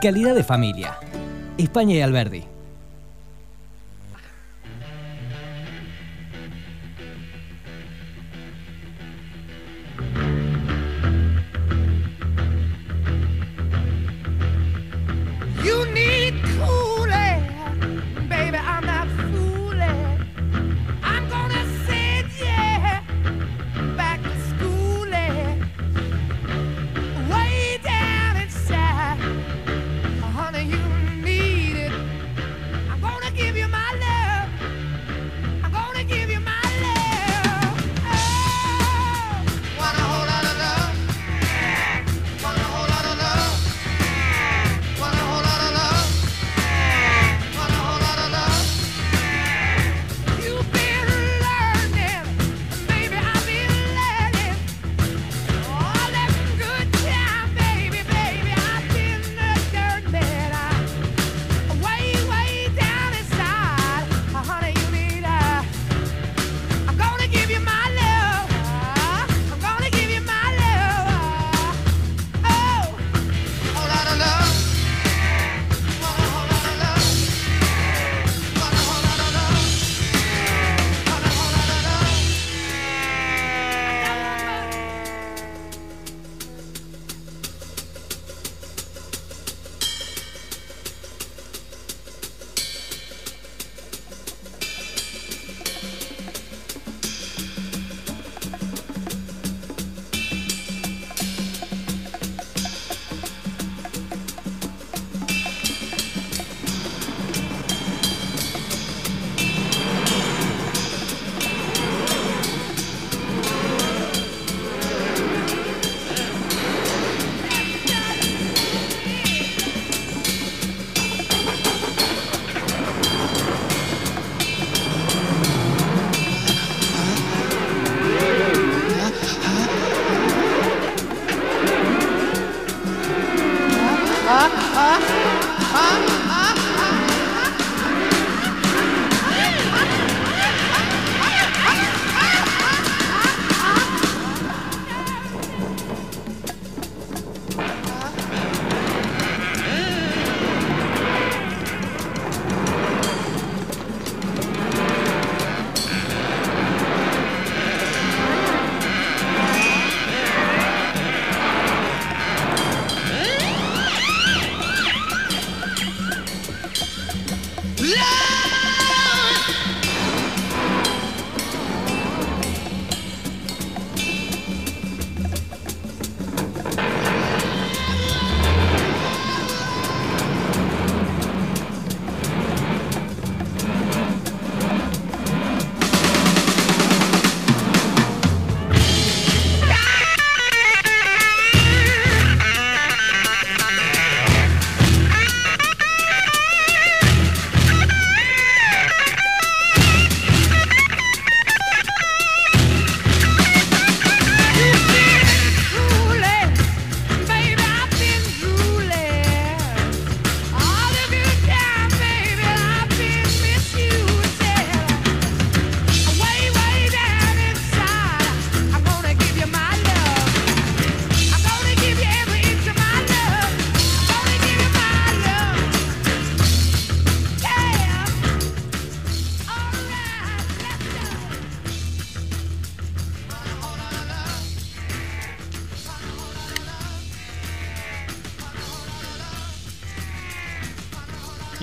Calidad 0.00 0.34
de 0.34 0.44
familia. 0.44 0.96
España 1.56 1.94
y 1.94 2.00
Alberdi. 2.00 2.51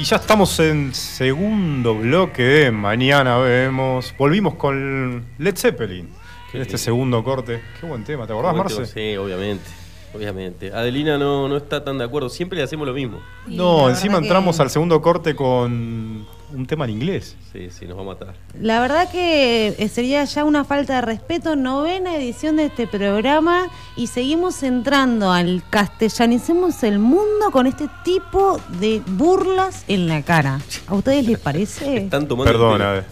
Ya 0.09 0.15
estamos 0.15 0.59
en 0.59 0.91
segundo 0.95 1.93
bloque 1.93 2.41
de 2.41 2.71
Mañana 2.71 3.37
Vemos. 3.37 4.11
Volvimos 4.17 4.55
con 4.55 5.23
Led 5.37 5.55
Zeppelin. 5.55 6.09
En 6.51 6.61
este 6.61 6.79
segundo 6.79 7.23
corte. 7.23 7.61
Qué 7.79 7.85
buen 7.85 8.03
tema, 8.03 8.25
¿te 8.25 8.33
acordás, 8.33 8.55
Marce? 8.55 8.87
Sí, 8.87 9.15
obviamente. 9.17 9.69
Obviamente. 10.15 10.73
Adelina 10.73 11.19
no, 11.19 11.47
no 11.47 11.57
está 11.57 11.83
tan 11.83 11.99
de 11.99 12.05
acuerdo. 12.05 12.27
Siempre 12.29 12.57
le 12.57 12.63
hacemos 12.63 12.87
lo 12.87 12.93
mismo. 12.95 13.19
No, 13.45 13.87
encima 13.87 14.17
entramos 14.17 14.59
al 14.59 14.71
segundo 14.71 14.99
corte 14.99 15.35
con 15.35 16.25
un 16.53 16.65
tema 16.65 16.85
en 16.85 16.91
inglés. 16.91 17.35
Sí, 17.51 17.69
sí, 17.69 17.85
nos 17.85 17.97
va 17.97 18.01
a 18.01 18.05
matar. 18.05 18.33
La 18.59 18.79
verdad 18.79 19.09
que 19.11 19.75
eh, 19.77 19.89
sería 19.89 20.23
ya 20.25 20.43
una 20.43 20.63
falta 20.63 20.95
de 20.95 21.01
respeto, 21.01 21.55
novena 21.55 22.15
edición 22.15 22.57
de 22.57 22.65
este 22.65 22.87
programa 22.87 23.67
y 23.95 24.07
seguimos 24.07 24.63
entrando 24.63 25.31
al 25.31 25.63
castellanicemos 25.69 26.83
el 26.83 26.99
mundo 26.99 27.51
con 27.51 27.67
este 27.67 27.87
tipo 28.03 28.59
de 28.79 29.01
burlas 29.07 29.83
en 29.87 30.07
la 30.07 30.21
cara. 30.21 30.59
¿A 30.87 30.95
ustedes 30.95 31.25
les 31.27 31.39
parece? 31.39 31.97
Están 32.05 32.27
tomando. 32.27 32.51
Perdona, 32.51 32.91
Ade. 32.91 33.03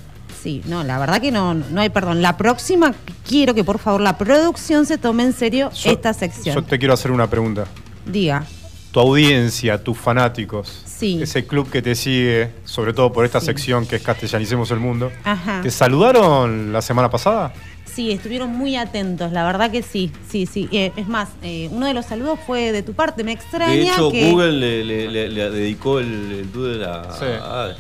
Sí, 0.42 0.62
no, 0.66 0.84
la 0.84 1.00
verdad 1.00 1.20
que 1.20 1.32
no, 1.32 1.54
no 1.56 1.82
hay 1.82 1.90
perdón. 1.90 2.22
La 2.22 2.38
próxima, 2.38 2.94
quiero 3.28 3.54
que 3.54 3.64
por 3.64 3.80
favor 3.80 4.02
la 4.02 4.18
producción 4.18 4.86
se 4.86 4.98
tome 4.98 5.24
en 5.24 5.34
serio 5.34 5.72
Yo- 5.72 5.92
esta 5.92 6.14
sección. 6.14 6.56
Yo 6.56 6.64
te 6.64 6.78
quiero 6.80 6.94
hacer 6.94 7.12
una 7.12 7.28
pregunta. 7.30 7.66
Diga. 8.06 8.46
Tu 8.92 9.00
audiencia, 9.02 9.84
tus 9.84 9.98
fanáticos, 9.98 10.82
Sí. 10.98 11.20
ese 11.22 11.46
club 11.46 11.70
que 11.70 11.82
te 11.82 11.94
sigue, 11.96 12.50
sobre 12.66 12.92
todo 12.94 13.14
por 13.14 13.24
esta 13.26 13.40
sección 13.40 13.86
que 13.86 13.98
es 13.98 14.02
Castellanicemos 14.02 14.72
el 14.72 14.80
Mundo, 14.80 15.12
Ajá. 15.24 15.62
¿te 15.62 15.70
saludaron 15.70 16.74
la 16.74 16.82
semana 16.82 17.10
pasada? 17.10 17.54
Sí, 17.86 18.12
estuvieron 18.12 18.50
muy 18.56 18.76
atentos, 18.76 19.32
la 19.32 19.44
verdad 19.46 19.72
que 19.72 19.82
sí, 19.84 20.12
sí, 20.30 20.46
sí. 20.46 20.68
Eh, 20.72 20.92
es 20.96 21.08
más, 21.08 21.30
eh, 21.42 21.68
uno 21.72 21.86
de 21.88 21.94
los 21.94 22.06
saludos 22.06 22.40
fue 22.46 22.72
de 22.72 22.84
tu 22.84 22.94
parte, 22.94 23.24
me 23.24 23.32
extraña 23.32 23.74
De 23.74 23.84
hecho, 23.84 24.12
que... 24.12 24.30
Google 24.32 24.52
le, 24.54 24.84
le- 24.84 25.08
le- 25.10 25.30
le 25.30 25.50
dedicó 25.52 26.00
el, 26.00 26.06
el 26.32 26.52
doodle 26.52 26.86
a, 26.86 27.04
Sí. 27.14 27.26
a- 27.26 27.76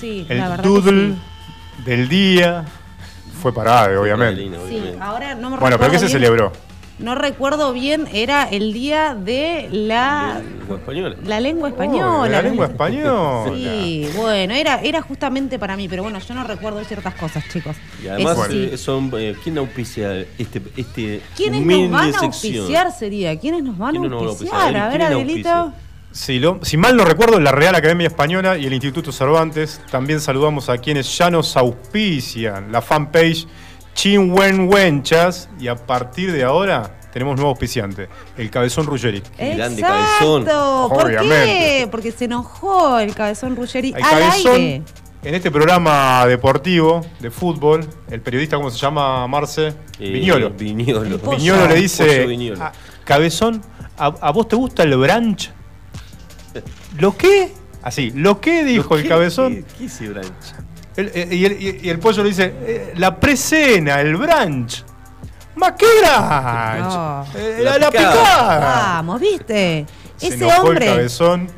Sí, 0.00 0.26
El 0.28 0.38
la 0.38 0.48
verdad 0.50 0.64
doodle 0.64 1.14
que 1.84 1.90
del 1.90 2.08
día 2.08 2.64
fue 3.40 3.54
para 3.54 3.82
Ade, 3.82 3.96
obviamente. 3.96 4.42
Sí. 4.68 4.82
Ahora 5.00 5.34
no 5.36 5.50
me 5.50 5.56
Bueno, 5.58 5.78
pero 5.78 5.90
¿qué 5.92 5.98
se 5.98 6.08
celebró? 6.08 6.52
No 6.98 7.16
recuerdo 7.16 7.72
bien, 7.72 8.06
era 8.12 8.44
el 8.44 8.72
día 8.72 9.16
de 9.16 9.68
la... 9.72 10.40
Lengua 10.60 10.76
española. 10.78 11.16
La 11.26 11.40
lengua 11.40 11.68
Oh, 11.68 11.72
española. 11.72 12.28
la 12.28 12.42
lengua 12.42 12.66
española. 12.66 13.50
Sí, 13.56 14.08
bueno, 14.16 14.54
era, 14.54 14.80
era 14.80 15.02
justamente 15.02 15.58
para 15.58 15.76
mí, 15.76 15.88
pero 15.88 16.04
bueno, 16.04 16.20
yo 16.20 16.34
no 16.34 16.44
recuerdo 16.44 16.82
ciertas 16.84 17.14
cosas, 17.14 17.42
chicos. 17.52 17.76
Y 18.02 18.06
además, 18.06 18.38
eh, 18.52 18.76
son, 18.76 19.10
eh, 19.18 19.34
¿quién 19.42 19.58
auspicia 19.58 20.20
este, 20.38 20.62
este 20.76 21.20
¿Quiénes 21.36 21.62
nos 21.66 21.90
van 21.90 22.02
a 22.14 22.18
sección? 22.20 22.24
auspiciar 22.26 22.92
sería? 22.92 23.38
¿Quiénes 23.40 23.64
nos 23.64 23.76
van 23.76 23.88
a 23.88 23.92
¿Quiénes 23.92 24.10
nos 24.10 24.20
van 24.20 24.28
a 24.28 24.30
auspiciar? 24.30 24.76
A 24.76 24.88
ver, 24.88 24.98
¿Quién 25.00 25.12
Adelito. 25.12 25.72
Si, 26.12 26.38
lo- 26.38 26.60
si 26.62 26.76
mal 26.76 26.96
no 26.96 27.04
recuerdo, 27.04 27.40
la 27.40 27.50
Real 27.50 27.74
Academia 27.74 28.06
Española 28.06 28.56
y 28.56 28.66
el 28.66 28.72
Instituto 28.72 29.10
Cervantes. 29.10 29.80
También 29.90 30.20
saludamos 30.20 30.68
a 30.68 30.78
quienes 30.78 31.18
ya 31.18 31.28
nos 31.28 31.56
auspician. 31.56 32.70
La 32.70 32.80
fanpage 32.80 33.48
Chinwenwenchas. 33.94 35.48
Y 35.58 35.68
a 35.68 35.76
partir 35.76 36.32
de 36.32 36.44
ahora 36.44 36.98
tenemos 37.12 37.36
nuevo 37.36 37.50
auspiciante, 37.50 38.08
el 38.36 38.50
Cabezón 38.50 38.86
Ruggeri. 38.86 39.22
Grande 39.38 39.80
Exacto. 39.80 40.44
cabezón. 40.44 40.88
¿Por 40.90 41.10
qué? 41.10 41.88
Porque 41.90 42.12
se 42.12 42.24
enojó 42.26 42.98
el 42.98 43.14
cabezón 43.14 43.54
Ruggeri 43.56 43.90
El 43.96 44.02
al 44.02 44.10
Cabezón, 44.10 44.52
aire. 44.56 44.82
en 45.22 45.34
este 45.34 45.50
programa 45.50 46.26
deportivo 46.26 47.06
de 47.20 47.30
fútbol, 47.30 47.86
el 48.10 48.20
periodista, 48.20 48.56
¿cómo 48.56 48.70
se 48.70 48.78
llama, 48.78 49.26
Marce? 49.28 49.68
Eh, 50.00 50.10
Viñolo. 50.10 50.50
Viñolo. 50.50 51.68
Le 51.68 51.74
dice, 51.76 52.26
Viñolo. 52.26 52.60
"Ah, 52.62 52.72
Cabezón, 53.04 53.62
¿a, 53.96 54.06
a 54.06 54.32
vos 54.32 54.48
te 54.48 54.56
gusta 54.56 54.82
el 54.82 54.96
brunch? 54.96 55.52
¿Lo 56.98 57.16
qué? 57.16 57.52
Así, 57.82 58.10
¿lo 58.14 58.40
qué 58.40 58.64
dijo 58.64 58.96
el 58.96 59.02
¿Qué- 59.02 59.08
cabezón? 59.08 59.54
¿Qué, 59.56 59.64
qué 59.78 59.84
hice, 59.84 60.08
Branch? 60.08 60.32
El- 60.96 61.10
eh, 61.14 61.28
y, 61.30 61.44
el, 61.44 61.52
y- 61.62 61.80
y 61.82 61.88
el 61.90 61.98
pollo 61.98 62.22
le 62.22 62.28
dice, 62.28 62.54
eh, 62.60 62.92
la 62.96 63.18
presena, 63.18 64.00
el 64.00 64.16
brunch. 64.16 64.84
¿Más 65.56 65.72
qué? 65.78 65.86
No. 66.02 67.24
Eh, 67.36 67.58
La 67.60 67.72
la, 67.72 67.78
la 67.78 67.90
picada. 67.90 68.12
picada. 68.12 68.58
Vamos, 68.96 69.20
¿viste? 69.20 69.86
Se 70.16 70.26
Ese 70.28 70.36
enojó 70.36 70.62
el 70.62 70.68
hombre 70.68 70.86
cabezón. 70.86 71.48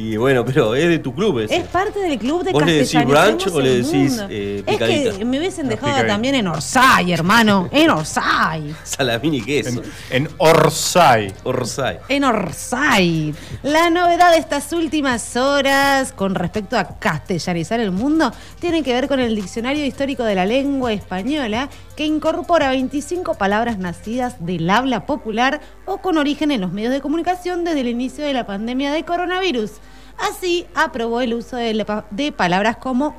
Y 0.00 0.16
bueno, 0.16 0.44
pero 0.44 0.76
es 0.76 0.86
de 0.88 1.00
tu 1.00 1.12
club 1.12 1.40
ese. 1.40 1.56
es 1.56 1.64
parte 1.66 1.98
del 1.98 2.16
club 2.18 2.44
de 2.44 2.52
¿Vos 2.52 2.64
le 2.64 2.72
decís 2.72 3.04
brunch 3.04 3.48
o 3.48 3.60
le 3.60 3.72
el 3.72 3.82
decís, 3.82 4.10
mundo. 4.12 4.26
eh, 4.30 4.62
Es 4.64 4.72
picadita? 4.74 5.18
que 5.18 5.24
me 5.24 5.38
hubiesen 5.38 5.68
dejado 5.68 6.06
también 6.06 6.36
en 6.36 6.46
Orsay, 6.46 7.12
hermano. 7.12 7.68
En 7.72 7.90
Orsay. 7.90 8.76
Salamín 8.84 9.34
y 9.34 9.42
queso. 9.42 9.82
En, 10.10 10.26
en 10.26 10.28
Orsay. 10.38 11.34
Orsay. 11.42 11.98
En 12.08 12.22
Orsay. 12.24 13.34
La 13.64 13.90
novedad 13.90 14.30
de 14.30 14.38
estas 14.38 14.72
últimas 14.72 15.34
horas 15.36 16.12
con 16.12 16.36
respecto 16.36 16.78
a 16.78 16.96
castellanizar 16.98 17.80
el 17.80 17.90
mundo 17.90 18.32
tiene 18.60 18.84
que 18.84 18.92
ver 18.92 19.08
con 19.08 19.18
el 19.18 19.34
Diccionario 19.34 19.84
Histórico 19.84 20.22
de 20.22 20.36
la 20.36 20.46
Lengua 20.46 20.92
Española 20.92 21.68
que 21.98 22.06
incorpora 22.06 22.70
25 22.70 23.34
palabras 23.34 23.76
nacidas 23.76 24.36
del 24.46 24.70
habla 24.70 25.04
popular 25.04 25.60
o 25.84 25.98
con 25.98 26.16
origen 26.16 26.52
en 26.52 26.60
los 26.60 26.70
medios 26.70 26.92
de 26.92 27.00
comunicación 27.00 27.64
desde 27.64 27.80
el 27.80 27.88
inicio 27.88 28.24
de 28.24 28.32
la 28.32 28.46
pandemia 28.46 28.92
de 28.92 29.04
coronavirus. 29.04 29.72
Así, 30.16 30.64
aprobó 30.76 31.22
el 31.22 31.34
uso 31.34 31.56
de, 31.56 31.84
de 32.12 32.30
palabras 32.30 32.76
como 32.76 33.16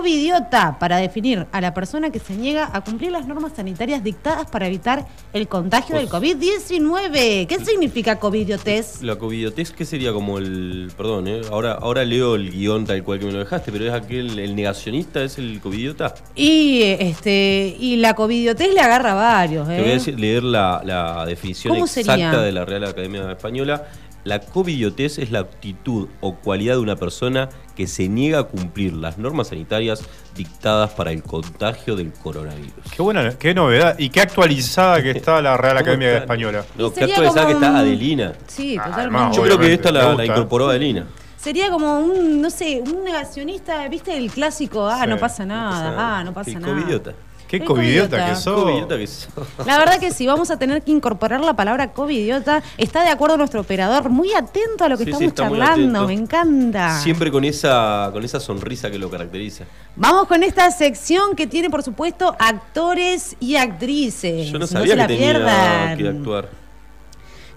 covidiota 0.00 0.78
para 0.78 0.98
definir 0.98 1.46
a 1.50 1.60
la 1.60 1.74
persona 1.74 2.10
que 2.10 2.20
se 2.20 2.34
niega 2.36 2.70
a 2.72 2.80
cumplir 2.82 3.10
las 3.10 3.26
normas 3.26 3.52
sanitarias 3.56 4.04
dictadas 4.04 4.48
para 4.48 4.68
evitar 4.68 5.04
el 5.32 5.48
contagio 5.48 5.96
del 5.96 6.08
COVID-19. 6.08 7.46
¿Qué 7.48 7.58
significa 7.64 8.16
covidiotez? 8.20 9.02
La 9.02 9.16
covidiotez, 9.16 9.72
¿qué 9.72 9.84
sería 9.84 10.12
como 10.12 10.38
el. 10.38 10.92
Perdón, 10.96 11.26
¿eh? 11.26 11.40
ahora, 11.50 11.72
ahora 11.72 12.04
leo 12.04 12.36
el 12.36 12.52
guion 12.52 12.86
tal 12.86 13.02
cual 13.02 13.18
que 13.18 13.26
me 13.26 13.32
lo 13.32 13.40
dejaste, 13.40 13.72
pero 13.72 13.86
es 13.86 13.92
aquel. 13.92 14.38
El 14.38 14.54
negacionista 14.54 15.24
es 15.24 15.38
el 15.38 15.60
covidiota. 15.60 16.14
Y 16.36 16.82
este 16.82 17.76
y 17.78 17.96
la 17.96 18.14
covidiotez 18.14 18.72
le 18.72 18.80
agarra 18.80 19.10
a 19.12 19.14
varios, 19.14 19.66
Te 19.66 19.80
voy 19.80 19.88
a 19.90 19.92
¿eh? 19.92 19.94
decir- 19.98 20.18
leer 20.20 20.44
la, 20.44 20.82
la 20.84 21.26
definición 21.26 21.74
¿Cómo 21.74 21.86
exacta 21.86 22.12
sería? 22.12 22.30
de 22.40 22.52
la 22.52 22.64
Real 22.64 22.84
Academia 22.84 23.32
Española. 23.32 23.88
La 24.24 24.40
covidiotez 24.40 25.18
es 25.18 25.30
la 25.30 25.40
actitud 25.40 26.08
o 26.20 26.34
cualidad 26.36 26.74
de 26.74 26.80
una 26.80 26.96
persona 26.96 27.48
que 27.74 27.86
se 27.86 28.08
niega 28.08 28.40
a 28.40 28.42
cumplir 28.44 28.92
las 28.92 29.16
normas 29.16 29.48
sanitarias 29.48 30.02
dictadas 30.36 30.90
para 30.90 31.10
el 31.10 31.22
contagio 31.22 31.96
del 31.96 32.12
coronavirus. 32.12 32.72
Qué 32.94 33.00
buena, 33.02 33.30
qué 33.38 33.54
novedad 33.54 33.98
y 33.98 34.10
qué 34.10 34.20
actualizada 34.20 35.02
que 35.02 35.12
está 35.12 35.40
la 35.40 35.56
Real 35.56 35.74
¿Cómo 35.76 35.80
Academia 35.80 36.18
Española. 36.18 36.64
No, 36.76 36.90
qué 36.90 37.00
sería 37.00 37.14
actualizada 37.14 37.46
que 37.46 37.52
como 37.54 37.64
está 37.64 37.70
un- 37.72 37.86
Adelina. 37.86 38.32
Sí, 38.46 38.76
Ah, 38.78 38.84
totalmente. 38.90 39.36
Yo 39.36 39.42
creo 39.42 39.58
que 39.58 39.72
esta 39.72 39.90
la, 39.90 40.24
incorporó 40.26 40.68
Adelina. 40.68 41.06
Sería 41.38 41.70
como 41.70 42.00
un, 42.00 42.42
no 42.42 42.50
sé, 42.50 42.82
un 42.84 43.02
negacionista, 43.02 43.88
¿viste? 43.88 44.14
El 44.14 44.30
clásico, 44.30 44.86
ah, 44.86 45.00
Sí, 45.04 45.08
no 45.08 45.16
pasa 45.16 45.46
nada, 45.46 46.18
ah, 46.18 46.22
no 46.24 46.34
pasa 46.34 46.50
El 46.50 46.60
nada. 46.60 46.74
covidiota. 46.74 47.12
Qué 47.50 47.64
covidiota 47.64 48.26
que 48.26 48.36
sos. 48.36 48.62
Covidiota 48.62 48.96
que 48.96 49.06
sos. 49.08 49.28
La 49.66 49.76
verdad 49.76 49.98
que 49.98 50.12
sí, 50.12 50.24
vamos 50.24 50.52
a 50.52 50.58
tener 50.58 50.82
que 50.82 50.92
incorporar 50.92 51.40
la 51.40 51.54
palabra 51.54 51.92
covidiota. 51.92 52.62
Está 52.78 53.02
de 53.02 53.08
acuerdo 53.08 53.36
nuestro 53.36 53.62
operador, 53.62 54.08
muy 54.08 54.32
atento 54.32 54.84
a 54.84 54.88
lo 54.88 54.96
que 54.96 55.04
Sí, 55.04 55.12
sí, 55.12 55.24
estamos 55.24 55.58
está 55.58 55.66
charlando, 55.74 56.06
me 56.06 56.14
encanta. 56.14 57.00
Siempre 57.00 57.32
con 57.32 57.44
esa, 57.44 58.10
con 58.12 58.24
esa 58.24 58.38
sonrisa 58.38 58.88
que 58.88 58.98
lo 59.00 59.10
caracteriza. 59.10 59.64
Vamos 59.96 60.28
con 60.28 60.44
esta 60.44 60.70
sección 60.70 61.34
que 61.34 61.48
tiene, 61.48 61.70
por 61.70 61.82
supuesto, 61.82 62.36
actores 62.38 63.34
y 63.40 63.56
actrices. 63.56 64.48
Yo 64.48 64.58
no 64.60 64.68
se 64.68 64.74
sabía 64.74 64.94
la 64.94 65.08
que 65.08 65.14
tenía 65.14 65.32
pierdan. 65.32 65.98
que 65.98 66.08
actuar. 66.08 66.48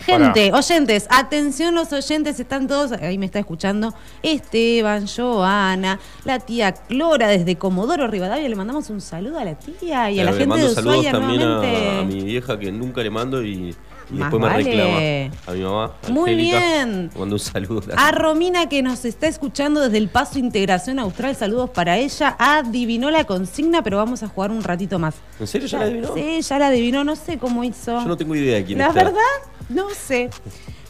Gente, 0.06 0.52
oyentes, 0.54 1.08
atención 1.10 1.76
los 1.76 1.92
oyentes, 1.94 2.40
están 2.40 2.68
todos, 2.68 2.92
ahí 2.94 3.18
me 3.18 3.26
está 3.26 3.40
escuchando, 3.40 3.94
Esteban, 4.22 5.06
Joana, 5.08 6.00
la 6.26 6.40
tía 6.40 6.74
Clora 6.74 7.28
desde 7.28 7.56
Comodoro 7.58 8.08
Rivadavia, 8.08 8.48
le 8.50 8.56
mandamos 8.56 8.90
un 8.90 9.02
saludo 9.02 9.40
a 9.40 9.46
la 9.46 9.56
tía 9.56 10.12
y 10.12 10.20
a 10.20 10.24
la 10.24 10.32
gente 10.32 10.48
mando 10.48 10.68
de 10.68 10.74
saludos 10.76 10.98
Ushuaia 10.98 11.12
también 11.12 11.42
a- 11.42 11.46
nuevamente. 11.46 12.00
a, 12.00 12.04
mi 12.04 12.22
vieja 12.24 12.60
que 12.60 12.72
nunca 12.72 13.02
le 13.02 13.10
mando 13.10 13.44
y, 13.44 13.76
y 14.10 14.14
Más 14.16 14.32
después 14.32 14.42
me 14.42 14.58
reclama. 14.64 14.98
A 15.48 15.52
mi 15.54 15.62
mamá. 15.64 15.92
Muy 16.10 16.32
Angélica. 16.32 16.60
bien. 16.60 17.12
Mando 17.18 17.36
un 17.36 17.40
saludo. 17.40 17.82
A 17.96 18.12
Romina 18.12 18.68
que 18.68 18.82
nos 18.84 19.06
está 19.06 19.28
escuchando 19.28 19.80
desde 19.82 19.98
el 19.98 20.10
Paso 20.10 20.38
Integración 20.40 21.00
Austral, 21.00 21.36
saludos 21.36 21.70
para 21.70 21.98
ella. 21.98 22.36
Adivinó 22.38 23.10
la 23.12 23.24
consigna, 23.24 23.82
pero 23.84 23.98
vamos 23.98 24.22
a 24.24 24.28
jugar 24.28 24.52
un 24.52 24.64
ratito 24.64 25.00
más. 25.00 25.16
¿En 25.40 25.48
serio 25.48 25.68
ya 25.68 25.80
la 25.80 25.86
adivinó? 25.86 26.14
Sí, 26.14 26.42
ya 26.42 26.60
la 26.60 26.68
adivinó, 26.68 27.04
no 27.04 27.16
sé 27.16 27.38
cómo 27.38 27.64
hizo. 27.64 28.00
Yo 28.02 28.06
no 28.08 28.18
tengo 28.18 28.36
idea 28.36 28.56
de 28.58 28.66
quién 28.66 28.78
La 28.80 28.88
está. 28.88 29.04
verdad, 29.06 29.20
no 29.70 29.90
sé. 29.90 30.30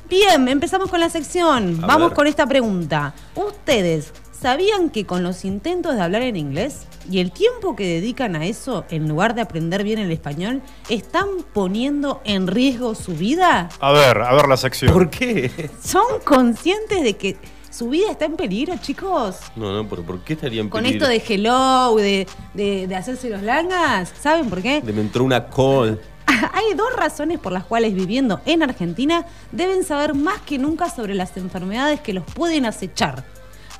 Bien, 0.09 0.47
empezamos 0.47 0.89
con 0.89 0.99
la 0.99 1.09
sección. 1.09 1.79
A 1.83 1.87
Vamos 1.87 2.09
ver. 2.09 2.15
con 2.15 2.27
esta 2.27 2.45
pregunta. 2.45 3.13
¿Ustedes 3.35 4.13
sabían 4.31 4.89
que 4.89 5.06
con 5.06 5.23
los 5.23 5.45
intentos 5.45 5.95
de 5.95 6.01
hablar 6.01 6.21
en 6.21 6.35
inglés 6.35 6.85
y 7.09 7.19
el 7.19 7.31
tiempo 7.31 7.75
que 7.75 7.85
dedican 7.87 8.35
a 8.35 8.45
eso, 8.45 8.85
en 8.89 9.07
lugar 9.07 9.33
de 9.35 9.42
aprender 9.42 9.83
bien 9.83 9.99
el 9.99 10.11
español, 10.11 10.61
están 10.89 11.27
poniendo 11.53 12.21
en 12.25 12.47
riesgo 12.47 12.94
su 12.95 13.13
vida? 13.13 13.69
A 13.80 13.92
ver, 13.92 14.21
a 14.21 14.33
ver 14.33 14.47
la 14.47 14.57
sección. 14.57 14.92
¿Por 14.94 15.09
qué? 15.09 15.69
¿Son 15.83 16.03
conscientes 16.23 17.01
de 17.03 17.15
que 17.18 17.37
su 17.71 17.89
vida 17.89 18.11
está 18.11 18.25
en 18.25 18.35
peligro, 18.35 18.75
chicos? 18.81 19.37
No, 19.56 19.73
no, 19.73 19.87
¿por, 19.89 20.03
por 20.03 20.19
qué 20.23 20.33
estaría 20.33 20.61
en 20.61 20.69
Con 20.69 20.83
peligro? 20.83 21.07
esto 21.07 21.27
de 21.27 21.33
hello, 21.35 21.95
de, 21.95 22.27
de, 22.53 22.87
de 22.87 22.95
hacerse 22.95 23.30
los 23.30 23.42
langas, 23.42 24.13
¿saben 24.21 24.49
por 24.49 24.61
qué? 24.61 24.81
De 24.81 24.94
me 24.94 25.01
entró 25.01 25.23
una 25.23 25.47
call. 25.49 25.99
Hay 26.53 26.73
dos 26.75 26.94
razones 26.95 27.39
por 27.39 27.51
las 27.51 27.63
cuales 27.65 27.94
viviendo 27.94 28.42
en 28.45 28.63
Argentina 28.63 29.25
deben 29.51 29.83
saber 29.83 30.13
más 30.13 30.39
que 30.42 30.57
nunca 30.57 30.89
sobre 30.89 31.13
las 31.15 31.35
enfermedades 31.37 31.99
que 32.01 32.13
los 32.13 32.23
pueden 32.23 32.65
acechar, 32.65 33.23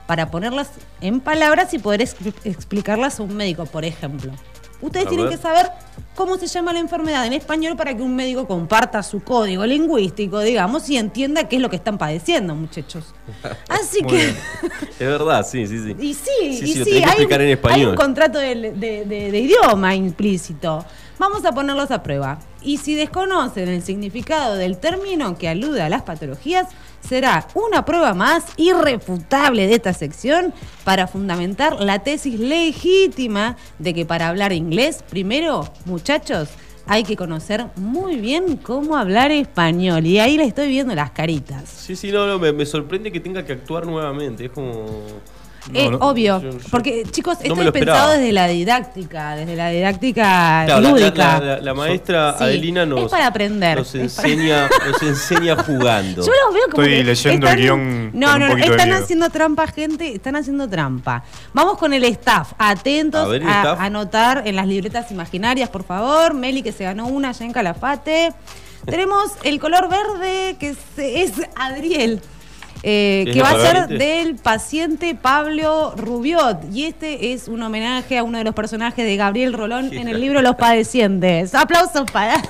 para 0.07 0.29
ponerlas 0.31 0.69
en 1.01 1.19
palabras 1.21 1.73
y 1.73 1.79
poder 1.79 2.01
expli- 2.01 2.33
explicarlas 2.43 3.19
a 3.19 3.23
un 3.23 3.35
médico, 3.35 3.65
por 3.65 3.85
ejemplo. 3.85 4.31
Ustedes 4.81 5.05
A 5.05 5.09
tienen 5.09 5.29
que 5.29 5.38
saber 5.38 5.69
cómo 6.13 6.38
se 6.38 6.45
llama 6.47 6.73
la 6.73 6.79
enfermedad 6.79 7.25
en 7.25 7.31
español 7.31 7.77
para 7.77 7.95
que 7.95 8.03
un 8.03 8.13
médico 8.17 8.45
comparta 8.45 9.01
su 9.01 9.21
código 9.23 9.65
lingüístico, 9.65 10.41
digamos, 10.41 10.89
y 10.89 10.97
entienda 10.97 11.47
qué 11.47 11.55
es 11.55 11.62
lo 11.62 11.69
que 11.69 11.77
están 11.77 11.97
padeciendo, 11.97 12.53
muchachos. 12.53 13.05
Así 13.69 14.01
que... 14.03 14.13
bien. 14.13 14.38
Es 15.00 15.07
verdad, 15.07 15.47
sí, 15.50 15.65
sí, 15.67 15.79
sí. 15.81 15.95
Y 15.97 16.13
sí, 16.13 16.29
Sí, 16.38 16.47
y 16.50 16.57
sí, 16.57 16.67
sí, 16.73 16.79
lo 16.79 16.83
tenés 16.85 17.00
que 17.00 17.05
hay, 17.05 17.09
explicar 17.12 17.39
un, 17.39 17.45
en 17.45 17.51
español. 17.53 17.79
hay 17.79 17.85
un 17.85 17.95
contrato 17.95 18.39
de, 18.39 18.55
de- 18.73 19.05
de- 19.05 19.31
de 19.31 19.39
idioma 19.39 19.95
implícito. 19.95 20.83
Vamos 21.20 21.46
a 21.46 21.51
ponerlos 21.51 21.91
a 21.91 22.03
prueba. 22.03 22.39
Y 22.62 22.77
si 22.77 22.96
desconocen 22.96 23.70
el 23.70 23.84
significado 23.84 24.55
del 24.55 24.77
término 24.77 25.38
que 25.38 25.50
alude 25.50 25.82
a 25.82 25.89
las 25.89 26.03
patologías, 26.03 26.67
será 27.01 27.48
una 27.53 27.86
prueba 27.86 28.13
más 28.13 28.46
irrefutable 28.58 29.67
de 29.67 29.75
esta 29.75 29.93
sección 29.93 30.53
para 30.84 31.08
fundamentar 31.08 31.79
la 31.82 32.00
tesis 32.00 32.39
legítima 32.39 33.58
de 33.79 33.93
que 33.93 34.05
para 34.05 34.29
hablar 34.29 34.53
inglés, 34.53 35.03
primero, 35.10 35.72
muchachos, 35.86 36.50
hay 36.86 37.03
que 37.03 37.15
conocer 37.15 37.67
muy 37.75 38.17
bien 38.17 38.58
cómo 38.58 38.98
hablar 38.98 39.32
español. 39.32 40.05
Y 40.05 40.20
ahí 40.20 40.38
le 40.38 40.46
estoy 40.46 40.67
viendo 40.67 40.93
las 40.96 41.12
caritas. 41.12 41.70
Sí, 41.70 41.96
sí, 41.96 42.12
no, 42.12 42.27
no, 42.27 42.39
me, 42.39 42.65
sorprende 42.65 43.12
que 43.12 43.20
tenga 43.20 43.46
que 43.46 43.53
actuar 43.53 43.86
nuevamente. 43.86 44.46
Es 44.46 44.51
como. 44.51 44.86
Eh, 45.74 45.89
no, 45.89 45.98
obvio, 46.00 46.41
yo- 46.41 46.51
yo- 46.51 46.58
porque 46.72 47.03
chicos, 47.10 47.38
no 47.39 47.53
esto 47.53 47.62
es 47.62 47.72
pensado 47.72 48.12
desde 48.12 48.32
la 48.34 48.48
didáctica, 48.48 49.36
desde 49.36 49.55
la 49.55 49.70
didáctica 49.70 50.63
Claro, 50.65 50.82
lúdica. 50.89 51.12
la, 51.15 51.39
la- 51.39 51.60
la 51.62 51.74
maestra 51.74 52.36
Sí, 52.38 52.43
Adelina 52.43 52.86
nos, 52.86 53.03
es 53.03 53.10
para 53.12 53.27
aprender, 53.27 53.77
nos, 53.77 53.96
es 53.96 54.13
para- 54.13 54.27
enseña, 54.27 54.70
nos 54.91 55.01
enseña 55.03 55.55
jugando. 55.63 56.22
Yo 56.25 56.32
los 56.46 56.53
veo 56.53 56.63
como 56.70 56.84
Estoy 56.84 56.98
que 56.98 57.03
leyendo 57.05 57.48
están- 57.48 57.60
el 57.60 57.63
guion 57.63 58.12
No, 58.13 58.27
con 58.27 58.41
un 58.41 58.50
no, 58.50 58.55
no, 58.58 58.63
están 58.63 58.91
haciendo 58.93 59.29
trampa, 59.29 59.67
gente, 59.67 60.15
están 60.15 60.36
haciendo 60.36 60.67
trampa. 60.70 61.24
Vamos 61.53 61.77
con 61.77 61.93
el 61.93 62.03
staff, 62.05 62.53
atentos 62.58 63.25
A 63.25 63.27
ver, 63.29 63.41
el 63.43 63.48
a 63.48 63.58
staff. 63.62 63.79
anotar 63.79 64.43
en 64.46 64.55
las 64.58 64.67
libretas 64.67 65.12
imaginarias, 65.12 65.70
por 65.70 65.84
favor. 65.86 66.34
Meli 66.34 66.62
que 66.62 66.72
se 66.74 66.84
ganó 66.84 67.08
una 67.08 67.32
ya 67.32 67.46
en 67.46 67.53
Calafate. 67.53 68.34
Tenemos 68.86 69.32
el 69.43 69.62
color 69.62 69.88
verde 69.88 70.58
que 70.60 70.70
es, 70.72 70.77
es 70.98 71.32
Adriel. 71.55 72.22
Eh, 72.83 73.23
¿Es 73.27 73.33
que 73.33 73.41
va 73.41 73.51
a 73.51 73.59
ser 73.59 73.87
del 73.87 74.35
paciente 74.35 75.15
Pablo 75.15 75.93
Rubiot. 75.95 76.65
Y 76.73 76.83
este 76.83 77.33
es 77.33 77.47
un 77.47 77.63
homenaje 77.63 78.17
a 78.17 78.23
uno 78.23 78.37
de 78.37 78.43
los 78.43 78.53
personajes 78.53 79.05
de 79.05 79.15
Gabriel 79.15 79.53
Rolón 79.53 79.93
en 79.93 80.07
el 80.09 80.19
libro 80.19 80.41
Los 80.41 80.55
Padecientes. 80.55 81.55
Aplausos 81.55 82.09
para 82.11 82.41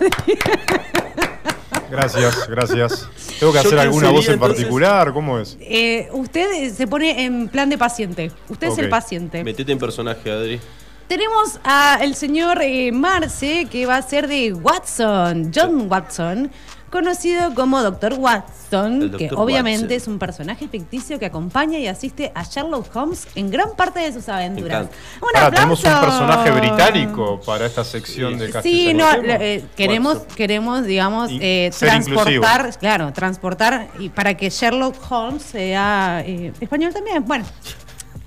Gracias, 1.91 2.49
gracias. 2.49 3.07
¿Tengo 3.39 3.53
que 3.53 3.59
¿Yo 3.59 3.67
hacer 3.67 3.79
alguna 3.79 4.07
sería, 4.07 4.17
voz 4.17 4.27
en 4.27 4.33
entonces? 4.33 4.57
particular? 4.57 5.13
¿Cómo 5.13 5.37
es? 5.37 5.57
Eh, 5.61 6.09
usted 6.11 6.73
se 6.73 6.87
pone 6.87 7.23
en 7.23 7.47
plan 7.49 7.69
de 7.69 7.77
paciente. 7.77 8.31
Usted 8.49 8.69
es 8.69 8.77
el 8.79 8.89
paciente. 8.89 9.43
Metete 9.43 9.71
en 9.71 9.77
personaje, 9.77 10.31
Adri. 10.31 10.59
Tenemos 11.07 11.59
al 11.63 12.15
señor 12.15 12.63
eh, 12.63 12.91
Marce, 12.91 13.67
que 13.69 13.85
va 13.85 13.97
a 13.97 14.01
ser 14.01 14.27
de 14.27 14.53
Watson, 14.53 15.51
John 15.53 15.87
Watson, 15.87 16.49
conocido 16.93 17.55
como 17.55 17.81
Dr. 17.81 18.13
Watson, 18.19 19.15
que 19.17 19.31
obviamente 19.35 19.81
Watson. 19.85 19.97
es 19.97 20.07
un 20.07 20.19
personaje 20.19 20.67
ficticio 20.67 21.17
que 21.17 21.25
acompaña 21.25 21.79
y 21.79 21.87
asiste 21.87 22.31
a 22.35 22.43
Sherlock 22.43 22.95
Holmes 22.95 23.27
en 23.33 23.49
gran 23.49 23.75
parte 23.75 23.99
de 23.99 24.13
sus 24.13 24.29
aventuras. 24.29 24.89
Un 25.19 25.29
Ahora 25.35 25.49
tenemos 25.49 25.83
un 25.83 25.91
personaje 25.99 26.51
británico 26.51 27.41
para 27.43 27.65
esta 27.65 27.83
sección 27.83 28.37
de 28.37 28.45
Sí, 28.45 28.53
castellano. 28.53 29.23
no, 29.23 29.33
eh, 29.41 29.65
queremos, 29.75 30.17
Watson. 30.17 30.35
queremos, 30.35 30.85
digamos, 30.85 31.31
eh, 31.33 31.71
transportar, 31.79 32.77
claro, 32.77 33.11
transportar 33.11 33.87
y 33.97 34.09
para 34.09 34.37
que 34.37 34.51
Sherlock 34.51 34.95
Holmes 35.09 35.41
sea 35.41 36.21
eh, 36.23 36.53
español 36.61 36.93
también. 36.93 37.25
Bueno. 37.25 37.45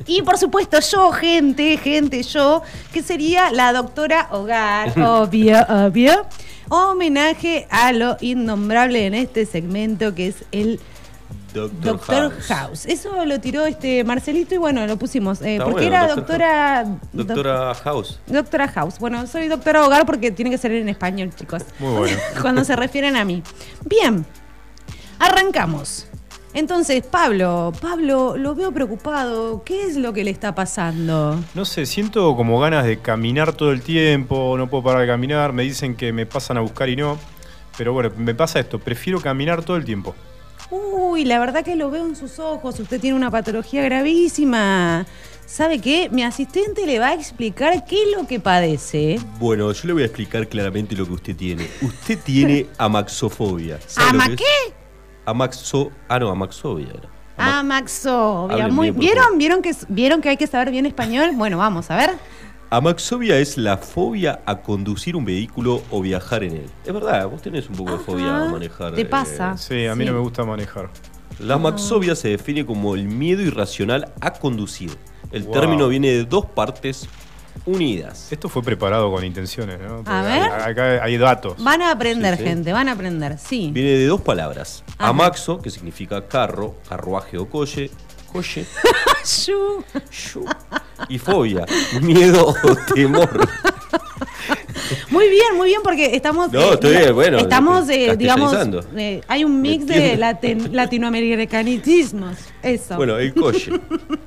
Y 0.09 0.23
por 0.23 0.39
supuesto, 0.39 0.79
yo, 0.79 1.11
gente, 1.11 1.79
gente, 1.79 2.23
yo, 2.23 2.63
que 2.93 3.03
sería 3.03 3.51
la 3.51 3.73
doctora 3.73 4.29
Hogar, 4.31 4.97
obvio, 5.01 5.59
obvio. 5.69 6.27
Homenaje 6.69 7.67
a 7.71 7.93
lo 7.93 8.17
innombrable 8.21 9.07
en 9.07 9.15
este 9.15 9.47
segmento, 9.47 10.15
que 10.15 10.29
es 10.29 10.37
el 10.53 10.81
Doctor, 11.55 11.81
Doctor 11.93 12.31
House. 12.33 12.47
House. 12.49 12.87
Eso 12.87 13.25
lo 13.25 13.41
tiró 13.41 13.65
este 13.65 14.05
Marcelito 14.05 14.55
y 14.55 14.59
bueno, 14.59 14.87
lo 14.87 14.99
pusimos. 14.99 15.41
eh, 15.41 15.57
porque 15.63 15.73
bueno, 15.73 15.87
era 15.89 16.01
Doctor 16.03 16.17
doctora. 16.19 16.85
doc- 16.85 17.27
Doctora 17.27 17.75
House. 17.75 18.21
Doctora 18.27 18.69
House. 18.69 18.99
Bueno, 18.99 19.27
soy 19.27 19.49
doctora 19.49 19.87
Hogar 19.87 20.05
porque 20.05 20.31
tiene 20.31 20.51
que 20.51 20.59
ser 20.59 20.73
en 20.73 20.89
español, 20.91 21.31
chicos. 21.35 21.63
Muy 21.79 21.93
bueno. 21.97 22.19
Cuando 22.43 22.63
se 22.65 22.77
refieren 22.77 23.17
a 23.17 23.25
mí. 23.25 23.43
Bien, 23.87 24.27
arrancamos. 25.19 26.07
Entonces, 26.57 27.05
Pablo, 27.05 27.71
Pablo, 27.83 28.39
lo 28.39 28.55
veo 28.55 28.73
preocupado. 28.73 29.63
¿Qué 29.63 29.83
es 29.83 29.99
lo 29.99 30.15
que 30.15 30.25
le 30.25 30.31
está 30.31 30.55
pasando? 30.55 31.39
No 31.55 31.67
sé, 31.67 31.85
siento 31.85 32.35
como 32.35 32.59
ganas 32.59 32.87
de 32.87 32.99
caminar 32.99 33.53
todo 33.53 33.73
el 33.73 33.83
tiempo, 33.83 34.57
no 34.57 34.67
puedo 34.67 34.83
parar 34.83 35.03
de 35.03 35.07
caminar, 35.07 35.53
me 35.53 35.65
dicen 35.65 35.95
que 35.95 36.15
me 36.15 36.25
pasan 36.25 36.57
a 36.57 36.63
buscar 36.63 36.89
y 36.89 36.97
no. 36.97 37.19
Pero 37.77 37.93
bueno, 37.93 38.11
me 38.17 38.35
pasa 38.35 38.59
esto, 38.59 38.79
prefiero 38.79 39.21
caminar 39.21 39.65
todo 39.65 39.77
el 39.77 39.85
tiempo. 39.85 40.15
Uy, 40.71 41.27
la 41.27 41.39
verdad 41.39 41.63
que 41.63 41.77
lo 41.77 41.91
veo 41.91 42.07
en 42.07 42.17
sus 42.17 42.39
ojos. 42.39 42.81
Usted 42.81 43.03
tiene 43.03 43.19
una 43.19 43.31
patología 43.31 43.83
gravísima. 43.83 45.05
¿Sabe 45.45 45.79
qué? 45.79 46.09
Mi 46.11 46.23
asistente 46.23 46.87
le 46.87 46.99
va 46.99 47.09
a 47.09 47.15
explicar 47.15 47.85
qué 47.85 48.03
es 48.03 48.17
lo 48.17 48.27
que 48.27 48.41
padece. 48.41 49.21
Bueno, 49.39 49.71
yo 49.73 49.87
le 49.89 49.93
voy 49.93 50.03
a 50.05 50.07
explicar 50.07 50.49
claramente 50.49 50.97
lo 50.97 51.05
que 51.07 51.13
usted 51.13 51.37
tiene. 51.37 51.69
Usted 51.83 52.19
tiene 52.19 52.67
amaxofobia. 52.79 53.79
¿Sabe 53.87 54.17
lo 54.17 54.23
¿Ama 54.23 54.37
qué? 54.37 54.86
Amaxo... 55.27 55.91
Ah, 56.09 56.19
no, 56.19 56.31
amaxofobia 56.31 56.89
era. 56.89 57.09
Ama- 57.37 57.59
Amaxovia. 57.61 58.55
Hablen 58.55 58.75
Muy, 58.75 58.91
¿vieron? 58.93 59.37
¿Vieron 59.39 59.61
que, 59.61 59.73
¿Vieron 59.89 60.21
que 60.23 60.31
hay 60.31 60.37
que 60.37 60.47
saber 60.47 60.71
bien 60.71 60.87
español? 60.87 61.31
Bueno, 61.35 61.59
vamos 61.59 61.91
a 61.91 61.97
ver. 61.97 62.11
Amaxofobia 62.71 63.39
es 63.39 63.57
la 63.59 63.77
fobia 63.77 64.41
a 64.47 64.63
conducir 64.63 65.15
un 65.17 65.25
vehículo 65.25 65.83
o 65.91 66.01
viajar 66.01 66.43
en 66.45 66.53
él. 66.57 66.67
Es 66.85 66.93
verdad, 66.93 67.29
vos 67.29 67.43
tenés 67.43 67.69
un 67.69 67.77
poco 67.77 67.93
de 67.93 67.99
fobia 67.99 68.47
a 68.47 68.49
manejar. 68.51 68.95
te 68.95 69.03
eh, 69.03 69.05
pasa. 69.05 69.57
Sí, 69.57 69.87
a 69.87 69.95
mí 69.95 70.05
Sí. 70.05 70.11
no 70.11 70.17
me 70.17 70.21
gusta 70.23 70.45
manejar. 70.45 70.89
La 71.39 71.55
amaxofobia 71.55 72.15
se 72.17 72.29
define 72.29 72.65
como 72.65 72.95
el 72.95 73.05
miedo 73.07 73.43
irracional 73.43 74.13
a 74.21 74.33
conducir. 74.33 74.91
El 75.33 75.43
Wow. 75.45 75.53
término 75.53 75.89
viene 75.89 76.09
de 76.09 76.25
dos 76.25 76.47
partes 76.47 77.09
unidas. 77.65 78.31
Esto 78.31 78.49
fue 78.49 78.63
preparado 78.63 79.11
con 79.11 79.25
intenciones, 79.25 79.79
¿no? 79.81 79.97
Porque 80.05 80.11
ver. 80.11 80.43
Acá 80.43 81.03
hay 81.05 81.17
datos. 81.17 81.55
Van 81.63 81.83
a 81.83 81.91
aprender, 81.93 82.37
Sí, 82.37 82.43
sí. 82.43 82.49
gente, 82.49 82.73
van 82.73 82.89
a 82.89 82.93
aprender, 82.93 83.39
sí. 83.39 83.71
Viene 83.73 83.91
de 83.91 84.07
dos 84.07 84.21
palabras. 84.21 84.85
Ajá. 84.99 85.09
Amaxo, 85.09 85.61
que 85.61 85.71
significa 85.71 86.27
carro, 86.29 86.77
carruaje 86.89 87.39
o 87.39 87.49
coche. 87.49 87.91
Coche. 88.33 88.67
Y 91.09 91.19
fobia, 91.19 91.67
miedo 92.01 92.47
o 92.49 92.95
temor. 92.95 93.49
Muy 95.11 95.29
bien, 95.29 95.57
muy 95.57 95.69
bien, 95.69 95.81
porque 95.83 96.15
estamos. 96.17 96.53
No, 96.53 96.75
estoy 96.75 96.97
bien, 96.97 97.15
bueno, 97.15 97.39
Estamos, 97.39 97.89
eh, 97.89 98.11
eh, 98.11 98.17
digamos, 98.17 98.55
eh, 98.97 99.21
hay 99.29 99.45
un 99.45 99.61
mix 99.61 99.87
de 99.87 100.17
latin- 100.19 100.69
latinoamericanismos. 100.73 102.37
Eso. 102.63 102.97
Bueno, 102.97 103.19
el 103.19 103.35
coche. 103.35 103.73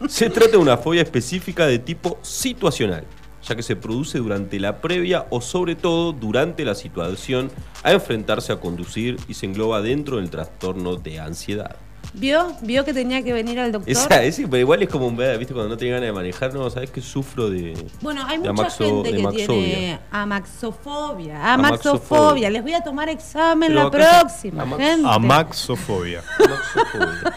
Se 0.07 0.29
trata 0.29 0.51
de 0.51 0.57
una 0.57 0.77
fobia 0.77 1.01
específica 1.01 1.65
de 1.67 1.79
tipo 1.79 2.17
situacional, 2.21 3.03
ya 3.47 3.55
que 3.55 3.63
se 3.63 3.75
produce 3.75 4.17
durante 4.19 4.59
la 4.59 4.81
previa 4.81 5.25
o 5.29 5.41
sobre 5.41 5.75
todo 5.75 6.11
durante 6.13 6.65
la 6.65 6.75
situación 6.75 7.51
a 7.83 7.91
enfrentarse 7.91 8.51
a 8.51 8.59
conducir 8.59 9.17
y 9.27 9.33
se 9.33 9.45
engloba 9.45 9.81
dentro 9.81 10.17
del 10.17 10.29
trastorno 10.29 10.95
de 10.95 11.19
ansiedad. 11.19 11.75
¿Vio? 12.13 12.53
¿Vio 12.61 12.83
que 12.83 12.93
tenía 12.93 13.21
que 13.21 13.31
venir 13.33 13.59
al 13.59 13.71
doctor? 13.71 13.89
Esa, 13.91 14.23
ese, 14.23 14.43
pero 14.47 14.57
igual 14.57 14.81
es 14.81 14.89
como 14.89 15.05
un 15.07 15.15
¿viste? 15.15 15.53
Cuando 15.53 15.69
no 15.69 15.77
tiene 15.77 15.93
ganas 15.93 16.07
de 16.07 16.13
manejar, 16.13 16.53
no, 16.53 16.67
¿sabes 16.69 16.89
que 16.89 17.01
sufro 17.01 17.49
de. 17.49 17.75
Bueno, 18.01 18.25
hay 18.25 18.39
de 18.39 18.51
mucha 18.51 18.63
amaxo- 18.67 18.85
gente 18.85 19.09
de 19.11 19.15
que 19.15 19.21
amaxofobia? 19.21 19.45
tiene 19.75 19.99
amaxofobia. 20.11 21.53
Amaxofobia. 21.53 21.53
Amaxofobia. 21.53 22.49
Les 22.49 22.63
voy 22.63 22.73
a 22.73 22.81
tomar 22.81 23.09
examen 23.09 23.69
Pero 23.69 23.81
la 23.81 23.87
acá 23.87 24.19
próxima, 24.21 24.63
amax- 24.65 24.77
gente. 24.77 25.07
Amaxofobia. 25.09 26.23
Amaxofobia. 26.39 27.33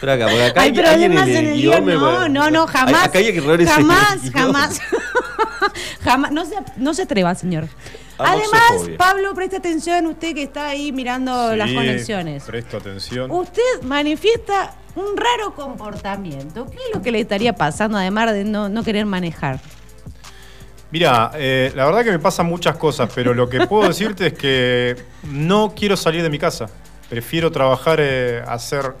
Pero 0.00 0.12
acá, 0.12 0.24
porque 0.28 0.44
acá 0.44 0.60
Hay 0.62 0.68
hay, 0.70 0.74
problemas 0.74 1.28
en 1.28 1.46
el 1.46 1.54
guion. 1.60 1.84
me 1.84 1.94
No, 1.94 2.28
no, 2.28 2.50
no, 2.50 2.62
Hay- 2.62 2.68
jamás. 2.68 3.04
Acá 3.06 3.18
hay 3.18 3.28
errores 3.28 3.68
en 3.68 3.72
el 3.74 3.80
jamás, 3.86 4.22
guion. 4.22 4.32
jamás. 4.34 4.80
jamás. 6.04 6.32
No 6.32 6.44
se, 6.46 6.54
no 6.76 6.94
se 6.94 7.02
atreva, 7.02 7.34
señor. 7.34 7.66
Además. 8.24 8.96
Pablo, 8.96 9.34
preste 9.34 9.56
atención, 9.56 10.06
usted 10.06 10.34
que 10.34 10.44
está 10.44 10.68
ahí 10.68 10.92
mirando 10.92 11.54
las 11.56 11.70
conexiones. 11.72 12.44
Presto 12.44 12.76
atención. 12.76 13.30
Usted 13.30 13.82
manifiesta 13.82 14.74
un 14.94 15.16
raro 15.16 15.54
comportamiento. 15.54 16.66
¿Qué 16.66 16.76
es 16.76 16.94
lo 16.94 17.02
que 17.02 17.12
le 17.12 17.20
estaría 17.20 17.54
pasando, 17.54 17.98
además 17.98 18.32
de 18.32 18.44
no, 18.44 18.68
no 18.68 18.82
querer 18.82 19.06
manejar? 19.06 19.60
Mira, 20.90 21.30
eh, 21.34 21.72
la 21.76 21.84
verdad 21.84 22.02
que 22.02 22.10
me 22.10 22.18
pasan 22.18 22.46
muchas 22.46 22.76
cosas, 22.76 23.10
pero 23.14 23.32
lo 23.32 23.48
que 23.48 23.66
puedo 23.68 23.86
decirte 23.86 24.28
es 24.28 24.32
que 24.32 24.96
no 25.24 25.72
quiero 25.74 25.96
salir 25.96 26.22
de 26.22 26.30
mi 26.30 26.38
casa. 26.38 26.68
Prefiero 27.08 27.50
trabajar, 27.50 27.98
eh, 28.00 28.42
hacer 28.46 28.94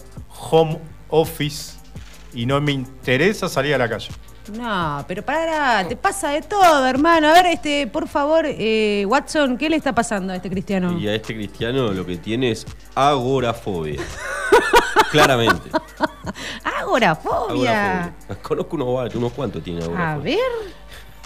home 0.50 0.78
office 1.08 1.78
y 2.32 2.46
no 2.46 2.60
me 2.60 2.72
interesa 2.72 3.48
salir 3.48 3.74
a 3.74 3.78
la 3.78 3.88
calle. 3.88 4.08
No, 4.52 5.04
pero 5.06 5.22
para, 5.22 5.86
te 5.86 5.96
pasa 5.96 6.30
de 6.30 6.42
todo, 6.42 6.86
hermano. 6.86 7.28
A 7.28 7.32
ver, 7.34 7.46
este, 7.46 7.86
por 7.86 8.08
favor, 8.08 8.44
eh, 8.46 9.04
Watson, 9.06 9.56
¿qué 9.56 9.68
le 9.70 9.76
está 9.76 9.94
pasando 9.94 10.32
a 10.32 10.36
este 10.36 10.50
cristiano? 10.50 10.98
Y 10.98 11.06
a 11.08 11.14
este 11.14 11.34
cristiano 11.34 11.92
lo 11.92 12.04
que 12.04 12.16
tiene 12.16 12.50
es 12.50 12.66
agorafobia. 12.94 14.00
Claramente. 15.12 15.70
Agorafobia. 16.80 18.04
Agorafobia. 18.04 18.14
Conozco 18.42 18.76
unos, 18.76 19.14
unos 19.14 19.32
cuantos 19.32 19.62
tiene 19.62 19.82
A 19.82 19.84
agorafobia. 19.84 20.36
ver. 20.36 20.72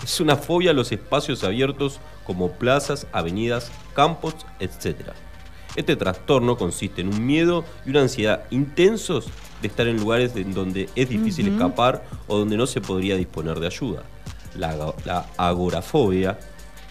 Es 0.02 0.20
una 0.20 0.36
fobia 0.36 0.72
a 0.72 0.74
los 0.74 0.92
espacios 0.92 1.44
abiertos 1.44 2.00
como 2.26 2.50
plazas, 2.52 3.06
avenidas, 3.12 3.70
campos, 3.94 4.34
etc. 4.58 5.12
Este 5.76 5.96
trastorno 5.96 6.56
consiste 6.56 7.00
en 7.00 7.08
un 7.08 7.26
miedo 7.26 7.64
y 7.84 7.90
una 7.90 8.00
ansiedad 8.02 8.44
intensos 8.50 9.26
de 9.60 9.68
estar 9.68 9.86
en 9.88 9.96
lugares 9.98 10.36
en 10.36 10.54
donde 10.54 10.88
es 10.94 11.08
difícil 11.08 11.48
escapar 11.48 12.04
o 12.28 12.38
donde 12.38 12.56
no 12.56 12.66
se 12.66 12.80
podría 12.80 13.16
disponer 13.16 13.58
de 13.60 13.66
ayuda. 13.66 14.02
La, 14.56 14.70
ago- 14.70 14.94
la 15.04 15.26
agorafobia 15.36 16.38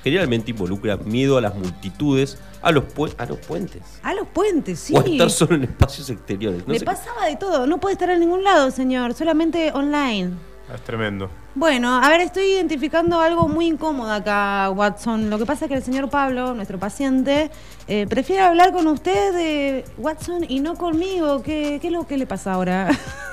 generalmente 0.03 0.51
involucra 0.51 0.97
miedo 0.97 1.37
a 1.37 1.41
las 1.41 1.55
multitudes, 1.55 2.37
a 2.61 2.71
los, 2.73 2.83
a 3.17 3.25
los 3.25 3.37
puentes 3.37 3.81
A 4.03 4.13
los 4.13 4.27
puentes, 4.27 4.79
sí. 4.79 4.93
o 4.93 4.99
a 4.99 5.03
estar 5.03 5.29
solo 5.31 5.55
en 5.55 5.63
espacios 5.63 6.09
exteriores. 6.09 6.67
No 6.67 6.73
sé- 6.73 6.83
pasaba 6.83 7.25
de 7.27 7.37
todo. 7.37 7.65
No 7.67 7.79
puede 7.79 7.93
estar 7.93 8.09
en 8.09 8.19
ningún 8.19 8.43
lado, 8.43 8.69
señor. 8.71 9.13
Solamente 9.13 9.71
online. 9.73 10.31
Es 10.73 10.81
tremendo. 10.81 11.29
Bueno, 11.53 12.01
a 12.03 12.09
ver, 12.09 12.21
estoy 12.21 12.45
identificando 12.45 13.19
algo 13.19 13.47
muy 13.47 13.67
incómodo 13.67 14.11
acá, 14.11 14.71
Watson. 14.71 15.29
Lo 15.29 15.37
que 15.37 15.45
pasa 15.45 15.65
es 15.65 15.69
que 15.69 15.75
el 15.75 15.83
señor 15.83 16.09
Pablo, 16.09 16.55
nuestro 16.55 16.79
paciente, 16.79 17.51
eh, 17.87 18.07
prefiere 18.09 18.41
hablar 18.41 18.71
con 18.73 18.87
usted, 18.87 19.35
eh, 19.37 19.85
Watson, 19.97 20.45
y 20.47 20.61
no 20.61 20.73
conmigo. 20.75 21.43
¿Qué, 21.43 21.77
¿Qué 21.79 21.87
es 21.87 21.93
lo 21.93 22.07
que 22.07 22.17
le 22.17 22.25
pasa 22.25 22.53
ahora? 22.53 22.89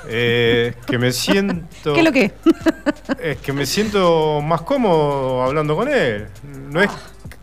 Eh, 0.07 0.75
que 0.85 0.99
me 0.99 1.11
siento. 1.11 1.93
¿Qué 1.93 1.99
es 1.99 2.05
lo 2.05 2.11
que? 2.11 2.31
Es 3.19 3.37
que 3.37 3.53
me 3.53 3.65
siento 3.65 4.41
más 4.41 4.61
cómodo 4.61 5.43
hablando 5.43 5.75
con 5.75 5.87
él. 5.91 6.27
No 6.71 6.81
es 6.81 6.89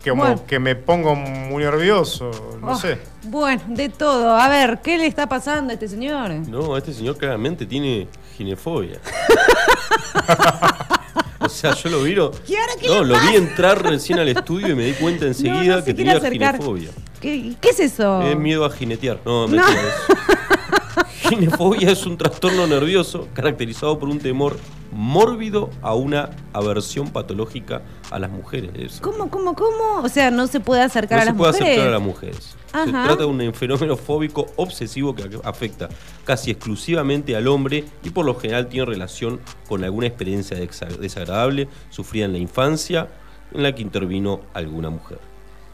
que, 0.03 0.09
como 0.11 0.23
Bueno. 0.23 0.45
que 0.45 0.59
me 0.59 0.75
pongo 0.75 1.15
muy 1.15 1.63
nervioso, 1.63 2.31
no 2.61 2.71
Oh, 2.71 2.75
sé. 2.75 2.97
Bueno, 3.23 3.61
de 3.67 3.89
todo. 3.89 4.37
A 4.37 4.47
ver, 4.49 4.79
¿qué 4.81 4.97
le 4.97 5.07
está 5.07 5.27
pasando 5.27 5.71
a 5.71 5.73
este 5.73 5.87
señor? 5.87 6.31
No, 6.31 6.75
este 6.77 6.93
señor 6.93 7.17
claramente 7.17 7.65
tiene 7.65 8.07
ginefobia. 8.37 8.99
o 11.39 11.49
sea, 11.49 11.73
yo 11.75 11.89
lo 11.89 12.03
vi. 12.03 12.15
lo- 12.15 12.31
¿Y 12.47 12.55
ahora 12.55 12.73
qué 12.79 12.87
no, 12.87 13.03
le 13.03 13.13
lo 13.13 13.19
vi 13.21 13.35
entrar 13.35 13.81
recién 13.83 14.19
al 14.19 14.27
estudio 14.29 14.69
y 14.69 14.75
me 14.75 14.85
di 14.85 14.93
cuenta 14.93 15.25
enseguida 15.27 15.63
No, 15.63 15.75
no 15.75 15.79
se 15.79 15.85
que 15.85 15.93
tenía 15.93 16.17
acercar. 16.17 16.55
ginefobia. 16.55 16.89
¿Qué, 17.21 17.53
qué 17.59 17.69
es 17.69 17.79
eso? 17.79 18.21
Es 18.21 18.37
miedo 18.37 18.65
a 18.65 18.69
jinetear. 18.71 19.19
No, 19.25 19.47
No. 19.47 19.47
mentira. 19.47 19.81
es- 19.81 21.29
Ginefobia 21.29 21.91
es 21.91 22.05
un 22.05 22.17
trastorno 22.17 22.65
nervioso 22.67 23.27
caracterizado 23.33 23.99
por 23.99 24.09
un 24.09 24.19
temor 24.19 24.57
mórbido 24.91 25.69
a 25.81 25.93
una 25.93 26.29
aversión 26.53 27.09
patológica 27.09 27.81
a 28.11 28.19
las 28.19 28.29
mujeres. 28.31 28.71
Es- 28.75 28.99
¿Cómo, 29.01 29.29
cómo, 29.29 29.55
cómo? 29.55 30.01
O 30.03 30.09
sea, 30.09 30.31
no 30.31 30.47
se 30.47 30.59
puede 30.59 30.81
acercar 30.81 31.17
no 31.17 31.21
a 31.21 31.25
se 31.25 31.29
las 31.31 31.37
puede 31.37 31.51
mujeres. 31.53 31.69
acercar 31.71 31.87
a 31.87 31.91
las 31.91 32.01
mujeres. 32.01 32.55
Se 32.71 32.91
trata 32.91 33.15
de 33.15 33.25
un 33.25 33.53
fenómeno 33.53 33.97
fóbico 33.97 34.45
obsesivo 34.55 35.15
que 35.15 35.27
afecta 35.43 35.89
casi 36.23 36.51
exclusivamente 36.51 37.35
al 37.35 37.47
hombre 37.47 37.83
y 38.03 38.11
por 38.11 38.25
lo 38.25 38.35
general 38.35 38.67
tiene 38.67 38.85
relación 38.85 39.39
con 39.67 39.83
alguna 39.83 40.05
experiencia 40.07 40.55
desa- 40.57 40.85
desagradable 40.87 41.67
sufrida 41.89 42.25
en 42.25 42.33
la 42.33 42.37
infancia 42.37 43.07
en 43.53 43.63
la 43.63 43.73
que 43.73 43.81
intervino 43.81 44.41
alguna 44.53 44.91
mujer. 44.91 45.19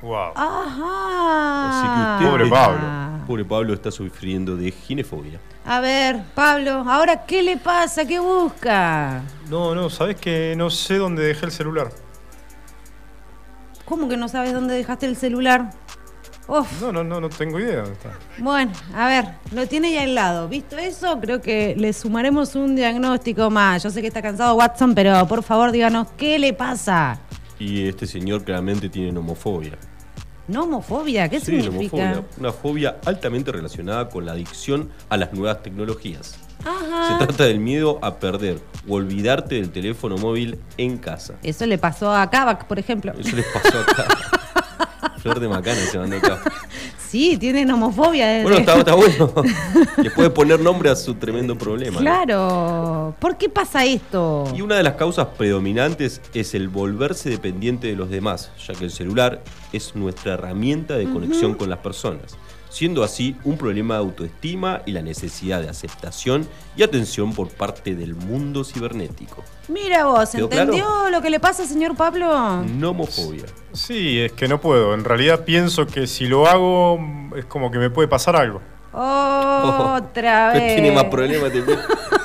Wow. 0.05 0.33
Ajá. 0.35 1.69
Así 1.69 1.87
que 1.87 2.25
usted, 2.25 2.31
Pobre 2.31 2.47
Pablo. 2.47 3.25
Pobre 3.25 3.43
Pablo 3.43 3.73
está 3.73 3.89
sufriendo 3.89 4.55
de 4.55 4.69
ginefobia. 4.69 5.39
A 5.65 5.79
ver, 5.79 6.21
Pablo, 6.35 6.83
¿ahora 6.87 7.25
qué 7.25 7.41
le 7.41 7.57
pasa? 7.57 8.05
¿Qué 8.05 8.19
busca? 8.19 9.23
No, 9.49 9.73
no, 9.73 9.89
sabes 9.89 10.17
que 10.17 10.53
no 10.55 10.69
sé 10.69 10.97
dónde 10.97 11.23
dejé 11.23 11.47
el 11.47 11.51
celular. 11.51 11.89
¿Cómo 13.85 14.07
que 14.07 14.15
no 14.15 14.27
sabes 14.27 14.53
dónde 14.53 14.75
dejaste 14.75 15.07
el 15.07 15.15
celular? 15.15 15.71
Uf. 16.47 16.81
No, 16.83 16.91
no, 16.91 17.03
no, 17.03 17.19
no 17.19 17.29
tengo 17.29 17.59
idea 17.59 17.77
dónde 17.77 17.93
está. 17.93 18.11
Bueno, 18.37 18.73
a 18.93 19.07
ver, 19.07 19.25
lo 19.53 19.67
tiene 19.67 19.87
ahí 19.87 19.97
al 19.97 20.13
lado. 20.13 20.47
¿Visto 20.47 20.77
eso? 20.77 21.19
Creo 21.19 21.41
que 21.41 21.73
le 21.75 21.93
sumaremos 21.93 22.53
un 22.53 22.75
diagnóstico 22.75 23.49
más. 23.49 23.81
Yo 23.81 23.89
sé 23.89 24.01
que 24.01 24.07
está 24.09 24.21
cansado 24.21 24.53
Watson, 24.53 24.93
pero 24.93 25.27
por 25.27 25.41
favor 25.41 25.71
díganos 25.71 26.09
qué 26.15 26.37
le 26.37 26.53
pasa. 26.53 27.19
Y 27.57 27.87
este 27.87 28.05
señor 28.05 28.43
claramente 28.43 28.87
tiene 28.87 29.11
nomofobia. 29.11 29.79
¿Nomofobia? 30.47 31.27
¿Qué 31.29 31.39
Sí, 31.39 31.61
significa? 31.61 32.11
nomofobia. 32.11 32.23
Una 32.39 32.51
fobia 32.51 32.97
altamente 33.05 33.51
relacionada 33.51 34.09
con 34.09 34.25
la 34.25 34.33
adicción 34.33 34.89
a 35.09 35.17
las 35.17 35.33
nuevas 35.33 35.63
tecnologías. 35.63 36.35
Se 36.61 36.69
Ajá. 36.69 37.17
trata 37.19 37.43
del 37.45 37.59
miedo 37.59 37.99
a 38.01 38.15
perder 38.15 38.59
o 38.87 38.95
olvidarte 38.95 39.55
del 39.55 39.69
teléfono 39.71 40.17
móvil 40.17 40.59
en 40.77 40.97
casa. 40.97 41.35
Eso 41.43 41.65
le 41.65 41.77
pasó 41.77 42.15
a 42.15 42.29
Kavak, 42.29 42.65
por 42.65 42.79
ejemplo. 42.79 43.11
Eso 43.19 43.35
les 43.35 43.45
pasó 43.47 43.79
acá. 43.79 44.05
Flor 45.19 45.39
de 45.39 45.47
Macana 45.47 45.81
se 45.91 45.97
mandó 45.97 46.17
acá. 46.17 46.39
Sí, 47.15 47.37
tiene 47.37 47.63
nomofobia. 47.63 48.27
desde- 48.27 48.43
Bueno, 48.43 48.57
está, 48.57 48.77
está 48.79 48.93
bueno. 48.93 49.31
Le 50.03 50.11
puede 50.11 50.29
poner 50.31 50.59
nombre 50.59 50.89
a 50.89 50.97
su 50.97 51.13
tremendo 51.13 51.57
problema. 51.57 51.93
¿no? 51.95 52.01
Claro. 52.01 53.15
¿Por 53.19 53.37
qué 53.37 53.47
pasa 53.47 53.85
esto? 53.85 54.43
Y 54.53 54.59
una 54.59 54.75
de 54.75 54.83
las 54.83 54.95
causas 54.95 55.27
predominantes 55.37 56.19
es 56.33 56.53
el 56.55 56.67
volverse 56.67 57.29
dependiente 57.29 57.87
de 57.87 57.95
los 57.95 58.09
demás, 58.09 58.51
ya 58.67 58.73
que 58.73 58.83
el 58.83 58.91
celular 58.91 59.41
es 59.71 59.95
nuestra 59.95 60.33
herramienta 60.33 60.97
de 60.97 61.05
conexión 61.09 61.53
con 61.53 61.69
las 61.69 61.79
personas, 61.79 62.37
siendo 62.75 63.05
así 63.05 63.37
un 63.45 63.57
problema 63.57 63.93
de 63.93 64.01
autoestima 64.01 64.81
y 64.85 64.91
la 64.91 65.01
necesidad 65.01 65.61
de 65.61 65.69
aceptación 65.69 66.45
y 66.75 66.83
atención 66.83 67.33
por 67.33 67.47
parte 67.47 67.95
del 67.95 68.15
mundo 68.15 68.65
cibernético. 68.65 69.45
Mira 69.69 70.03
vos, 70.03 70.31
¿Quedó 70.31 70.43
¿entendió 70.51 71.09
lo 71.09 71.21
que 71.21 71.29
le 71.29 71.39
pasa, 71.39 71.65
señor 71.65 71.95
Pablo? 71.95 72.63
Nomofobia. 72.63 73.45
Sí, 73.71 74.19
es 74.19 74.33
que 74.33 74.49
no 74.49 74.59
puedo. 74.59 74.93
En 74.93 75.05
realidad 75.05 75.45
pienso 75.45 75.87
que 75.87 76.05
si 76.05 76.25
lo 76.27 76.47
hago 76.47 76.99
es 77.37 77.45
como 77.45 77.71
que 77.71 77.77
me 77.77 77.89
puede 77.89 78.09
pasar 78.09 78.35
algo. 78.35 78.61
Otra 78.91 80.49
vez. 80.53 80.75
Tiene 80.75 80.91
más 80.91 81.05
problemas 81.05 81.53
de 81.53 81.63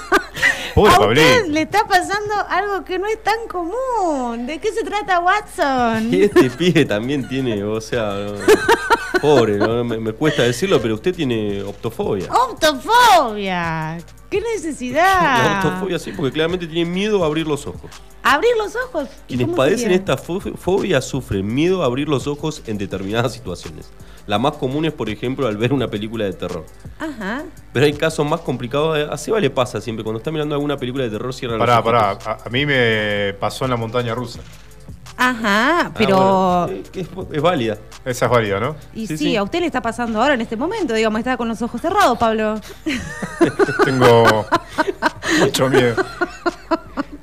Pobre 0.82 0.94
a 0.94 0.98
Pablito. 0.98 1.26
usted 1.26 1.46
le 1.48 1.62
está 1.62 1.86
pasando 1.86 2.34
algo 2.48 2.84
que 2.84 2.98
no 2.98 3.06
es 3.06 3.22
tan 3.22 3.46
común. 3.48 4.46
¿De 4.46 4.58
qué 4.58 4.72
se 4.72 4.82
trata 4.84 5.20
Watson? 5.20 6.12
Y 6.12 6.22
este 6.24 6.50
pibe 6.50 6.84
también 6.84 7.28
tiene, 7.28 7.62
o 7.64 7.80
sea, 7.80 8.14
no, 8.14 8.34
pobre, 9.20 9.56
¿no? 9.58 9.84
me, 9.84 9.98
me 9.98 10.12
cuesta 10.12 10.42
decirlo, 10.42 10.80
pero 10.80 10.94
usted 10.94 11.14
tiene 11.14 11.62
optofobia. 11.62 12.28
Optofobia. 12.32 13.98
¿Qué 14.30 14.40
necesidad? 14.40 15.02
La 15.62 15.68
optofobia 15.70 15.98
sí, 15.98 16.12
porque 16.12 16.32
claramente 16.32 16.66
tiene 16.66 16.88
miedo 16.88 17.22
a 17.22 17.26
abrir 17.26 17.46
los 17.46 17.66
ojos. 17.66 17.90
Abrir 18.22 18.50
los 18.58 18.74
ojos. 18.76 19.08
¿Y 19.28 19.36
Quienes 19.36 19.56
padecen 19.56 19.78
sería? 19.80 19.96
esta 19.96 20.16
fo- 20.18 20.54
fobia 20.56 21.00
sufren 21.00 21.46
miedo 21.46 21.82
a 21.82 21.86
abrir 21.86 22.08
los 22.08 22.26
ojos 22.26 22.62
en 22.66 22.76
determinadas 22.78 23.32
situaciones. 23.32 23.90
La 24.26 24.38
más 24.38 24.52
común 24.56 24.84
es, 24.84 24.92
por 24.92 25.08
ejemplo, 25.10 25.46
al 25.48 25.56
ver 25.56 25.72
una 25.72 25.88
película 25.88 26.24
de 26.24 26.32
terror. 26.32 26.64
Ajá. 26.98 27.42
Pero 27.72 27.86
hay 27.86 27.92
casos 27.94 28.24
más 28.28 28.40
complicados. 28.40 29.08
A 29.10 29.16
Seba 29.16 29.40
le 29.40 29.50
pasa 29.50 29.80
siempre, 29.80 30.04
cuando 30.04 30.18
está 30.18 30.30
mirando 30.30 30.54
alguna 30.54 30.76
película 30.76 31.04
de 31.04 31.10
terror, 31.10 31.32
cierra 31.34 31.58
Pará, 31.58 31.76
los 31.76 31.86
ojos. 31.86 31.92
pará. 32.24 32.38
A, 32.42 32.46
a 32.46 32.50
mí 32.50 32.64
me 32.66 33.34
pasó 33.40 33.64
en 33.64 33.70
la 33.72 33.76
montaña 33.76 34.14
rusa. 34.14 34.40
Ajá, 35.16 35.80
Ah, 35.86 35.90
pero... 35.96 36.16
bueno, 36.66 36.82
es, 36.94 36.96
es- 37.02 37.08
es 37.32 37.42
válida. 37.42 37.76
Esa 38.04 38.24
es 38.26 38.30
válida, 38.30 38.58
¿no? 38.60 38.76
Y 38.94 39.06
sí, 39.06 39.18
sí, 39.18 39.24
sí. 39.24 39.36
a 39.36 39.42
usted 39.42 39.60
le 39.60 39.66
está 39.66 39.82
pasando 39.82 40.20
ahora 40.22 40.32
en 40.34 40.40
este 40.40 40.56
momento, 40.56 40.94
digamos, 40.94 41.18
está 41.18 41.36
con 41.36 41.48
los 41.48 41.60
ojos 41.60 41.80
cerrados, 41.80 42.16
Pablo. 42.18 42.58
Tengo 43.84 44.46
mucho 45.40 45.68
miedo. 45.68 45.96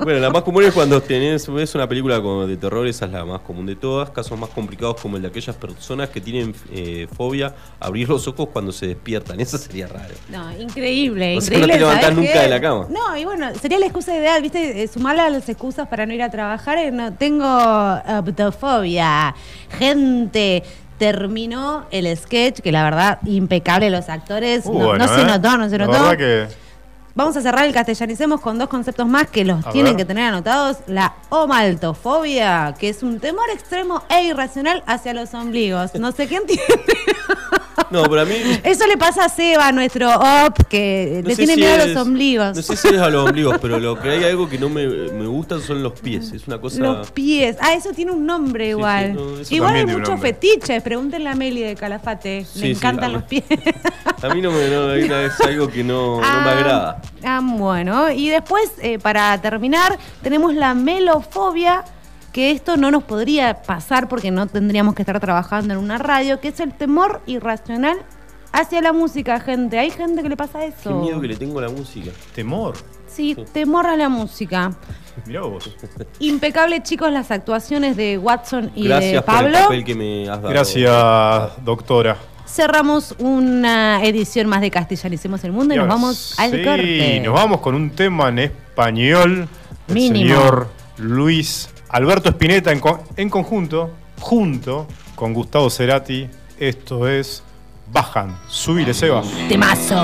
Bueno, 0.07 0.21
la 0.21 0.29
más 0.29 0.43
común 0.43 0.63
es 0.63 0.73
cuando 0.73 1.01
tenés, 1.01 1.51
ves 1.51 1.75
una 1.75 1.85
película 1.85 2.21
como 2.21 2.47
de 2.47 2.55
terror, 2.55 2.87
esa 2.87 3.07
es 3.07 3.11
la 3.11 3.25
más 3.25 3.41
común 3.41 3.65
de 3.65 3.75
todas. 3.75 4.09
Casos 4.11 4.39
más 4.39 4.49
complicados 4.51 5.01
como 5.01 5.17
el 5.17 5.21
de 5.21 5.27
aquellas 5.27 5.53
personas 5.57 6.07
que 6.07 6.21
tienen 6.21 6.55
eh, 6.71 7.09
fobia 7.17 7.53
a 7.77 7.87
abrir 7.87 8.07
los 8.07 8.25
ojos 8.25 8.47
cuando 8.53 8.71
se 8.71 8.87
despiertan. 8.87 9.37
Eso 9.41 9.57
sería 9.57 9.85
raro. 9.87 10.13
No, 10.29 10.49
increíble, 10.61 11.35
O 11.37 11.41
sea, 11.41 11.57
increíble. 11.57 11.67
no 11.67 11.73
te 11.73 11.79
levantás 11.79 12.01
¿sabes 12.03 12.17
nunca 12.19 12.31
qué? 12.31 12.39
de 12.39 12.47
la 12.47 12.61
cama. 12.61 12.87
No, 12.89 13.17
y 13.17 13.25
bueno, 13.25 13.53
sería 13.61 13.79
la 13.79 13.85
excusa 13.87 14.15
ideal, 14.17 14.41
¿viste? 14.41 14.81
Eh, 14.81 14.87
Sumarla 14.87 15.25
a 15.25 15.29
las 15.29 15.49
excusas 15.49 15.89
para 15.89 16.05
no 16.05 16.13
ir 16.13 16.23
a 16.23 16.31
trabajar. 16.31 16.77
eh, 16.77 16.89
No, 16.89 17.13
tengo 17.13 17.45
optofobia. 18.19 19.35
Gente, 19.77 20.63
terminó 20.97 21.85
el 21.91 22.15
sketch, 22.15 22.61
que 22.61 22.71
la 22.71 22.85
verdad, 22.85 23.19
impecable 23.25 23.89
los 23.89 24.07
actores. 24.07 24.63
Uh, 24.67 24.79
no, 24.79 24.97
no 24.97 25.05
se 25.09 25.21
¿eh? 25.21 25.25
notó, 25.25 25.57
no 25.57 25.69
se 25.69 25.77
La 25.77 25.85
notó. 25.85 25.99
verdad 26.03 26.17
que 26.17 26.66
Vamos 27.17 27.35
a 27.35 27.41
cerrar 27.41 27.65
el 27.65 27.73
castellanicemos 27.73 28.39
con 28.41 28.59
dos 28.59 28.69
conceptos 28.69 29.07
más 29.07 29.25
que 29.27 29.43
los 29.43 29.65
A 29.65 29.71
tienen 29.71 29.93
ver. 29.93 29.97
que 29.97 30.05
tener 30.05 30.25
anotados. 30.25 30.77
La 30.85 31.15
omaltofobia, 31.29 32.75
que 32.77 32.89
es 32.89 33.01
un 33.01 33.19
temor 33.19 33.49
extremo 33.51 34.03
e 34.07 34.25
irracional 34.25 34.83
hacia 34.85 35.15
los 35.15 35.33
ombligos. 35.33 35.95
No 35.95 36.11
sé 36.11 36.27
qué 36.27 36.35
entiende. 36.35 36.63
No, 37.89 38.03
pero 38.03 38.21
a 38.21 38.25
mí. 38.25 38.35
Eso 38.63 38.85
le 38.87 38.97
pasa 38.97 39.25
a 39.25 39.29
Seba, 39.29 39.71
nuestro 39.71 40.09
op, 40.13 40.57
que 40.69 41.21
no 41.23 41.29
le 41.29 41.35
tiene 41.35 41.53
si 41.55 41.59
miedo 41.61 41.81
a 41.83 41.85
los 41.87 41.97
ombligos. 41.97 42.55
No 42.55 42.61
sé 42.61 42.75
si 42.75 42.87
es 42.89 42.97
a 42.99 43.09
los 43.09 43.25
ombligos, 43.27 43.57
pero 43.61 43.79
lo 43.79 43.99
que 43.99 44.09
hay 44.09 44.23
algo 44.25 44.49
que 44.49 44.57
no 44.57 44.69
me, 44.69 44.87
me 44.87 45.25
gusta 45.27 45.59
son 45.59 45.81
los 45.83 45.93
pies. 45.99 46.31
Es 46.33 46.47
una 46.47 46.59
cosa. 46.59 46.79
Los 46.81 47.11
pies. 47.11 47.57
Ah, 47.61 47.73
eso 47.73 47.91
tiene 47.91 48.11
un 48.11 48.25
nombre 48.25 48.69
igual. 48.69 49.13
sí, 49.13 49.13
no, 49.13 49.39
eso 49.39 49.55
igual 49.55 49.75
hay 49.75 49.85
muchos 49.85 50.09
nombre. 50.09 50.33
fetiches. 50.33 50.83
Pregúntenle 50.83 51.29
a 51.29 51.35
Meli 51.35 51.61
de 51.61 51.75
Calafate. 51.75 52.45
Sí, 52.45 52.59
Le 52.59 52.65
sí, 52.67 52.71
encantan 52.73 53.13
los 53.13 53.23
pies. 53.23 53.43
A 54.21 54.29
mí 54.33 54.41
no 54.41 54.51
me 54.51 54.67
no, 54.67 54.91
es 54.93 55.39
algo 55.41 55.67
que 55.67 55.83
no, 55.83 56.15
no 56.15 56.21
me 56.21 56.25
Ah, 56.25 56.51
agrada. 56.51 57.01
Ah, 57.23 57.39
bueno. 57.43 58.11
Y 58.11 58.29
después, 58.29 58.71
eh, 58.81 58.97
para 58.97 59.39
terminar, 59.39 59.97
tenemos 60.23 60.55
la 60.55 60.73
melofobia, 60.73 61.83
que 62.37 62.51
esto 62.51 62.77
no 62.77 62.91
nos 62.91 63.03
podría 63.03 63.63
pasar 63.63 64.07
porque 64.07 64.29
no 64.29 64.45
tendríamos 64.45 64.93
que 64.93 65.01
estar 65.01 65.19
trabajando 65.19 65.73
en 65.73 65.79
una 65.79 65.97
radio, 65.97 66.39
que 66.39 66.49
es 66.49 66.59
el 66.59 66.71
temor 66.71 67.19
irracional 67.25 67.97
hacia 68.51 68.79
la 68.79 68.93
música, 68.93 69.39
gente. 69.39 69.79
Hay 69.79 69.89
gente 69.89 70.21
que 70.21 70.29
le 70.29 70.37
pasa 70.37 70.63
eso. 70.63 70.83
Qué 70.83 70.93
miedo 70.93 71.19
que 71.19 71.29
le 71.29 71.35
tengo 71.35 71.57
a 71.57 71.63
la 71.63 71.69
música. 71.69 72.11
temor. 72.35 72.75
Sí, 73.07 73.35
temor 73.53 73.87
a 73.87 73.95
la 73.97 74.07
música. 74.07 74.71
Mirá 75.25 75.41
vos. 75.41 75.75
Impecable, 76.19 76.83
chicos, 76.83 77.11
las 77.11 77.31
actuaciones 77.31 77.97
de 77.97 78.19
Watson 78.19 78.69
y 78.75 78.83
de 78.83 78.89
Gracias 78.89 79.23
por 79.23 79.33
el 79.33 79.41
Pablo. 79.41 79.57
papel 79.63 79.83
que 79.83 79.95
me 79.95 80.29
has 80.29 80.39
dado. 80.39 80.49
Gracias, 80.49 81.65
doctora. 81.65 82.17
Cerramos 82.45 83.15
una 83.17 83.99
edición 84.03 84.45
más 84.45 84.61
de 84.61 84.69
Castellanicemos 84.69 85.43
el 85.43 85.53
Mundo 85.53 85.73
y, 85.73 85.77
Y 85.77 85.79
nos 85.79 85.87
vamos 85.87 86.35
al 86.37 86.51
sí, 86.51 86.63
corte. 86.63 87.19
nos 87.25 87.33
vamos 87.33 87.61
con 87.61 87.73
un 87.73 87.89
tema 87.89 88.29
en 88.29 88.37
español. 88.37 89.49
El 89.87 89.93
Mínimo. 89.95 90.35
señor 90.35 90.67
Luis 90.97 91.69
Alberto 91.89 92.29
Spinetta 92.29 92.71
en, 92.71 92.79
co- 92.79 93.03
en 93.15 93.29
conjunto, 93.29 93.91
junto 94.19 94.87
con 95.15 95.33
Gustavo 95.33 95.69
Cerati. 95.69 96.29
Esto 96.59 97.07
es 97.07 97.43
Bajan. 97.91 98.37
Subile, 98.47 98.93
Seba. 98.93 99.21
Temazo. 99.47 99.95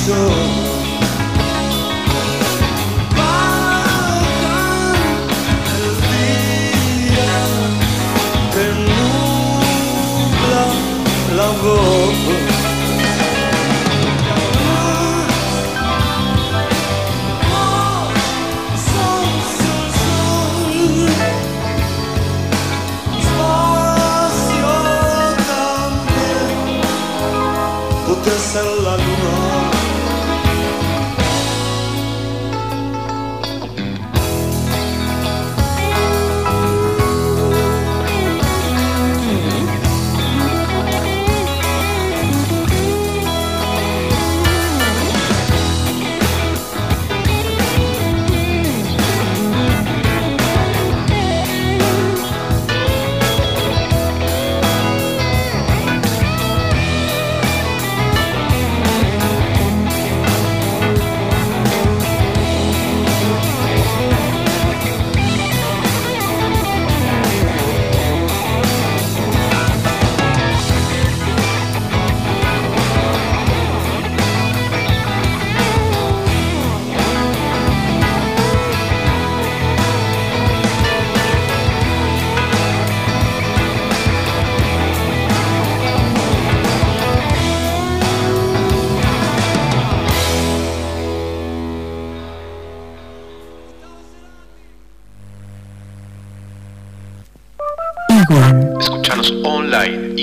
Sin 0.00 0.69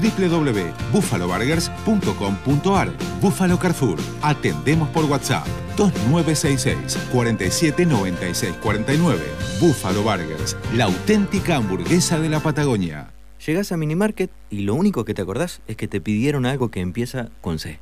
www.buffaloburgers.com.ar 0.00 2.90
Buffalo 3.20 3.58
Carrefour. 3.58 3.98
Atendemos 4.22 4.88
por 4.90 5.04
WhatsApp 5.04 5.46
2966 5.76 6.98
4796 7.12 8.54
49. 8.62 9.20
Buffalo 9.60 10.02
Burgers, 10.02 10.56
la 10.74 10.84
auténtica 10.84 11.56
hamburguesa 11.56 12.18
de 12.18 12.28
la 12.28 12.40
Patagonia. 12.40 13.08
Llegás 13.46 13.72
a 13.72 13.76
Minimarket 13.76 14.30
y 14.50 14.60
lo 14.60 14.74
único 14.74 15.04
que 15.04 15.14
te 15.14 15.22
acordás 15.22 15.62
es 15.66 15.76
que 15.76 15.88
te 15.88 16.00
pidieron 16.00 16.46
algo 16.46 16.70
que 16.70 16.80
empieza 16.80 17.30
con 17.40 17.58
C. 17.58 17.80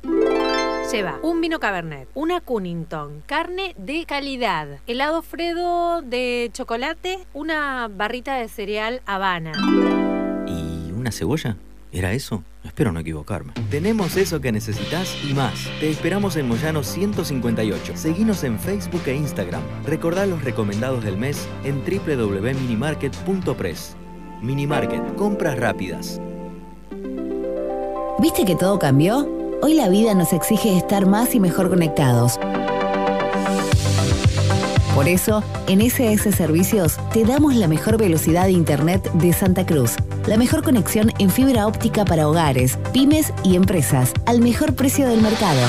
Lleva 0.91 1.19
un 1.21 1.39
vino 1.39 1.59
Cabernet, 1.59 2.09
una 2.15 2.41
Cunnington, 2.41 3.23
carne 3.25 3.75
de 3.77 4.05
calidad, 4.05 4.79
helado 4.87 5.21
Fredo 5.21 6.01
de 6.01 6.49
chocolate, 6.51 7.19
una 7.33 7.87
barrita 7.87 8.35
de 8.35 8.49
cereal 8.49 9.01
Habana. 9.05 9.53
¿Y 10.47 10.91
una 10.91 11.11
cebolla? 11.11 11.55
¿Era 11.91 12.13
eso? 12.13 12.43
Espero 12.63 12.93
no 12.93 13.01
equivocarme. 13.01 13.53
Tenemos 13.69 14.15
eso 14.15 14.39
que 14.39 14.51
necesitas 14.51 15.15
y 15.27 15.33
más. 15.33 15.67
Te 15.79 15.89
esperamos 15.89 16.35
en 16.37 16.47
Moyano 16.47 16.83
158. 16.83 17.97
Seguinos 17.97 18.43
en 18.43 18.59
Facebook 18.59 19.01
e 19.07 19.15
Instagram. 19.15 19.63
Recordá 19.85 20.25
los 20.25 20.43
recomendados 20.43 21.03
del 21.03 21.17
mes 21.17 21.47
en 21.63 21.83
www.minimarket.press. 21.83 23.95
Minimarket, 24.41 25.15
compras 25.15 25.59
rápidas. 25.59 26.21
¿Viste 28.19 28.45
que 28.45 28.55
todo 28.55 28.79
cambió? 28.79 29.27
Hoy 29.61 29.73
la 29.73 29.89
vida 29.89 30.13
nos 30.13 30.31
exige 30.31 30.77
estar 30.77 31.05
más 31.05 31.35
y 31.35 31.39
mejor 31.39 31.69
conectados. 31.69 32.39
Por 34.95 35.07
eso, 35.07 35.43
en 35.67 35.81
SS 35.81 36.31
Servicios 36.33 36.97
te 37.13 37.23
damos 37.23 37.55
la 37.55 37.69
mejor 37.69 37.97
velocidad 37.97 38.45
de 38.45 38.51
Internet 38.51 39.09
de 39.13 39.31
Santa 39.31 39.65
Cruz. 39.65 39.93
La 40.27 40.35
mejor 40.37 40.63
conexión 40.63 41.13
en 41.17 41.29
fibra 41.29 41.65
óptica 41.65 42.03
para 42.03 42.27
hogares, 42.27 42.77
pymes 42.91 43.31
y 43.43 43.55
empresas, 43.55 44.11
al 44.25 44.41
mejor 44.41 44.75
precio 44.75 45.07
del 45.07 45.21
mercado. 45.21 45.61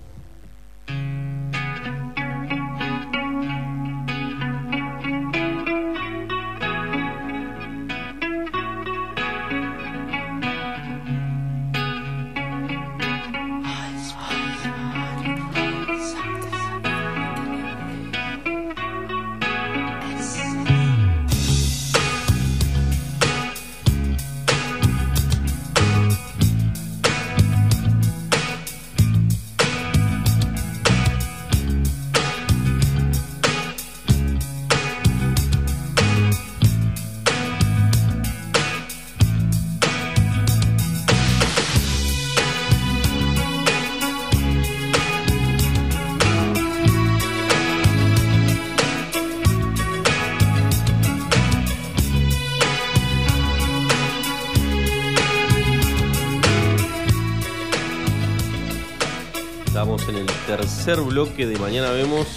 tercer 60.95 61.05
bloque 61.09 61.45
de 61.47 61.57
Mañana 61.57 61.91
Vemos. 61.91 62.27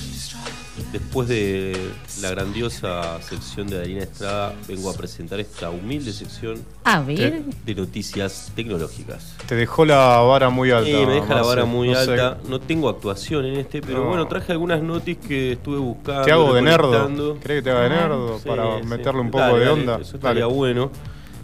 Después 0.93 1.29
de 1.29 1.77
la 2.21 2.31
grandiosa 2.31 3.21
sección 3.23 3.67
de 3.69 3.77
Adelina 3.77 4.03
Estrada, 4.05 4.55
vengo 4.69 4.91
a 4.91 4.95
presentar 4.95 5.39
esta 5.41 5.71
humilde 5.71 6.13
sección 6.13 6.65
A 6.85 7.01
ver. 7.01 7.43
de 7.65 7.75
noticias 7.77 8.53
tecnológicas. 8.57 9.35
Te 9.47 9.55
dejó 9.57 9.85
la 9.85 10.19
vara 10.19 10.51
muy 10.51 10.71
alta. 10.73 10.89
Eh, 10.91 11.07
me 11.07 11.15
deja 11.15 11.35
la 11.35 11.43
vara 11.43 11.65
muy 11.65 11.89
No 11.89 11.95
sé. 12.05 12.11
alta. 12.13 12.39
No 12.49 12.61
tengo 12.61 12.89
actuación 12.89 13.45
en 13.45 13.57
este, 13.57 13.81
pero 13.83 14.01
No. 14.03 14.09
bueno, 14.09 14.27
traje 14.29 14.53
algunas 14.53 14.83
noticias 14.83 15.27
que 15.27 15.53
estuve 15.53 15.79
buscando. 15.79 16.23
Te 16.23 16.33
hago 16.33 16.53
de 16.55 16.63
nerdo. 16.63 17.37
¿Crees 17.43 17.59
que 17.61 17.63
te 17.63 17.71
haga 17.71 17.83
de 17.83 17.89
nerdo? 17.91 18.39
Sí, 18.41 18.49
para 18.49 18.81
sí. 18.81 18.87
meterle 18.87 19.21
un 19.21 19.31
poco 19.31 19.45
Dale, 19.45 19.59
de 19.59 19.65
dale, 19.67 19.81
onda. 19.81 19.99
Eso 20.01 20.17
estaría 20.17 20.43
Dale. 20.45 20.55
bueno. 20.55 20.91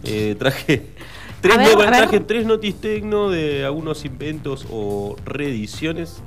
Eh, 0.03 0.35
traje 0.39 0.87
tres, 1.41 1.57
ver, 1.57 1.77
no- 1.77 1.83
traje 1.85 2.19
tres 2.21 2.45
notis 2.45 2.75
tecno 2.81 3.29
de 3.29 3.63
algunos 3.65 4.03
inventos 4.05 4.65
o 4.71 5.15
reediciones. 5.25 6.21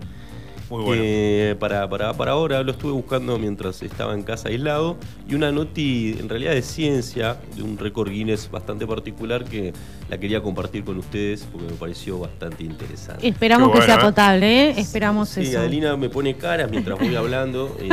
Muy 0.75 0.85
bueno. 0.85 1.03
Eh, 1.05 1.57
para, 1.59 1.89
para, 1.89 2.13
para 2.15 2.33
ahora 2.33 2.63
lo 2.63 2.73
estuve 2.73 2.93
buscando 2.93 3.39
mientras 3.39 3.83
estaba 3.83 4.13
en 4.15 4.23
casa 4.23 4.49
aislado. 4.49 4.97
Y 5.29 5.35
una 5.35 5.53
noti 5.53 6.17
en 6.19 6.29
realidad 6.29 6.53
de 6.53 6.63
ciencia, 6.63 7.37
de 7.55 7.63
un 7.63 7.79
récord 7.79 8.11
Guinness 8.11 8.51
bastante 8.51 8.87
particular 8.87 9.45
que 9.45 9.73
la 10.11 10.19
quería 10.19 10.43
compartir 10.43 10.85
con 10.85 10.99
ustedes 10.99 11.47
porque 11.51 11.69
me 11.69 11.75
pareció 11.79 12.19
bastante 12.19 12.65
interesante. 12.65 13.27
Esperamos 13.27 13.71
que 13.73 13.83
sea 13.83 13.97
¿eh? 13.97 14.01
potable, 14.01 14.71
¿eh? 14.71 14.75
Esperamos 14.77 15.29
Sí, 15.29 15.43
eso. 15.43 15.61
Adelina 15.61 15.97
me 15.97 16.09
pone 16.11 16.37
caras 16.37 16.71
mientras 16.71 16.99
voy 16.99 17.15
hablando 17.17 17.77
eh, 17.81 17.89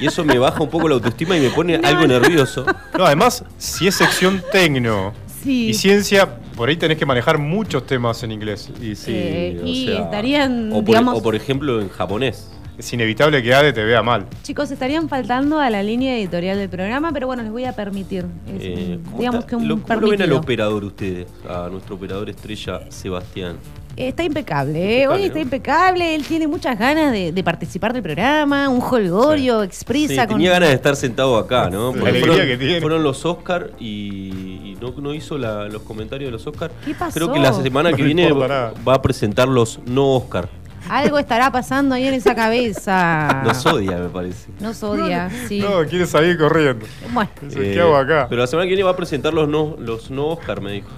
y 0.00 0.06
eso 0.06 0.24
me 0.24 0.38
baja 0.38 0.62
un 0.62 0.68
poco 0.68 0.88
la 0.88 0.96
autoestima 0.96 1.36
y 1.36 1.40
me 1.40 1.50
pone 1.50 1.78
No, 1.78 1.86
algo 1.88 2.06
nervioso. 2.06 2.66
No, 2.98 3.04
además, 3.06 3.44
si 3.56 3.86
es 3.86 3.94
sección 3.94 4.42
tecno 4.52 5.12
Sí. 5.42 5.68
y 5.68 5.74
ciencia, 5.74 6.28
por 6.56 6.68
ahí 6.68 6.76
tenés 6.76 6.96
que 6.98 7.06
manejar 7.06 7.38
muchos 7.38 7.86
temas 7.86 8.22
en 8.22 8.32
inglés. 8.32 8.70
Y 8.80 8.94
sí, 8.96 9.12
Eh, 9.14 9.60
o 9.62 9.66
y 9.66 9.86
sea, 9.86 10.00
estarían, 10.02 10.70
o 10.72 10.76
por, 10.76 10.84
digamos, 10.86 11.18
o 11.18 11.22
por 11.22 11.34
ejemplo 11.36 11.80
en 11.80 11.88
japonés. 11.90 12.50
es 12.78 12.92
inevitable 12.92 13.42
que 13.42 13.54
Ade 13.54 13.72
te 13.72 13.84
vea 13.84 14.02
mal. 14.02 14.26
chicos, 14.42 14.70
estarían 14.70 15.08
faltando 15.08 15.58
a 15.60 15.70
la 15.70 15.82
línea 15.82 16.16
editorial 16.18 16.58
del 16.58 16.68
programa, 16.68 17.10
pero 17.12 17.26
bueno, 17.26 17.42
les 17.42 17.52
voy 17.52 17.64
a 17.64 17.72
permitir. 17.74 18.26
Es, 18.46 18.62
Eh, 18.62 18.98
mm, 19.00 19.04
¿cómo 19.04 19.18
digamos 19.18 19.40
está? 19.40 19.48
que 19.50 19.56
un 19.56 19.68
Lo- 19.68 19.82
¿Cómo 19.82 20.00
lo 20.00 20.08
ven 20.10 20.22
al 20.22 20.32
operador 20.32 20.84
ustedes? 20.84 21.26
A 21.48 21.68
nuestro 21.70 21.94
operador 21.96 22.28
estrella 22.30 22.80
Sebastián. 22.90 23.56
Está 23.96 24.24
impecable, 24.24 24.78
¿eh? 24.78 25.02
Impecable, 25.04 25.16
hoy 25.16 25.22
está 25.26 25.34
¿no? 25.38 25.42
impecable, 25.42 26.14
él 26.14 26.24
tiene 26.26 26.46
muchas 26.46 26.78
ganas 26.78 27.12
de, 27.12 27.32
de 27.32 27.42
participar 27.44 27.92
del 27.94 28.02
programa, 28.02 28.68
un 28.68 28.82
holgorio, 28.82 29.60
Sí, 29.60 29.66
expresa 29.66 30.26
con... 30.26 30.36
tenía 30.36 30.50
ganas 30.50 30.68
de 30.68 30.74
estar 30.74 30.96
sentado 30.96 31.36
acá, 31.38 31.70
¿no? 31.70 31.94
La 31.94 32.02
alegría 32.10 32.26
fueron, 32.26 32.46
que 32.46 32.56
tiene. 32.58 32.80
fueron 32.82 33.02
los 33.02 33.24
Oscar 33.24 33.70
y, 33.80 33.86
y 34.72 34.78
no, 34.80 34.92
no 35.00 35.14
hizo 35.14 35.38
la- 35.38 35.64
los 35.68 35.80
comentarios 35.82 36.28
de 36.28 36.32
los 36.32 36.46
Oscar. 36.46 36.70
¿Qué 36.84 36.94
pasó? 36.94 37.14
Creo 37.14 37.32
que 37.32 37.38
la 37.40 37.52
semana 37.54 37.90
No 37.90 37.96
que 37.96 38.02
viene 38.02 38.30
nada. 38.30 38.74
va 38.86 38.94
a 38.94 39.00
presentar 39.02 39.48
los 39.48 39.80
no 39.86 40.14
Oscar. 40.16 40.48
Algo 40.88 41.18
estará 41.18 41.50
pasando 41.50 41.96
ahí 41.96 42.06
en 42.06 42.14
esa 42.14 42.34
cabeza. 42.34 43.42
Los 43.44 43.66
odia, 43.66 43.96
me 43.98 44.08
parece. 44.08 44.50
Nos 44.60 44.80
odia, 44.84 45.28
sí. 45.48 45.58
No, 45.58 45.84
quiere 45.84 46.06
salir 46.06 46.38
corriendo. 46.38 46.86
Bueno, 47.12 47.30
Eh, 47.56 47.72
¿Qué 47.74 47.80
hago 47.80 47.96
acá? 47.96 48.26
Pero 48.28 48.42
la 48.42 48.46
semana 48.46 48.64
que 48.66 48.68
viene 48.68 48.84
va 48.84 48.92
a 48.92 48.96
presentar 48.96 49.34
los 49.34 49.48
no, 49.48 49.74
los 49.80 50.10
no 50.12 50.28
Oscar, 50.28 50.60
me 50.60 50.70
dijo. 50.72 50.88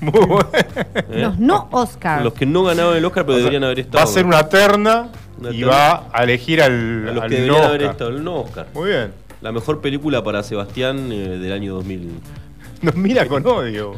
Muy 0.00 0.12
bueno. 0.26 0.48
¿eh? 0.52 1.22
los 1.22 1.38
no 1.38 1.68
Oscar. 1.70 2.22
Los 2.22 2.34
que 2.34 2.44
no 2.46 2.64
ganaban 2.64 2.96
el 2.96 3.04
Oscar, 3.04 3.24
pero 3.24 3.34
O 3.34 3.36
sea, 3.38 3.44
deberían 3.44 3.64
haber 3.64 3.80
estado. 3.80 3.98
Va 3.98 4.04
a 4.04 4.12
ser 4.12 4.26
una 4.26 4.48
terna 4.48 5.08
Una 5.40 5.50
y 5.50 5.58
terna. 5.60 5.66
va 5.72 6.08
a 6.12 6.22
elegir 6.24 6.62
al, 6.62 7.08
A 7.08 7.12
los 7.12 7.22
al 7.24 7.30
que 7.30 7.34
deberían 7.36 7.60
no 7.62 7.66
haber 7.68 7.80
Oscar. 7.82 7.90
estado 7.92 8.10
el 8.10 8.24
no 8.24 8.36
Oscar. 8.40 8.66
Muy 8.74 8.90
bien. 8.90 9.12
La 9.42 9.52
mejor 9.52 9.80
película 9.80 10.22
para 10.24 10.42
Sebastián 10.42 11.10
eh, 11.12 11.38
del 11.38 11.52
año 11.52 11.74
2000. 11.74 12.10
Nos 12.82 12.94
mira 12.96 13.26
con 13.28 13.46
odio. 13.46 13.94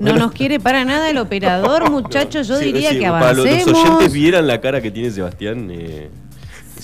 No 0.00 0.14
nos 0.16 0.32
quiere 0.32 0.58
para 0.58 0.84
nada 0.84 1.08
el 1.10 1.18
operador, 1.18 1.90
muchachos. 1.92 2.48
Yo 2.48 2.56
Sí, 2.58 2.66
diría 2.66 2.90
sí, 2.90 2.98
que 2.98 3.06
Para 3.08 3.32
los, 3.32 3.44
los 3.44 3.46
avancemos. 3.54 3.84
oyentes 3.84 4.12
vieran 4.12 4.46
la 4.46 4.60
cara 4.60 4.80
que 4.80 4.90
tiene 4.90 5.10
Sebastián, 5.10 5.68
eh. 5.70 6.10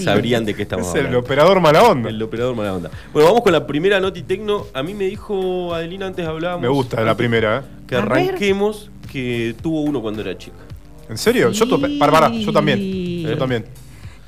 Sabrían 0.04 0.44
de 0.44 0.54
qué 0.54 0.62
estamos 0.62 0.86
Es 0.88 0.94
el 0.94 0.98
hablando. 1.00 1.18
operador 1.20 1.60
mala 1.60 1.82
onda. 1.82 2.08
El 2.10 2.22
operador 2.22 2.54
mala 2.56 2.74
onda. 2.74 2.90
Bueno, 3.12 3.28
vamos 3.28 3.42
con 3.42 3.52
la 3.52 3.66
primera 3.66 4.00
noti 4.00 4.22
tecno. 4.22 4.66
A 4.74 4.82
mí 4.82 4.94
me 4.94 5.04
dijo 5.04 5.74
Adelina 5.74 6.06
antes 6.06 6.26
hablábamos. 6.26 6.62
Me 6.62 6.68
gusta 6.68 7.00
la 7.02 7.16
primera, 7.16 7.58
¿eh? 7.58 7.62
Que 7.86 7.96
arranquemos 7.96 8.90
que 9.10 9.54
tuvo 9.62 9.82
uno 9.82 10.00
cuando 10.02 10.20
era 10.22 10.36
chica. 10.36 10.56
¿En 11.08 11.18
serio? 11.18 11.50
Yo, 11.50 11.66
to- 11.68 11.78
yo 11.78 12.52
también. 12.52 13.22
Yo 13.22 13.36
también. 13.36 13.64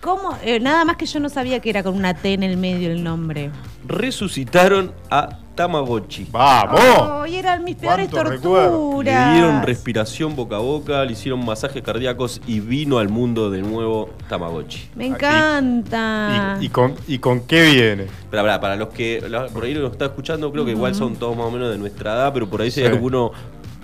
¿Cómo? 0.01 0.37
Eh, 0.45 0.59
nada 0.59 0.85
más 0.85 0.97
que 0.97 1.07
yo 1.07 1.21
no 1.21 1.29
sabía 1.29 1.61
que 1.61 1.71
era 1.71 1.85
con 1.85 1.95
una 1.95 2.13
T 2.15 2.33
en 2.33 2.43
el 2.43 2.57
medio 2.57 2.91
el 2.91 3.05
nombre. 3.05 3.51
Resucitaron 3.87 4.93
a 5.11 5.39
Tamagotchi. 5.55 6.27
¡Vamos! 6.31 6.81
Oh, 6.99 7.27
y 7.27 7.37
eran 7.37 7.63
mis 7.65 7.77
peores 7.77 8.09
Cuánto 8.11 8.31
recuerdo. 8.31 8.71
torturas. 8.71 9.29
Le 9.29 9.33
dieron 9.41 9.63
respiración 9.63 10.35
boca 10.37 10.57
a 10.57 10.61
boca, 10.61 11.05
le 11.05 11.13
hicieron 11.13 11.45
masajes 11.45 11.83
cardíacos 11.83 12.41
y 12.47 12.61
vino 12.61 12.99
al 12.99 13.09
mundo 13.09 13.51
de 13.51 13.63
nuevo 13.63 14.11
Tamagotchi. 14.29 14.89
Me 14.95 15.07
encanta. 15.07 16.59
¿Y, 16.61 16.67
y 16.67 16.69
con, 16.69 16.95
¿Y 17.07 17.19
con 17.19 17.41
qué 17.41 17.63
viene? 17.71 18.07
Pero 18.31 18.43
para, 18.43 18.61
para 18.61 18.77
los 18.77 18.89
que 18.89 19.23
la- 19.29 19.47
por 19.47 19.65
ahí 19.65 19.75
nos 19.75 19.93
está 19.93 20.07
escuchando, 20.07 20.51
creo 20.53 20.65
que 20.65 20.73
igual 20.73 20.95
son 20.95 21.17
todos 21.17 21.37
más 21.37 21.47
o 21.47 21.51
menos 21.51 21.71
de 21.71 21.79
nuestra 21.79 22.15
edad, 22.15 22.33
pero 22.33 22.49
por 22.49 22.63
ahí 22.63 22.71
si 22.71 22.81
hay 22.81 22.87
Sí. 22.89 22.93
alguno 22.93 23.33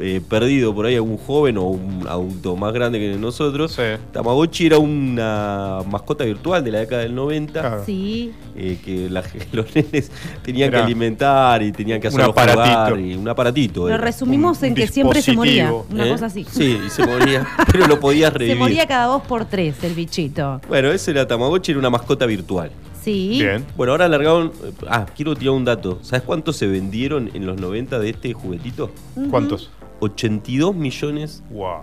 eh, 0.00 0.20
perdido, 0.28 0.74
por 0.74 0.87
ahí 0.87 0.94
algún 0.94 1.16
joven 1.18 1.58
o 1.58 1.64
un 1.64 2.06
adulto 2.08 2.56
más 2.56 2.72
grande 2.72 2.98
que 2.98 3.16
nosotros. 3.18 3.72
Sí. 3.72 3.82
Tamagotchi 4.12 4.66
era 4.66 4.78
una 4.78 5.80
mascota 5.90 6.24
virtual 6.24 6.62
de 6.64 6.70
la 6.72 6.78
década 6.80 7.02
del 7.02 7.14
90. 7.14 7.61
Claro. 7.61 7.82
Sí. 7.84 8.32
eh, 8.56 8.78
que 8.84 9.11
la- 9.11 9.22
los 9.52 9.74
nenes 9.74 10.11
tenían 10.42 10.68
Era 10.68 10.78
que 10.78 10.84
alimentar 10.84 11.62
y 11.62 11.72
tenían 11.72 12.00
que 12.00 12.08
un 12.08 12.14
hacerlo 12.14 12.32
jugar 12.32 12.50
aparatito. 12.50 12.98
y 13.00 13.14
un 13.14 13.28
aparatito. 13.28 13.88
Lo 13.88 13.96
resumimos 13.98 14.58
un 14.61 14.64
en 14.66 14.74
que 14.74 14.87
siempre 14.87 15.22
se 15.22 15.32
moría. 15.32 15.72
Una 15.90 16.06
¿Eh? 16.06 16.11
cosa 16.11 16.26
así. 16.26 16.44
Sí, 16.50 16.78
y 16.87 16.90
se 16.90 17.06
moría, 17.06 17.46
pero 17.72 17.87
lo 17.87 17.98
podías 18.00 18.32
Se 18.32 18.38
revivir. 18.38 18.58
moría 18.58 18.87
cada 18.87 19.06
dos 19.06 19.22
por 19.22 19.44
tres 19.46 19.82
el 19.82 19.94
bichito. 19.94 20.61
Bueno, 20.68 20.90
ese 20.90 21.11
era 21.11 21.26
Tamagotchi, 21.26 21.72
era 21.72 21.78
una 21.80 21.90
mascota 21.90 22.26
virtual. 22.26 22.70
Sí. 23.02 23.28
Bien. 23.40 23.64
Bueno, 23.76 23.92
ahora 23.92 24.04
alargaron. 24.04 24.52
Ah, 24.87 25.06
quiero 25.16 25.34
tirar 25.34 25.54
un 25.54 25.64
dato. 25.64 25.98
¿Sabes 26.02 26.22
cuántos 26.24 26.56
se 26.56 26.66
vendieron 26.66 27.30
en 27.32 27.46
los 27.46 27.58
90 27.58 27.98
de 28.00 28.11
este 28.11 28.32
juguetito? 28.34 28.90
¿Cuántos? 29.30 29.70
82 30.00 30.74
millones 30.74 31.42
Wow. 31.50 31.82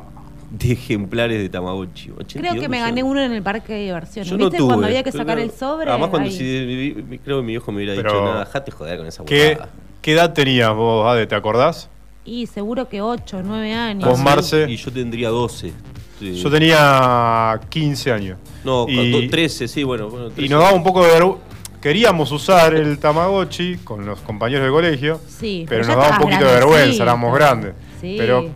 de 0.51 0.71
ejemplares 0.73 1.39
de 1.41 1.49
Tamagotchi. 1.49 2.12
82 2.12 2.41
Creo 2.51 2.62
que 2.62 2.69
me 2.69 2.80
gané 2.80 3.04
uno 3.04 3.21
en 3.21 3.32
el 3.32 3.41
parque 3.43 3.73
de 3.73 3.80
diversiones. 3.86 4.30
Yo 4.30 4.38
no 4.38 4.45
¿Viste? 4.45 4.58
tuve. 4.58 4.67
Cuando 4.67 4.88
había 4.88 5.04
que 5.04 5.12
sacar 5.12 5.39
el 5.39 5.51
sobre. 5.51 5.89
Además, 5.89 6.10
cuando 6.10 6.30
si- 6.32 6.95
creo 7.23 7.38
que 7.39 7.43
mi 7.43 7.51
viejo 7.54 7.71
me 7.71 7.78
hubiera 7.78 7.95
Pero- 7.95 8.12
dicho 8.12 8.23
nada, 8.25 8.39
dejate 8.45 8.71
joder 8.71 8.97
con 8.97 9.08
esa 9.08 9.25
¿Qué. 9.25 9.58
¿Qué 10.01 10.13
edad 10.13 10.34
tenías 10.34 10.73
vos, 10.75 11.08
Ade? 11.08 11.25
¿Te 11.25 11.36
acordás? 11.36 11.89
Y 12.23 12.45
seguro 12.47 12.88
que 12.89 13.01
8, 13.01 13.41
9 13.43 13.73
años. 13.73 14.08
Vos, 14.08 14.19
Marce. 14.19 14.65
Y 14.69 14.78
yo 14.78 14.91
tendría 14.91 15.30
12. 15.30 15.73
Sí. 16.19 16.36
Yo 16.36 16.49
tenía 16.49 17.60
15 17.69 18.12
años. 18.12 18.38
No, 18.63 18.86
y, 18.88 19.12
con- 19.12 19.30
13, 19.30 19.67
sí, 19.67 19.84
bueno. 19.84 20.10
bueno 20.10 20.28
y 20.28 20.32
13. 20.32 20.54
nos 20.54 20.63
daba 20.63 20.75
un 20.75 20.84
poco 20.84 21.04
de 21.04 21.12
vergüenza. 21.12 21.43
Queríamos 21.82 22.32
usar 22.32 22.73
el 22.73 22.97
Tamagotchi 22.97 23.78
con 23.84 24.06
los 24.08 24.19
compañeros 24.21 24.63
del 24.63 24.71
colegio, 24.71 25.19
Sí, 25.28 25.65
pero 25.69 25.86
nos 25.86 25.95
daba 25.95 26.15
un 26.17 26.17
poquito 26.23 26.45
de 26.45 26.54
vergüenza, 26.54 27.04
éramos 27.04 27.36
grandes. 27.36 27.73
Sí. 28.06 28.15
Pero 28.18 28.50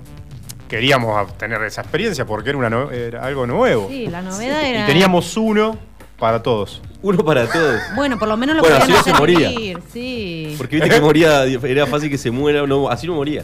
queríamos 0.67 1.37
tener 1.37 1.61
esa 1.63 1.81
experiencia 1.81 2.25
porque 2.25 2.49
era, 2.49 2.57
una 2.59 2.69
no- 2.69 2.91
era 2.91 3.23
algo 3.25 3.47
nuevo. 3.47 3.87
Sí, 3.89 4.07
la 4.07 4.21
novedad 4.21 4.63
era. 4.63 4.83
Y 4.83 4.85
teníamos 4.85 5.35
uno 5.37 5.77
para 6.19 6.43
todos. 6.43 6.81
Uno 7.01 7.23
para 7.23 7.47
todos. 7.49 7.79
Bueno, 7.95 8.19
por 8.19 8.27
lo 8.27 8.35
menos 8.37 8.55
lo 8.57 8.61
Bueno, 8.61 8.77
podían 8.79 8.97
así 8.99 9.09
no 9.09 9.15
se 9.15 9.19
moría. 9.19 9.49
Sí. 9.91 10.53
Porque 10.57 10.75
viste 10.75 10.89
que 10.89 11.01
moría, 11.01 11.45
era 11.45 11.87
fácil 11.87 12.09
que 12.09 12.17
se 12.17 12.29
muera, 12.29 12.67
no, 12.67 12.89
así 12.89 13.07
no 13.07 13.15
moría. 13.15 13.43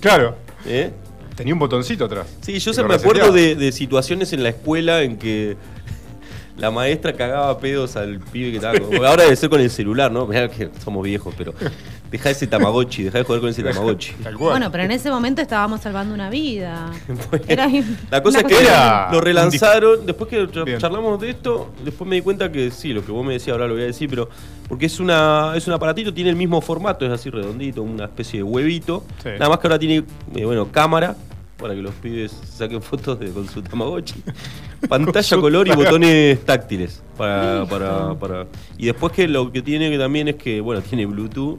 Claro, 0.00 0.36
¿Eh? 0.66 0.90
tenía 1.36 1.54
un 1.54 1.60
botoncito 1.60 2.04
atrás. 2.04 2.26
Sí, 2.42 2.58
yo 2.58 2.72
se 2.74 2.82
me 2.82 2.94
acuerdo 2.94 3.32
de, 3.32 3.54
de 3.54 3.72
situaciones 3.72 4.32
en 4.32 4.42
la 4.42 4.48
escuela 4.50 5.02
en 5.02 5.16
que 5.18 5.56
la 6.58 6.70
maestra 6.72 7.12
cagaba 7.12 7.58
pedos 7.60 7.96
al 7.96 8.18
pibe 8.20 8.50
que 8.50 8.56
estaba. 8.56 8.78
con- 8.78 8.96
Ahora 9.06 9.22
debe 9.22 9.36
ser 9.36 9.48
con 9.48 9.60
el 9.60 9.70
celular, 9.70 10.10
¿no? 10.10 10.26
Mirá 10.26 10.48
que 10.48 10.68
somos 10.84 11.02
viejos, 11.04 11.32
pero 11.38 11.54
deja 12.10 12.30
ese 12.30 12.46
Tamagotchi, 12.46 13.04
deja 13.04 13.18
de 13.18 13.24
jugar 13.24 13.40
con 13.40 13.50
ese 13.50 13.62
Tamagotchi. 13.62 14.12
Tal 14.22 14.36
cual. 14.36 14.50
Bueno, 14.52 14.70
pero 14.70 14.84
en 14.84 14.90
ese 14.92 15.10
momento 15.10 15.42
estábamos 15.42 15.80
salvando 15.80 16.14
una 16.14 16.30
vida. 16.30 16.90
Bueno, 17.30 17.44
Era 17.48 17.68
la 18.10 18.22
cosa 18.22 18.38
es 18.40 18.44
que 18.44 18.60
Era 18.60 19.10
lo 19.12 19.20
relanzaron. 19.20 20.06
Después 20.06 20.30
que 20.30 20.46
Bien. 20.64 20.78
charlamos 20.78 21.20
de 21.20 21.30
esto, 21.30 21.72
después 21.84 22.08
me 22.08 22.16
di 22.16 22.22
cuenta 22.22 22.50
que 22.50 22.70
sí, 22.70 22.92
lo 22.92 23.04
que 23.04 23.12
vos 23.12 23.24
me 23.26 23.34
decías 23.34 23.52
ahora 23.54 23.66
lo 23.66 23.74
voy 23.74 23.82
a 23.82 23.86
decir, 23.86 24.08
pero 24.08 24.28
porque 24.68 24.86
es 24.86 25.00
una 25.00 25.52
es 25.56 25.66
un 25.66 25.72
aparatito, 25.74 26.12
tiene 26.14 26.30
el 26.30 26.36
mismo 26.36 26.60
formato, 26.60 27.04
es 27.06 27.12
así 27.12 27.30
redondito, 27.30 27.82
una 27.82 28.04
especie 28.04 28.38
de 28.40 28.42
huevito. 28.44 29.04
Sí. 29.22 29.30
Nada 29.38 29.48
más 29.50 29.58
que 29.58 29.66
ahora 29.66 29.78
tiene, 29.78 30.04
eh, 30.34 30.44
bueno, 30.44 30.70
cámara 30.70 31.16
para 31.58 31.74
que 31.74 31.82
los 31.82 31.92
pibes 31.94 32.30
saquen 32.56 32.80
fotos 32.80 33.18
de, 33.18 33.30
con 33.30 33.48
su 33.48 33.60
Tamagotchi. 33.62 34.22
Pantalla 34.88 35.22
su 35.24 35.40
color 35.40 35.66
y 35.66 35.72
botones 35.72 36.44
táctiles. 36.44 37.02
Para, 37.16 37.66
para, 37.66 38.14
para- 38.14 38.46
Y 38.76 38.86
después 38.86 39.12
que 39.12 39.26
lo 39.26 39.50
que 39.50 39.60
tiene 39.60 39.90
que 39.90 39.98
también 39.98 40.28
es 40.28 40.36
que, 40.36 40.60
bueno, 40.60 40.80
tiene 40.82 41.04
Bluetooth, 41.06 41.58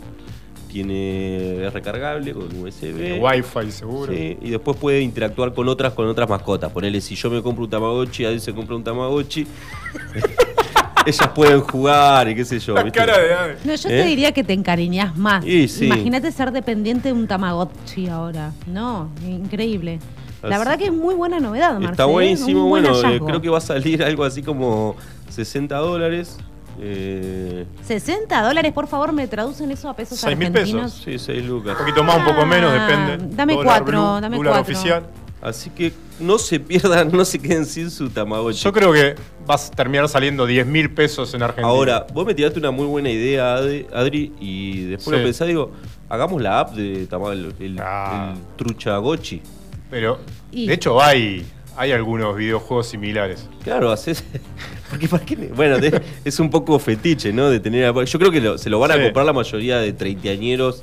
tiene 0.70 1.66
es 1.66 1.74
recargable 1.74 2.34
con 2.34 2.46
USB. 2.62 3.20
Wi-Fi 3.22 3.72
seguro. 3.72 4.14
Sí, 4.14 4.38
y 4.42 4.50
después 4.52 4.78
puede 4.78 5.02
interactuar 5.02 5.54
con 5.54 5.68
otras 5.68 5.94
con 5.94 6.08
otras 6.08 6.30
mascotas. 6.30 6.72
Ponele, 6.72 7.02
si 7.02 7.16
yo 7.16 7.30
me 7.30 7.42
compro 7.42 7.66
un 7.66 7.70
Tamagotchi, 7.70 8.26
a 8.26 8.30
él 8.30 8.40
se 8.40 8.54
compra 8.54 8.76
un 8.76 8.84
Tamagotchi. 8.84 9.46
ellas 11.06 11.30
pueden 11.34 11.62
jugar 11.62 12.30
y 12.30 12.36
qué 12.36 12.46
sé 12.46 12.60
yo. 12.60 12.76
La 12.76 12.84
¿viste? 12.84 13.00
cara 13.00 13.18
de. 13.18 13.56
No, 13.66 13.76
yo 13.76 13.90
¿Eh? 13.90 14.02
te 14.02 14.06
diría 14.06 14.32
que 14.32 14.44
te 14.44 14.54
encariñás 14.54 15.18
más. 15.18 15.44
Sí. 15.44 15.86
Imagínate 15.86 16.32
ser 16.32 16.52
dependiente 16.52 17.10
de 17.10 17.14
un 17.14 17.28
Tamagotchi 17.28 18.08
ahora. 18.08 18.54
No, 18.68 19.10
increíble. 19.28 20.00
La 20.42 20.56
Así 20.56 20.60
verdad 20.60 20.78
que 20.78 20.86
es 20.86 20.94
muy 20.94 21.16
buena 21.16 21.40
novedad, 21.40 21.74
Marce. 21.74 21.92
Está 21.92 22.04
¿eh? 22.04 22.08
buenísimo, 22.08 22.68
buen 22.68 22.84
bueno, 22.84 22.98
eh, 22.98 23.04
hallazgo. 23.04 23.26
creo 23.26 23.42
que 23.42 23.50
va 23.50 23.58
a 23.58 23.62
salir 23.62 24.02
algo 24.06 24.24
así 24.24 24.42
como 24.42 24.96
60 25.30 25.76
dólares. 25.76 26.38
Eh, 26.82 27.66
60 27.84 28.42
dólares, 28.42 28.72
por 28.74 28.88
favor, 28.88 29.12
me 29.14 29.28
traducen 29.28 29.70
eso 29.72 29.90
a 29.90 29.96
pesos 29.96 30.20
6 30.20 30.38
mil 30.38 30.48
argentinos. 30.48 30.92
pesos. 30.94 31.04
sí, 31.06 31.20
6 31.34 31.46
lucas. 31.46 31.74
Un 31.74 31.86
poquito 31.86 32.04
más, 32.04 32.18
un 32.18 32.26
poco 32.26 32.46
menos, 32.46 32.72
Ah, 32.74 32.88
depende. 32.88 33.36
dame 33.36 33.54
Dólar 33.54 33.66
cuatro, 33.84 33.86
blue, 33.86 34.22
dame 34.22 34.38
dólar 34.38 34.54
cuatro. 34.54 34.74
oficial. 34.74 35.08
Así 35.42 35.70
que 35.70 35.94
no 36.20 36.38
se 36.38 36.60
pierdan, 36.60 37.12
no 37.14 37.24
se 37.24 37.40
queden 37.40 37.66
sin 37.66 37.90
su 37.92 38.10
Tamagotchi. 38.10 38.60
Yo 38.62 38.74
creo 38.74 38.92
que 38.92 39.16
vas 39.46 39.68
a 39.70 39.72
terminar 39.72 40.10
saliendo 40.10 40.46
10 40.46 40.66
mil 40.68 40.94
pesos 40.94 41.34
en 41.34 41.44
Argentina. 41.44 41.68
Ahora, 41.70 42.06
vos 42.14 42.26
me 42.26 42.34
tiraste 42.34 42.60
una 42.60 42.72
muy 42.72 42.86
buena 42.86 43.10
idea, 43.10 43.54
Adri, 43.56 43.88
Adri, 43.94 44.34
y 44.40 44.82
después 44.86 45.16
Sí. 45.16 45.18
lo 45.20 45.24
pensé, 45.26 45.46
digo, 45.46 45.72
hagamos 46.10 46.42
la 46.42 46.60
app 46.60 46.74
de 46.76 47.08
Tamagotchi, 47.08 47.64
el, 47.64 47.80
Ah. 47.82 48.34
el 48.36 48.56
Truchagotchi. 48.58 49.42
Pero, 49.90 50.20
Y- 50.52 50.68
de 50.68 50.74
hecho, 50.74 51.02
hay, 51.02 51.46
hay 51.80 51.94
algunos 51.94 52.36
videojuegos 52.36 52.88
similares. 52.90 53.48
Claro, 53.64 53.90
haces. 53.90 54.22
Porque, 54.90 55.08
¿para 55.08 55.24
qué? 55.26 55.36
Bueno, 55.56 55.78
de- 55.78 56.02
es 56.26 56.40
un 56.40 56.50
poco 56.50 56.78
fetiche, 56.78 57.32
¿no? 57.32 57.50
De 57.50 57.60
tener. 57.62 57.94
Yo 58.06 58.20
creo 58.20 58.32
que 58.32 58.42
lo- 58.42 58.58
se 58.58 58.70
lo 58.70 58.80
van 58.80 58.92
a 58.92 58.96
Sí. 58.96 59.04
comprar 59.04 59.26
la 59.26 59.32
mayoría 59.34 59.78
de 59.80 59.94
treintañeros 59.94 60.82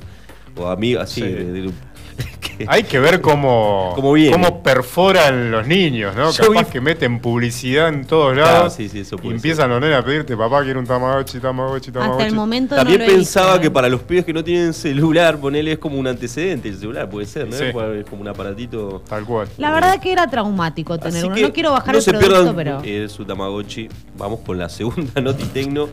o 0.55 0.67
amigos, 0.67 1.03
así. 1.03 1.21
Sí. 1.21 1.27
de- 1.27 1.51
de- 1.51 1.71
que- 2.57 2.65
Hay 2.67 2.83
que 2.83 2.99
ver 2.99 3.21
cómo, 3.21 3.93
Cómo 3.95 4.63
perforan 4.63 5.51
los 5.51 5.67
niños, 5.67 6.15
¿no? 6.15 6.31
Yo 6.31 6.47
Capaz 6.51 6.65
vi- 6.65 6.71
que 6.71 6.81
meten 6.81 7.19
publicidad 7.19 7.89
en 7.89 8.05
todos 8.05 8.33
Claro, 8.33 8.51
lados. 8.51 8.73
sí, 8.73 8.89
sí, 8.89 8.99
eso 9.01 9.15
y 9.21 9.27
empiezan 9.29 9.69
los 9.69 9.79
nenes 9.79 9.97
a 9.97 10.03
pedirte, 10.03 10.35
papá, 10.35 10.63
quiero 10.63 10.79
un 10.79 10.87
Tamagotchi, 10.87 11.39
Tamagotchi, 11.39 11.91
Tamagotchi. 11.91 12.13
Hasta 12.23 12.27
el 12.27 12.35
momento 12.35 12.75
También 12.75 12.99
no 12.99 13.05
lo 13.05 13.11
he 13.11 13.15
pensaba 13.15 13.47
visto, 13.53 13.61
que 13.61 13.71
para 13.71 13.89
los 13.89 14.01
pibes 14.01 14.25
que 14.25 14.33
no 14.33 14.43
tienen 14.43 14.73
celular, 14.73 15.37
ponerle 15.39 15.73
es 15.73 15.77
como 15.79 15.97
un 15.99 16.07
antecedente 16.07 16.69
el 16.69 16.77
celular, 16.77 17.09
puede 17.09 17.27
ser, 17.27 17.47
¿no? 17.47 17.55
Sí. 17.55 17.65
Es 17.65 18.05
como 18.09 18.21
un 18.21 18.27
aparatito. 18.27 19.01
Tal 19.07 19.23
cual. 19.25 19.47
La 19.57 19.71
verdad 19.71 19.99
que 20.01 20.11
era 20.11 20.27
traumático 20.27 20.97
tener 20.97 21.17
Así 21.17 21.25
uno. 21.27 21.35
que 21.35 21.41
No 21.43 21.53
quiero 21.53 21.71
bajar 21.71 21.93
no 21.93 21.97
el 21.99 22.03
se 22.03 22.11
producto, 22.11 22.33
pierdan 22.55 22.55
pero. 22.55 22.81
eh, 22.83 23.07
su 23.09 23.23
Tamagotchi. 23.25 23.87
Vamos 24.17 24.39
con 24.45 24.57
la 24.57 24.69
segunda 24.69 25.21
Noti 25.21 25.43
Tecno. 25.45 25.89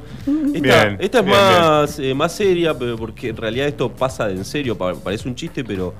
Esta, 0.55 0.61
Bien, 0.61 0.97
esta 1.01 1.19
es 1.19 1.25
bien, 1.25 1.37
más, 1.37 1.99
eh, 1.99 2.15
más 2.15 2.33
seria, 2.33 2.73
pero 2.79 2.97
porque 2.97 3.29
en 3.29 3.37
realidad 3.37 3.67
esto 3.67 3.91
pasa 3.91 4.27
de 4.29 4.35
en 4.35 4.45
serio. 4.45 4.77
pa- 4.79 4.95
Parece 4.95 5.29
un 5.29 5.35
chiste, 5.35 5.63
pero 5.65 5.93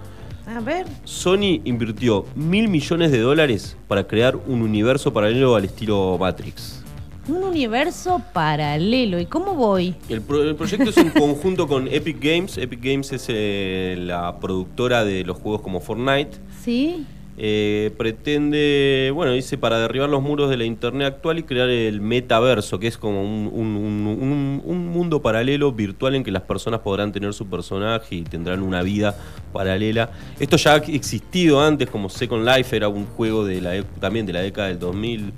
A 0.47 0.61
ver. 0.61 0.87
Sony 1.05 1.61
invirtió 1.65 2.27
mil 2.35 2.69
millones 2.69 3.11
de 3.11 3.21
dólares 3.21 3.77
para 3.89 4.07
crear 4.07 4.37
un 4.37 4.63
universo 4.63 5.13
paralelo 5.13 5.55
al 5.57 5.65
estilo 5.65 6.17
Matrix. 6.19 6.83
Un 7.27 7.43
universo 7.43 8.21
paralelo. 8.35 9.19
¿Y 9.19 9.25
cómo 9.25 9.55
voy? 9.55 9.95
El, 10.11 10.21
pro- 10.21 10.43
el 10.43 10.55
proyecto 10.57 10.91
es 10.91 10.97
en 10.99 11.09
conjunto 11.19 11.67
con 11.67 11.89
Epic 11.89 12.19
Games. 12.21 12.59
Epic 12.59 12.81
Games 12.83 13.11
es 13.13 13.27
eh, 13.29 13.97
la 13.99 14.39
productora 14.39 15.05
de 15.05 15.25
los 15.25 15.39
juegos 15.39 15.63
como 15.63 15.81
Fortnite. 15.81 16.33
¿Sí? 16.63 17.07
Eh, 17.37 17.91
pretende, 17.99 19.11
bueno, 19.13 19.33
dice, 19.33 19.59
para 19.59 19.79
derribar 19.81 20.09
los 20.09 20.23
muros 20.23 20.49
de 20.51 20.57
la 20.57 20.65
internet 20.65 21.09
actual 21.15 21.41
y 21.41 21.43
crear 21.43 21.69
el 21.69 22.01
metaverso, 22.01 22.79
que 22.79 22.87
es 22.87 22.97
como 22.97 23.23
un, 23.23 23.51
un- 23.53 23.77
un- 23.77 24.07
un- 24.07 24.63
un 24.65 24.87
mundo 24.89 25.21
paralelo 25.21 25.73
virtual 25.73 26.15
en 26.15 26.23
que 26.23 26.31
las 26.31 26.43
personas 26.43 26.81
podrán 26.81 27.11
tener 27.13 27.35
su 27.35 27.47
personaje 27.47 28.15
y 28.17 28.23
tendrán 28.23 28.63
una 28.63 28.83
vida 28.83 29.17
paralela. 29.53 30.11
Esto 30.39 30.57
ya 30.57 30.75
ha 30.75 30.77
existido 30.77 31.61
antes, 31.61 31.91
como 31.91 32.09
Second 32.09 32.47
Life 32.47 32.77
era 32.77 32.89
un 32.89 33.05
juego 33.05 33.45
de 33.45 33.61
la, 33.61 33.77
e- 33.77 33.85
también 34.01 34.27
de 34.27 34.33
la 34.33 34.41
década 34.41 34.69
del 34.69 34.79
2000, 34.79 35.33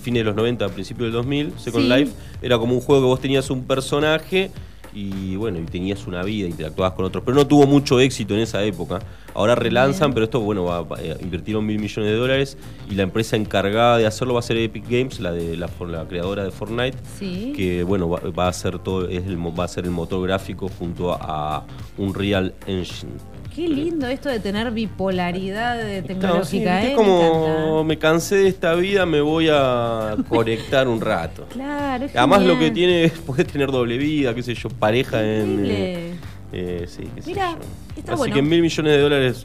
fines 0.00 0.20
de 0.20 0.24
los 0.24 0.36
90, 0.36 0.68
principios 0.68 1.06
del 1.06 1.12
2000. 1.12 1.52
Second 1.58 1.84
Sí. 1.84 1.88
Life 1.90 2.12
era 2.40 2.56
como 2.56 2.74
un 2.74 2.80
juego 2.80 3.02
que 3.02 3.06
vos 3.08 3.20
tenías 3.20 3.50
un 3.50 3.64
personaje 3.64 4.50
y 4.94 5.36
bueno, 5.36 5.58
y 5.58 5.62
tenías 5.64 6.06
una 6.06 6.22
vida, 6.22 6.46
interactuabas 6.48 6.94
con 6.94 7.04
otros, 7.04 7.22
pero 7.24 7.34
no 7.36 7.46
tuvo 7.46 7.66
mucho 7.66 7.98
éxito 8.00 8.34
en 8.34 8.40
esa 8.40 8.62
época. 8.64 9.00
Ahora 9.34 9.54
relanzan, 9.54 10.08
Bien. 10.08 10.14
pero 10.14 10.24
esto, 10.24 10.40
bueno, 10.40 10.64
va, 10.64 10.82
va- 10.82 11.00
eh, 11.00 11.16
invirtieron 11.22 11.64
mil 11.64 11.78
millones 11.78 12.10
de 12.10 12.16
dólares 12.16 12.58
y 12.90 12.94
la 12.94 13.02
empresa 13.04 13.36
encargada 13.36 13.96
de 13.96 14.06
hacerlo 14.06 14.34
va 14.34 14.40
a 14.40 14.42
ser 14.42 14.58
Epic 14.58 14.84
Games, 14.88 15.20
la 15.20 15.32
de 15.32 15.56
la, 15.56 15.68
creadora 16.08 16.44
de 16.44 16.50
Fortnite, 16.50 16.98
Sí. 17.18 17.52
que 17.56 17.82
bueno, 17.82 18.08
va, 18.10 18.20
va 18.30 18.48
a 18.48 18.52
ser 18.52 18.78
todo, 18.78 19.08
es 19.08 19.24
el, 19.26 19.38
va 19.38 19.64
a 19.64 19.68
ser 19.68 19.84
el 19.84 19.90
motor 19.90 20.22
gráfico 20.26 20.68
junto 20.78 21.12
a 21.12 21.64
Unreal 21.96 22.54
Engine. 22.66 23.12
Qué 23.54 23.68
lindo 23.68 24.06
esto 24.06 24.28
de 24.30 24.40
tener 24.40 24.70
bipolaridad 24.70 25.76
de 25.76 26.02
Claro, 26.18 26.44
sí, 26.44 26.60
tecnológica, 26.60 26.82
¿eh? 26.84 26.88
Me 26.90 26.94
como 26.94 27.84
me 27.84 27.98
cansé 27.98 28.36
de 28.36 28.48
esta 28.48 28.74
vida, 28.74 29.04
me 29.04 29.20
voy 29.20 29.48
a 29.52 30.16
conectar 30.28 30.88
un 30.88 31.00
rato. 31.00 31.46
Claro, 31.50 32.04
es 32.06 32.16
Además 32.16 32.42
lo 32.42 32.58
que 32.58 32.70
tiene 32.70 33.04
es 33.04 33.12
poder 33.12 33.46
tener 33.46 33.70
doble 33.70 33.98
vida, 33.98 34.34
qué 34.34 34.42
sé 34.42 34.54
yo, 34.54 34.70
pareja 34.70 35.22
en... 35.22 35.50
Increíble. 35.50 36.10
eh, 36.12 36.14
eh, 36.52 36.84
sí, 36.88 37.04
qué 37.14 37.22
sé 37.22 37.28
Mira, 37.28 37.52
yo. 37.52 37.58
está 37.96 38.12
Así 38.12 38.18
bueno. 38.20 38.34
que 38.34 38.42
mil 38.42 38.62
millones 38.62 38.92
de 38.92 39.00
dólares 39.00 39.44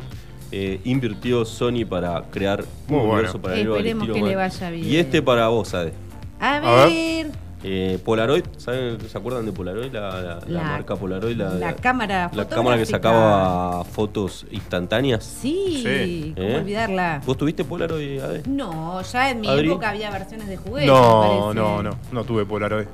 eh, 0.52 0.80
invirtió 0.86 1.44
Sony 1.44 1.86
para 1.90 2.22
crear 2.32 2.62
un 2.62 2.68
bueno. 2.88 3.04
universo 3.12 3.42
paralelo 3.42 3.74
al 3.76 3.86
Esperemos 3.86 4.08
que 4.16 4.22
le 4.24 4.36
vaya 4.38 4.70
bien. 4.70 4.86
Y 4.88 4.96
este 4.96 5.22
para 5.22 5.50
vos, 5.50 5.74
Ade. 5.74 5.92
A 6.40 6.56
A 6.58 6.86
ver. 6.86 7.32
Eh, 7.64 7.98
Polaroid, 8.06 8.44
¿saben? 8.58 8.98
¿se 9.10 9.18
acuerdan 9.18 9.46
de 9.46 9.52
Polaroid? 9.52 9.92
La, 9.92 10.02
la- 10.22 10.22
la 10.22 10.40
La- 10.48 10.62
marca 10.64 10.96
Polaroid, 10.96 11.36
la, 11.36 11.50
la 11.56 11.76
cámara 11.76 12.30
la 12.34 12.48
cámara 12.48 12.78
que 12.78 12.86
sacaba 12.86 13.84
fotos 13.84 14.46
instantáneas. 14.52 15.24
Sí, 15.24 15.82
Sí. 15.84 16.34
cómo 16.36 16.48
¿Eh? 16.48 16.58
olvidarla. 16.58 17.22
¿Vos 17.26 17.36
tuviste 17.36 17.64
Polaroid, 17.64 18.22
Ade? 18.22 18.44
No, 18.48 19.02
ya 19.02 19.32
en 19.32 19.42
mi 19.42 19.48
Adri. 19.48 19.70
época 19.70 19.90
había 19.90 20.12
versiones 20.12 20.48
de 20.48 20.58
juguetes. 20.58 20.88
No, 20.88 21.54
no, 21.54 21.82
no. 21.82 21.98
No 22.12 22.24
tuve 22.24 22.46
Polaroid. 22.46 22.86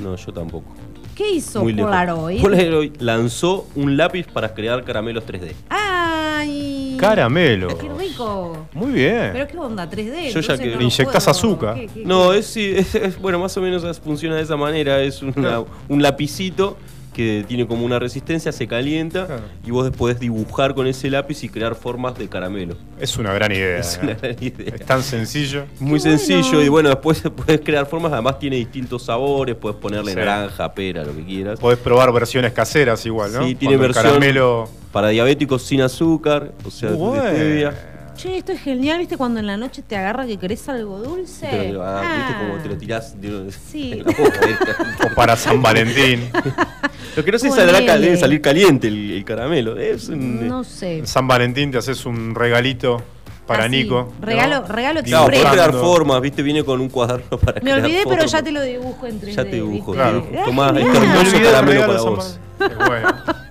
No, 0.00 0.14
yo 0.14 0.32
tampoco. 0.32 0.72
¿Qué 1.14 1.32
hizo 1.32 1.62
Muy 1.62 1.72
lejos. 1.72 1.90
Polaroid? 1.90 2.42
Polaroid 2.42 2.92
lanzó 3.00 3.66
un 3.74 3.96
lápiz 3.96 4.26
para 4.28 4.54
crear 4.54 4.84
caramelos 4.84 5.24
3D. 5.26 5.52
¡Ay! 5.70 6.75
Caramelo. 6.96 7.68
¡Qué 7.78 7.88
rico! 7.88 8.66
Muy 8.72 8.92
bien. 8.92 9.30
¿Pero 9.32 9.46
qué 9.48 9.58
onda? 9.58 9.88
¿3D? 9.90 10.30
Yo 10.32 10.40
ya 10.40 10.56
que- 10.58 10.66
no 10.76 10.78
puedo- 11.24 11.30
azúcar. 11.30 11.74
¿Qué- 11.74 11.86
qué- 11.88 12.04
No, 12.04 12.32
es, 12.32 12.46
sí, 12.46 12.72
es, 12.76 12.94
es- 12.94 13.18
bueno, 13.20 13.38
más 13.38 13.56
o 13.56 13.60
menos 13.60 14.00
funciona 14.00 14.36
de 14.36 14.42
esa 14.42 14.56
manera. 14.56 15.00
Es 15.02 15.22
una- 15.22 15.62
un 15.88 16.02
lapicito 16.02 16.76
que 17.16 17.46
tiene 17.48 17.66
como 17.66 17.86
una 17.86 17.98
resistencia, 17.98 18.52
se 18.52 18.68
calienta 18.68 19.24
Claro. 19.26 19.42
y 19.66 19.70
vos 19.70 19.90
podés 19.96 20.20
dibujar 20.20 20.74
con 20.74 20.86
ese 20.86 21.08
lápiz 21.08 21.42
y 21.44 21.48
crear 21.48 21.74
formas 21.74 22.18
de 22.18 22.28
caramelo. 22.28 22.76
Es 23.00 23.16
una 23.16 23.32
gran 23.32 23.52
idea. 23.52 23.78
Es 23.78 23.96
¿eh? 23.96 24.00
una 24.02 24.14
gran 24.14 24.36
idea. 24.38 24.74
Es 24.74 24.84
tan 24.84 25.02
sencillo. 25.02 25.64
Muy 25.80 25.98
Qué 25.98 26.08
bueno. 26.10 26.18
sencillo 26.18 26.62
y 26.62 26.68
bueno, 26.68 26.90
después 26.90 27.22
puedes 27.36 27.62
crear 27.62 27.86
formas, 27.86 28.12
además 28.12 28.38
tiene 28.38 28.56
distintos 28.56 29.04
sabores, 29.04 29.54
puedes 29.56 29.78
ponerle 29.78 30.10
Sí. 30.12 30.16
naranja, 30.18 30.74
pera, 30.74 31.04
lo 31.04 31.16
que 31.16 31.24
quieras. 31.24 31.58
Podés 31.58 31.78
probar 31.78 32.12
versiones 32.12 32.52
caseras 32.52 33.04
igual, 33.06 33.32
¿no? 33.32 33.46
Sí, 33.46 33.54
tiene 33.54 33.76
Cuando 33.76 33.94
versión 33.94 34.04
caramelo. 34.18 34.68
para 34.92 35.08
diabéticos 35.08 35.62
sin 35.62 35.80
azúcar, 35.80 36.52
o 36.66 36.70
sea, 36.70 36.90
de 36.90 36.96
stevia. 37.30 37.92
Che, 38.16 38.38
esto 38.38 38.52
es 38.52 38.60
genial, 38.62 38.98
¿viste? 38.98 39.16
Cuando 39.18 39.40
en 39.40 39.46
la 39.46 39.56
noche 39.56 39.82
te 39.82 39.94
agarra 39.96 40.26
que 40.26 40.38
querés 40.38 40.66
algo 40.68 40.98
dulce. 41.00 41.46
Te 41.46 41.72
lo- 41.72 41.82
ah, 41.84 42.00
¿Viste 42.00 42.32
Ah. 42.34 42.38
cómo 42.48 42.62
te 42.62 42.68
lo 42.70 42.78
tirás 42.78 43.20
de- 43.20 43.52
Sí. 43.70 43.92
en 43.92 43.98
la 44.04 44.12
boca? 44.12 45.06
O 45.10 45.14
para 45.14 45.36
San 45.36 45.60
Valentín. 45.62 46.30
Lo 47.16 47.24
que 47.24 47.32
no 47.32 47.38
sé 47.38 47.46
si 47.46 47.50
Ponele. 47.50 47.70
saldrá 47.72 47.86
cal- 47.86 48.00
debe 48.02 48.16
salir 48.18 48.40
caliente 48.42 48.88
el, 48.88 49.10
el 49.12 49.24
caramelo. 49.24 49.78
Es 49.78 50.08
un- 50.08 50.46
No 50.48 50.64
sé. 50.64 50.98
En 50.98 51.06
San 51.06 51.26
Valentín 51.28 51.70
te 51.70 51.78
haces 51.78 52.04
un 52.06 52.34
regalito 52.34 53.02
para 53.46 53.64
Así, 53.64 53.70
Nico. 53.84 54.12
¿no? 54.20 54.26
regalo- 54.26 54.66
regalo 54.66 55.02
Claro, 55.02 55.26
podés 55.26 55.44
crear 55.44 55.72
formas, 55.72 56.20
viste, 56.20 56.42
viene 56.42 56.64
con 56.64 56.80
un 56.80 56.88
cuaderno 56.88 57.38
para 57.38 57.54
Me 57.54 57.60
crear 57.70 57.84
olvidé, 57.84 58.02
pero 58.08 58.24
ya 58.26 58.42
te 58.42 58.50
lo 58.52 58.62
dibujo 58.62 59.06
en 59.06 59.20
3D. 59.20 59.32
Ya 59.34 59.44
te 59.44 59.50
dibujo, 59.56 59.92
¿viste? 59.92 59.92
claro. 59.92 60.26
Ah, 60.36 60.42
Tomá, 60.44 60.68
este 60.68 60.80
hermoso 60.98 61.36
caramelo 61.42 61.62
regalo 61.62 61.86
para 61.86 62.00
vos. 62.02 62.40
Qué 62.58 62.74
bueno, 62.74 63.08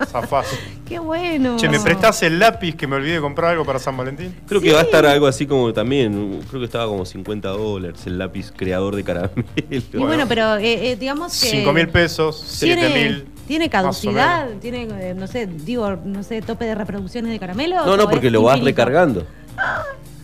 zafás. 0.08 0.48
Qué 0.88 0.98
bueno. 1.00 1.58
Che, 1.58 1.70
¿me 1.70 1.80
prestás 1.80 2.24
el 2.24 2.39
lápiz 2.39 2.76
que 2.76 2.88
me 2.88 2.96
olvidé 2.96 3.14
de 3.16 3.22
comprar 3.22 3.52
algo 3.52 3.64
para 3.64 3.78
San 3.78 3.96
Valentín? 3.96 4.36
Creo 4.48 4.60
que 4.60 4.74
va 4.74 4.80
a 4.80 4.84
estar 4.84 5.06
algo 5.06 5.28
así 5.28 5.46
como 5.46 5.72
también, 5.74 6.41
creo 6.50 6.60
que 6.60 6.66
estaba 6.66 6.88
como 6.88 7.06
50 7.06 7.50
dólares 7.50 8.02
el 8.08 8.18
lápiz 8.18 8.52
creador 8.56 8.96
de 8.96 9.04
caramelo. 9.04 9.43
Y 9.70 9.98
bueno, 9.98 10.26
pero 10.28 10.56
eh, 10.58 10.91
eh, 10.91 10.96
digamos 10.96 11.39
que. 11.39 11.50
5 11.50 11.72
mil 11.72 11.88
pesos, 11.89 12.43
7 12.48 12.76
Tiene, 12.82 12.96
mil. 13.10 13.28
tiene 13.48 13.70
caducidad, 13.70 14.48
tiene, 14.60 14.88
eh, 14.89 15.14
no 15.16 15.28
sé, 15.28 15.46
digo, 15.46 15.98
no 16.04 16.24
sé, 16.24 16.41
tope 16.41 16.66
de 16.66 16.74
reproducciones 16.74 17.32
de 17.32 17.38
caramelo. 17.39 17.86
No, 17.86 17.96
no, 17.96 18.06
¿O 18.06 18.10
porque 18.10 18.32
lo 18.32 18.41
vas 18.41 18.60
recargando. 18.60 19.26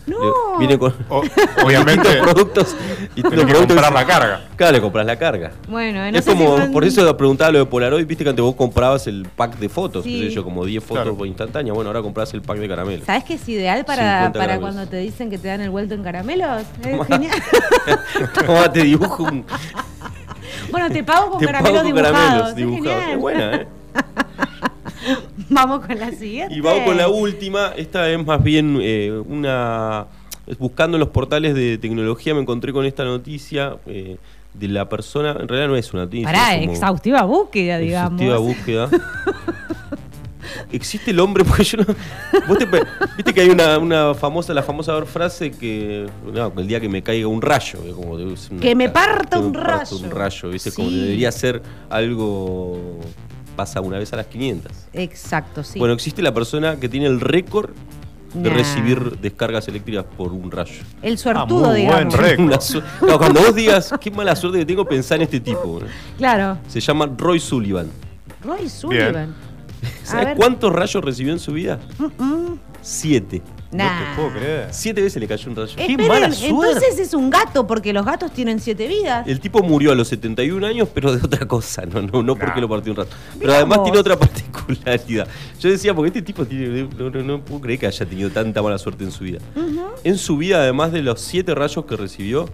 No. 0.04 0.18
Le- 0.18 0.58
Viene 0.58 0.78
con 0.80 0.92
O- 1.08 1.22
obviamente, 1.64 2.16
productos 2.20 2.74
y 3.14 3.22
que 3.22 3.28
productos- 3.30 3.66
comprar 3.68 3.92
la 3.92 4.04
carga. 4.04 4.40
Claro, 4.56 4.72
le 4.72 4.80
compras 4.80 5.06
la 5.06 5.16
carga. 5.16 5.52
Bueno, 5.68 6.10
no 6.10 6.18
es 6.18 6.24
como, 6.26 6.60
si 6.60 6.66
por 6.72 6.84
eso 6.84 7.16
preguntaba 7.16 7.52
lo 7.52 7.60
de 7.60 7.66
Polaroid, 7.66 8.04
viste 8.04 8.24
que 8.24 8.30
antes 8.30 8.42
vos 8.42 8.56
comprabas 8.56 9.06
el 9.06 9.28
pack 9.36 9.58
de 9.58 9.68
fotos, 9.68 10.02
Sí. 10.02 10.20
qué 10.20 10.28
sé 10.28 10.34
yo, 10.34 10.42
como 10.42 10.64
10 10.64 10.82
fotos 10.82 11.04
Claro. 11.04 11.16
por 11.16 11.28
instantánea, 11.28 11.72
bueno, 11.72 11.88
ahora 11.90 12.02
compras 12.02 12.34
el 12.34 12.42
pack 12.42 12.58
de 12.58 12.68
caramelo. 12.68 13.04
¿Sabes 13.04 13.22
qué 13.22 13.34
es 13.34 13.48
ideal 13.48 13.84
para, 13.84 14.24
50 14.26 14.38
para 14.40 14.58
cuando 14.58 14.86
te 14.88 14.96
dicen 14.96 15.30
que 15.30 15.38
te 15.38 15.46
dan 15.46 15.60
el 15.60 15.70
vuelto 15.70 15.94
en 15.94 16.02
caramelos? 16.02 16.62
Es 16.82 16.90
Tomá. 16.90 17.04
genial. 17.06 17.42
Toma, 18.44 18.72
te 18.72 18.82
dibujo 18.82 19.22
un, 19.22 19.44
bueno, 20.72 20.90
te 20.90 21.04
pago 21.04 21.30
con 21.30 21.38
te 21.38 21.46
caramelos 21.46 21.78
pago 21.78 21.84
con 21.84 21.94
dibujados. 21.94 22.18
caramelos 22.18 22.48
es 22.50 22.56
dibujados. 22.56 22.98
genial. 23.00 23.12
Es 23.12 23.18
buena, 23.20 23.54
¿eh? 23.54 23.66
Vamos 25.54 25.86
con 25.86 25.98
la 25.98 26.10
siguiente. 26.12 26.54
Y 26.54 26.60
vamos 26.60 26.82
con 26.84 26.96
la 26.96 27.08
última. 27.08 27.72
Esta 27.76 28.08
es 28.10 28.24
más 28.24 28.42
bien 28.42 28.78
eh, 28.80 29.12
una. 29.26 30.06
Buscando 30.58 30.96
en 30.96 31.00
los 31.00 31.10
portales 31.10 31.54
de 31.54 31.78
tecnología 31.78 32.34
me 32.34 32.40
encontré 32.40 32.72
con 32.72 32.84
esta 32.84 33.04
noticia 33.04 33.76
eh, 33.86 34.16
de 34.54 34.68
la 34.68 34.88
persona. 34.88 35.36
En 35.38 35.46
realidad 35.48 35.68
no 35.68 35.76
es 35.76 35.92
una 35.92 36.04
noticia. 36.04 36.26
Pará, 36.26 36.58
como 36.58 36.72
exhaustiva 36.72 37.22
búsqueda, 37.22 37.78
digamos. 37.78 38.20
exhaustiva 38.20 38.38
búsqueda. 38.38 38.90
existe 40.72 41.10
el 41.12 41.20
hombre, 41.20 41.44
porque 41.48 41.64
yo 41.64 41.78
no. 41.78 41.84
Vos 42.48 42.58
te 42.58 42.66
pe- 42.66 42.82
viste 43.16 43.32
que 43.32 43.40
hay 43.40 43.50
una, 43.50 43.78
una 43.78 44.14
famosa, 44.14 44.52
la 44.52 44.62
famosa 44.62 45.00
frase 45.06 45.50
que. 45.52 46.06
No, 46.32 46.52
el 46.56 46.66
día 46.66 46.80
que 46.80 46.88
me 46.88 47.02
caiga 47.02 47.26
un 47.28 47.40
rayo. 47.40 47.82
que 47.82 47.92
como 47.92 48.18
es 48.18 48.50
una- 48.50 48.60
Que 48.60 48.74
me 48.74 48.88
parta 48.88 49.38
un 49.38 49.52
parta 49.52 49.94
un 49.94 50.02
rayo. 50.10 50.14
rayo, 50.14 50.50
¿viste? 50.50 50.72
Como 50.72 50.88
Sí. 50.88 50.96
debería 51.00 51.30
ser 51.32 51.62
algo. 51.88 52.98
Pasa 53.56 53.80
una 53.80 53.98
vez 53.98 54.12
a 54.12 54.16
las 54.16 54.26
500. 54.26 54.72
Exacto, 54.94 55.62
sí. 55.62 55.78
Bueno, 55.78 55.94
existe 55.94 56.22
la 56.22 56.32
persona 56.32 56.76
que 56.76 56.88
tiene 56.88 57.06
el 57.06 57.20
récord 57.20 57.70
de 58.34 58.48
Nah. 58.48 58.56
recibir 58.56 59.18
descargas 59.20 59.68
eléctricas 59.68 60.06
por 60.16 60.32
un 60.32 60.50
rayo. 60.50 60.82
el 61.02 61.18
suertudo, 61.18 61.72
digamos. 61.74 62.14
Una 62.38 62.60
su- 62.60 62.82
No, 63.06 63.18
cuando 63.18 63.40
vos 63.42 63.54
digas 63.54 63.92
qué 64.00 64.10
mala 64.10 64.34
suerte 64.34 64.58
que 64.60 64.64
tengo, 64.66 64.86
pensá 64.86 65.16
en 65.16 65.22
este 65.22 65.38
tipo. 65.40 65.80
¿no? 65.82 65.86
Claro. 66.16 66.56
Se 66.66 66.80
llama 66.80 67.10
Roy 67.18 67.38
Sullivan. 67.40 67.88
Roy 68.42 68.68
Sullivan. 68.70 69.34
¿Sabes 70.02 70.34
cuántos 70.36 70.72
rayos 70.72 71.04
recibió 71.04 71.32
en 71.32 71.38
su 71.40 71.52
vida? 71.52 71.78
Mm, 71.98 72.22
mm. 72.24 72.58
Siete. 72.80 73.42
Nah. 73.72 74.14
puedo 74.16 74.30
creer. 74.32 74.68
Siete 74.70 75.00
veces 75.02 75.18
le 75.20 75.26
cayó 75.26 75.48
un 75.50 75.56
rayo. 75.56 75.72
Esperen, 75.78 76.32
entonces 76.42 76.98
es 76.98 77.14
un 77.14 77.30
gato, 77.30 77.66
porque 77.66 77.92
los 77.92 78.04
gatos 78.04 78.30
tienen 78.32 78.60
siete 78.60 78.86
vidas. 78.86 79.26
El 79.26 79.40
tipo 79.40 79.62
murió 79.62 79.92
a 79.92 79.94
los 79.94 80.08
71 80.08 80.66
años, 80.66 80.88
pero 80.92 81.10
de 81.16 81.24
otra 81.24 81.46
cosa, 81.48 81.86
no, 81.86 82.02
no, 82.02 82.22
no 82.22 82.36
porque 82.36 82.60
lo 82.60 82.68
partió 82.68 82.92
un 82.92 82.96
rato. 82.98 83.10
Pero 83.32 83.40
Mirá 83.40 83.56
además 83.56 83.78
vos. 83.78 83.84
tiene 83.86 83.98
otra 83.98 84.18
particularidad. 84.18 85.26
Yo 85.58 85.70
decía, 85.70 85.94
porque 85.94 86.08
este 86.08 86.22
tipo 86.22 86.44
tiene, 86.44 86.88
no, 86.98 87.10
no- 87.10 87.22
no 87.22 87.40
puedo 87.44 87.60
creer 87.62 87.78
que 87.80 87.86
haya 87.86 88.04
tenido 88.06 88.30
tanta 88.30 88.60
mala 88.62 88.76
suerte 88.78 89.04
en 89.04 89.10
su 89.10 89.24
vida. 89.24 89.38
En 90.04 90.18
su 90.18 90.36
vida, 90.36 90.58
además 90.58 90.92
de 90.92 91.02
los 91.02 91.20
siete 91.20 91.54
rayos 91.54 91.84
que 91.86 91.96
recibió, 91.96 92.48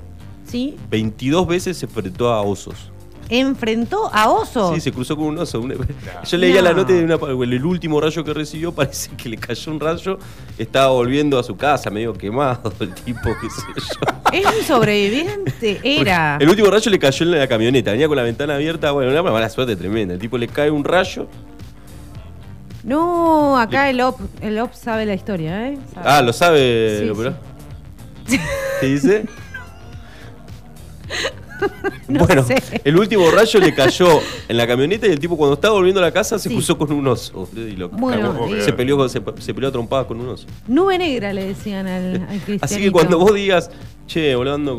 Sí. 0.47 0.77
22 0.91 1.47
veces 1.47 1.77
se 1.77 1.87
enfrentó 1.87 2.33
a 2.33 2.41
osos. 2.43 2.91
Enfrentó 3.31 4.11
a 4.13 4.29
osos. 4.31 4.75
Sí, 4.75 4.81
se 4.81 4.93
cruzó 4.93 5.17
con 5.17 5.27
un 5.27 5.39
oso. 5.39 5.63
Yo 6.25 6.39
leía 6.39 6.63
la 6.63 6.71
No. 6.71 6.79
nota 6.79 6.93
de 6.93 7.05
una, 7.05 7.15
el 7.55 7.65
último 7.65 8.01
rayo 8.01 8.25
que 8.25 8.33
recibió, 8.35 8.73
parece 8.75 9.11
que 9.17 9.29
le 9.29 9.37
cayó 9.37 9.71
un 9.73 9.81
rayo, 9.81 10.19
estaba 10.57 10.89
volviendo 10.89 11.39
a 11.39 11.43
su 11.43 11.57
casa, 11.57 11.91
medio 11.91 12.13
quemado 12.15 12.73
el 12.81 12.95
tipo, 12.95 13.21
qué 13.41 13.51
sé 13.51 13.63
yo. 13.77 14.19
Es 14.33 14.45
un 14.45 14.65
sobreviviente. 14.67 15.81
Era. 15.83 16.37
El 16.41 16.49
último 16.51 16.71
rayo 16.71 16.91
le 16.91 16.99
cayó 16.99 17.25
en 17.25 17.31
la 17.39 17.47
camioneta, 17.49 17.93
venía 17.93 18.09
con 18.09 18.17
la 18.17 18.23
ventana 18.23 18.55
abierta, 18.57 18.91
bueno, 18.93 19.11
una 19.11 19.23
mala 19.23 19.49
suerte 19.49 19.75
tremenda. 19.77 20.15
El 20.15 20.21
tipo 20.21 20.37
le 20.37 20.49
cae 20.49 20.71
un 20.71 20.85
rayo. 20.85 21.27
No, 22.85 23.59
acá 23.59 23.91
el 23.91 24.01
OP, 24.01 24.21
el 24.41 24.59
OP 24.59 24.73
sabe 24.75 25.05
la 25.07 25.15
historia, 25.15 25.69
¿eh? 25.69 25.79
Sabe. 25.95 26.07
Ah, 26.09 26.23
lo 26.23 26.33
sabe, 26.33 26.99
Sí, 27.01 27.05
lo 27.07 27.13
operó. 27.15 27.35
¿Qué 28.81 28.87
dice? 28.87 29.25
No 32.09 32.25
bueno, 32.25 32.43
sé. 32.43 32.57
el 32.85 32.99
último 32.99 33.31
rayo 33.31 33.61
le 33.61 33.75
cayó 33.75 34.09
en 34.49 34.57
la 34.57 34.67
camioneta 34.67 35.07
y 35.07 35.11
el 35.11 35.19
tipo 35.19 35.37
cuando 35.37 35.55
estaba 35.55 35.75
volviendo 35.75 36.01
a 36.01 36.05
la 36.05 36.13
casa 36.13 36.39
se 36.39 36.49
cruzó 36.49 36.79
con 36.79 36.91
un 36.93 37.07
oso. 37.07 37.49
Y 37.55 37.77
lo 37.77 37.91
Bueno, 37.91 38.33
cagó. 38.33 38.49
se, 38.61 38.73
peleó, 38.73 38.97
con- 38.97 39.11
se, 39.11 39.21
se 39.41 39.53
peleó 39.55 39.69
a 39.69 39.73
trompadas 39.73 40.07
con 40.07 40.19
un 40.21 40.29
oso. 40.29 40.47
Nube 40.67 40.97
negra 40.99 41.33
le 41.35 41.45
decían 41.49 41.87
al, 41.87 42.27
al. 42.29 42.59
Así 42.63 42.81
que 42.81 42.91
cuando 42.91 43.19
vos 43.19 43.35
digas, 43.35 43.71
che, 44.07 44.35
volando 44.35 44.75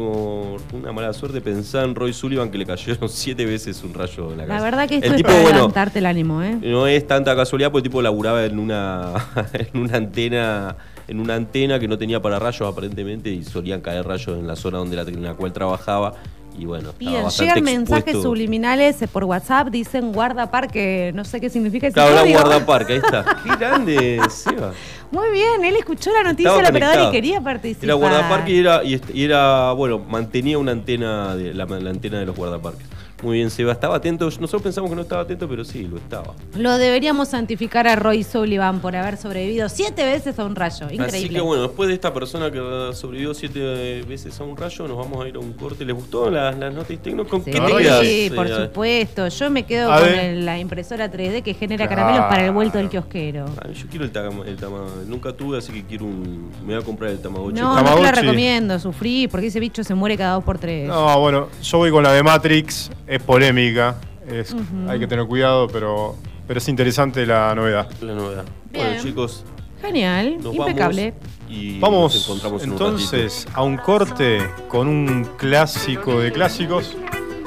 con 0.71 0.79
una 0.81 0.91
mala 0.91 1.13
suerte, 1.13 1.39
pensá 1.39 1.83
en 1.83 1.93
Roy 1.93 2.13
Sullivan 2.13 2.49
que 2.49 2.57
le 2.57 2.65
cayeron 2.65 3.07
siete 3.09 3.45
veces 3.45 3.83
un 3.83 3.93
rayo 3.93 4.31
en 4.31 4.37
la 4.39 4.45
casa. 4.47 4.57
La 4.57 4.63
verdad 4.63 4.87
que 4.89 4.95
esto 4.95 5.07
el 5.07 5.11
es 5.13 5.17
tipo, 5.17 5.27
para 5.29 5.41
bueno, 5.43 5.57
levantarte 5.57 5.99
el 5.99 6.05
ánimo, 6.07 6.41
¿eh? 6.41 6.57
no 6.63 6.87
es 6.87 7.05
tanta 7.05 7.35
casualidad 7.35 7.71
porque 7.71 7.85
el 7.87 7.91
tipo 7.91 8.01
laburaba 8.01 8.43
en 8.43 8.57
una, 8.57 9.13
en 9.53 9.79
una 9.81 9.97
antena 9.97 10.77
en 11.07 11.19
una 11.19 11.33
antena 11.33 11.79
que 11.79 11.87
no 11.87 11.97
tenía 11.97 12.21
para 12.21 12.37
rayos 12.37 12.61
aparentemente 12.71 13.31
y 13.31 13.43
solían 13.43 13.81
caer 13.81 14.05
rayos 14.05 14.37
en 14.37 14.45
la 14.45 14.55
zona 14.55 14.77
donde 14.77 14.95
la, 14.95 15.01
en 15.01 15.23
la 15.23 15.33
cual 15.33 15.51
trabajaba 15.51 16.13
y 16.57 16.65
bueno, 16.65 16.91
Bien, 16.99 17.27
llegan 17.29 17.63
mensajes 17.63 18.03
expuesto. 18.07 18.21
subliminales 18.21 19.01
eh, 19.01 19.07
por 19.07 19.23
WhatsApp, 19.23 19.69
dicen 19.69 20.11
guardaparque, 20.11 21.11
no 21.15 21.23
sé 21.23 21.39
qué 21.39 21.49
significa 21.49 21.87
ese 21.87 21.93
Claro, 21.93 22.27
guardaparque, 22.29 22.93
ahí 22.93 22.99
está. 22.99 23.23
Qué 23.43 23.55
grande, 23.57 24.19
Seba. 24.29 24.73
Muy 25.11 25.31
bien, 25.31 25.63
él 25.63 25.75
escuchó 25.75 26.11
la 26.11 26.23
noticia 26.23 26.53
del 26.53 26.65
operador 26.67 27.07
y 27.07 27.11
quería 27.11 27.41
participar. 27.41 27.85
Era 27.85 27.93
guardaparque 27.93 28.51
y 28.51 28.59
era, 28.59 28.83
y 28.83 29.23
era, 29.23 29.71
bueno, 29.71 29.99
mantenía 29.99 30.57
una 30.57 30.71
antena, 30.71 31.35
de, 31.35 31.53
la, 31.53 31.65
la 31.65 31.89
antena 31.89 32.19
de 32.19 32.25
los 32.25 32.35
guardaparques. 32.35 32.85
Muy 33.21 33.37
bien, 33.39 33.49
Seba, 33.49 33.73
estaba 33.73 33.97
atento. 33.97 34.25
Nosotros 34.25 34.61
pensamos 34.61 34.89
que 34.89 34.95
no 34.95 35.01
estaba 35.01 35.23
atento, 35.23 35.47
pero 35.49 35.65
sí, 35.65 35.83
lo 35.85 35.97
estaba. 35.97 36.33
Lo 36.55 36.77
deberíamos 36.77 37.27
santificar 37.29 37.85
a 37.87 37.97
Roy 37.97 38.23
Sullivan 38.23 38.79
por 38.79 38.95
haber 38.95 39.17
sobrevivido 39.17 39.67
siete 39.67 40.05
veces 40.05 40.39
a 40.39 40.45
un 40.45 40.55
rayo. 40.55 40.85
Increíble. 40.89 41.05
Así 41.17 41.29
que 41.29 41.41
bueno, 41.41 41.63
después 41.63 41.89
de 41.89 41.95
esta 41.95 42.13
persona 42.13 42.49
que 42.49 42.59
sobrevivió 42.93 43.33
siete 43.33 44.03
veces 44.07 44.39
a 44.39 44.43
un 44.45 44.55
rayo, 44.55 44.87
nos 44.87 44.97
vamos 44.97 45.25
a 45.25 45.27
ir 45.27 45.35
a 45.35 45.39
un 45.39 45.51
corte. 45.51 45.83
¿Les 45.83 45.93
gustó 45.95 46.29
las, 46.29 46.57
las 46.57 46.73
notas 46.73 46.97
tecno? 46.99 47.27
¿Con 47.27 47.43
Sí, 47.43 47.51
qué 47.51 47.59
te 47.59 47.75
quedas? 47.75 48.35
por 48.35 48.47
eh, 48.47 48.65
supuesto. 48.67 49.27
Yo 49.27 49.49
me 49.49 49.63
quedo 49.63 49.91
A 49.91 49.99
con 49.99 50.07
el- 50.09 50.45
la 50.45 50.57
impresora 50.57 51.11
3D 51.11 51.41
que 51.43 51.53
genera 51.53 51.87
Claro. 51.87 52.01
caramelos 52.03 52.27
para 52.29 52.45
el 52.45 52.51
vuelto 52.51 52.77
del 52.77 52.87
kiosquero. 52.89 53.45
Ah, 53.61 53.67
Yo 53.73 53.85
quiero 53.89 54.05
el, 54.05 54.11
tama, 54.11 54.45
el 54.45 54.55
tama- 54.55 54.85
Nunca 55.07 55.33
tuve, 55.33 55.57
así 55.57 55.73
que 55.73 55.83
quiero 55.83 56.05
un. 56.05 56.51
Me 56.65 56.73
voy 56.73 56.81
a 56.81 56.85
comprar 56.85 57.11
el 57.11 57.19
Tamagotchi. 57.21 57.59
No, 57.59 57.75
no 57.81 57.95
te 57.95 58.01
la 58.01 58.11
recomiendo, 58.13 58.79
sufrí, 58.79 59.27
porque 59.27 59.47
ese 59.47 59.59
bicho 59.59 59.83
se 59.83 59.93
muere 59.93 60.15
cada 60.17 60.35
dos 60.35 60.43
por 60.45 60.57
tres. 60.57 60.87
No, 60.87 61.19
bueno, 61.19 61.49
yo 61.61 61.77
voy 61.79 61.91
con 61.91 62.01
la 62.03 62.13
de 62.13 62.23
Matrix, 62.23 62.89
es 63.09 63.21
polémica, 63.23 63.95
es- 64.29 64.55
hay 64.87 64.99
que 64.99 65.07
tener 65.07 65.25
cuidado, 65.25 65.67
pero, 65.67 66.15
pero 66.47 66.59
es 66.59 66.67
interesante 66.69 67.25
la 67.25 67.53
novedad. 67.55 67.89
La 68.01 68.13
novedad. 68.13 68.45
Bien. 68.71 68.85
Bueno, 68.87 69.01
chicos, 69.03 69.43
Genial, 69.81 70.37
nos 70.43 70.53
impecable. 70.55 71.11
vamos 71.13 71.49
y 71.49 71.71
nos 71.71 71.81
Vamos 71.81 72.15
encontramos 72.23 72.63
en 72.63 72.69
un 72.69 72.73
entonces 72.75 73.47
a 73.53 73.63
un 73.63 73.77
corte 73.77 74.39
con 74.67 74.87
un 74.87 75.27
clásico 75.37 76.19
de 76.19 76.31
clásicos. 76.31 76.95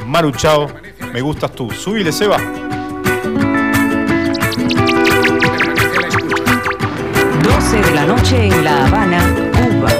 Maru 0.06 0.32
Chao, 0.32 0.66
me 1.12 1.20
gustas 1.20 1.52
tú. 1.52 1.70
Subile, 1.70 2.10
Seba. 2.10 2.38
12 7.42 7.76
de 7.80 7.90
la 7.94 8.06
noche 8.06 8.46
en 8.46 8.64
La 8.64 8.86
Habana, 8.86 9.20
Cuba. 9.52 9.90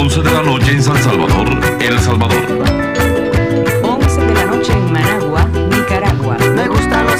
11 0.00 0.22
de 0.22 0.30
la 0.30 0.42
noche 0.42 0.72
en 0.72 0.82
San 0.82 0.96
Salvador, 1.02 1.48
El 1.80 1.98
Salvador. 2.00 2.85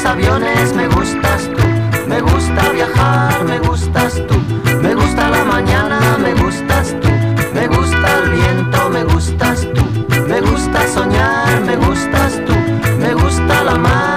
Aviones, 0.07 0.73
me 0.73 0.87
gustas 0.89 1.49
tú. 1.49 1.63
Me 2.07 2.21
gusta 2.21 2.71
viajar, 2.71 3.45
me 3.45 3.59
gustas 3.59 4.23
tú. 4.29 4.37
Me 4.81 4.95
gusta 4.95 5.29
la 5.31 5.45
mañana, 5.45 5.99
me 6.19 6.33
gustas 6.35 6.95
tú. 7.01 7.09
Me 7.53 7.67
gusta 7.67 8.09
el 8.23 8.31
viento, 8.31 8.91
me 8.91 9.05
gustas 9.05 9.67
tú. 9.75 9.83
Me 10.29 10.41
gusta 10.41 10.87
soñar, 10.89 11.61
me 11.63 11.77
gustas 11.77 12.41
tú. 12.47 12.55
Me 13.01 13.15
gusta 13.15 13.65
la 13.65 13.75
mar, 13.75 14.16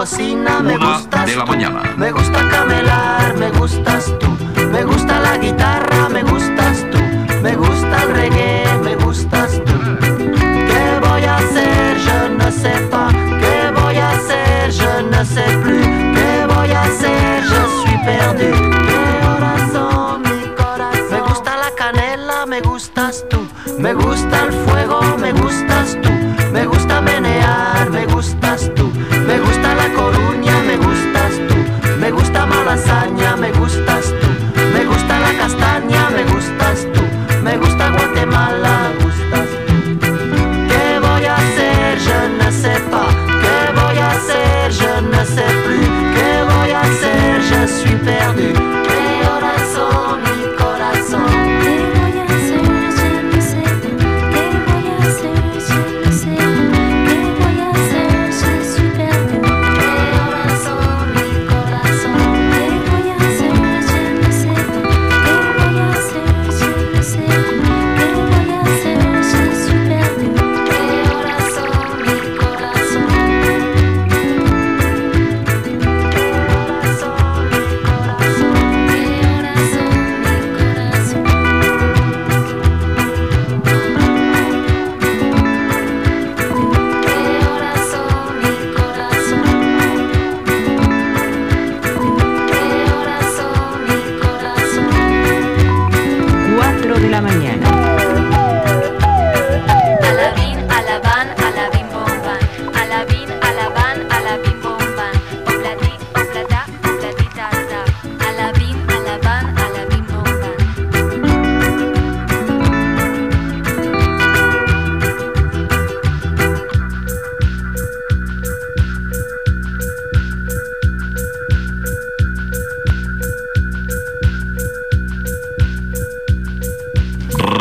cocina, 0.00 0.60
me 0.62 0.76
Una 0.76 0.96
gustas 0.96 1.26
de 1.26 1.36
la 1.36 1.44
tú. 1.44 1.50
mañana. 1.52 1.82
Me 1.98 2.10
gusta 2.10 2.48
camelar, 2.48 3.36
me 3.36 3.50
gustas 3.50 4.04
tú. 4.18 4.28
Me 4.72 4.82
gusta 4.82 5.20
la 5.20 5.36
guitarra, 5.36 6.08
me 6.08 6.22
gustas 6.22 6.86
tú. 6.90 6.98
Me 7.42 7.54
gusta 7.54 8.02
el 8.04 8.10
reggae, 8.14 8.64
me 8.82 8.96
gustas 8.96 9.50
tú. 9.66 9.74
¿Qué 10.70 10.84
voy 11.06 11.24
a 11.24 11.36
hacer? 11.36 11.98
Je 12.06 12.18
ne 12.38 12.50
sais 12.50 12.80
pas. 12.90 13.12
¿Qué 13.42 13.56
voy 13.78 13.96
a 13.98 14.10
hacer? 14.12 14.70
Je 14.80 15.02
ne 15.12 15.22
sais 15.34 15.54
plus. 15.62 15.86
¿Qué 16.16 16.46
voy 16.48 16.70
a 16.72 16.82
hacer? 16.88 17.42
Je 17.52 17.62
suis 17.80 18.00
perdu. 18.06 18.50
¿Qué 18.88 19.02
horas 19.28 19.62
son 19.74 20.22
mi 20.22 20.40
corazón? 20.56 21.10
Me 21.10 21.20
gusta 21.28 21.50
la 21.64 21.70
canela, 21.76 22.46
me 22.46 22.60
gustas 22.62 23.22
tú. 23.28 23.40
Me 23.78 23.92
gusta 23.92 24.44
el 24.46 24.49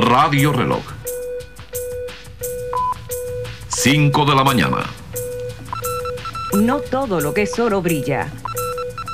Radio 0.10 0.51
Reloj. 0.51 0.82
5 3.68 4.26
de 4.26 4.36
la 4.36 4.43
mañana. 4.43 4.78
No 6.60 6.80
todo 6.80 7.22
lo 7.22 7.32
que 7.32 7.43
es 7.43 7.60
oro 7.60 7.84
brilla. 7.84 8.28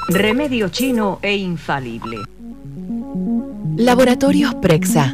Remedio 0.08 0.70
chino 0.70 1.20
e 1.22 1.36
infalible. 1.36 2.20
Laboratorios 3.76 4.56
Prexa. 4.56 5.14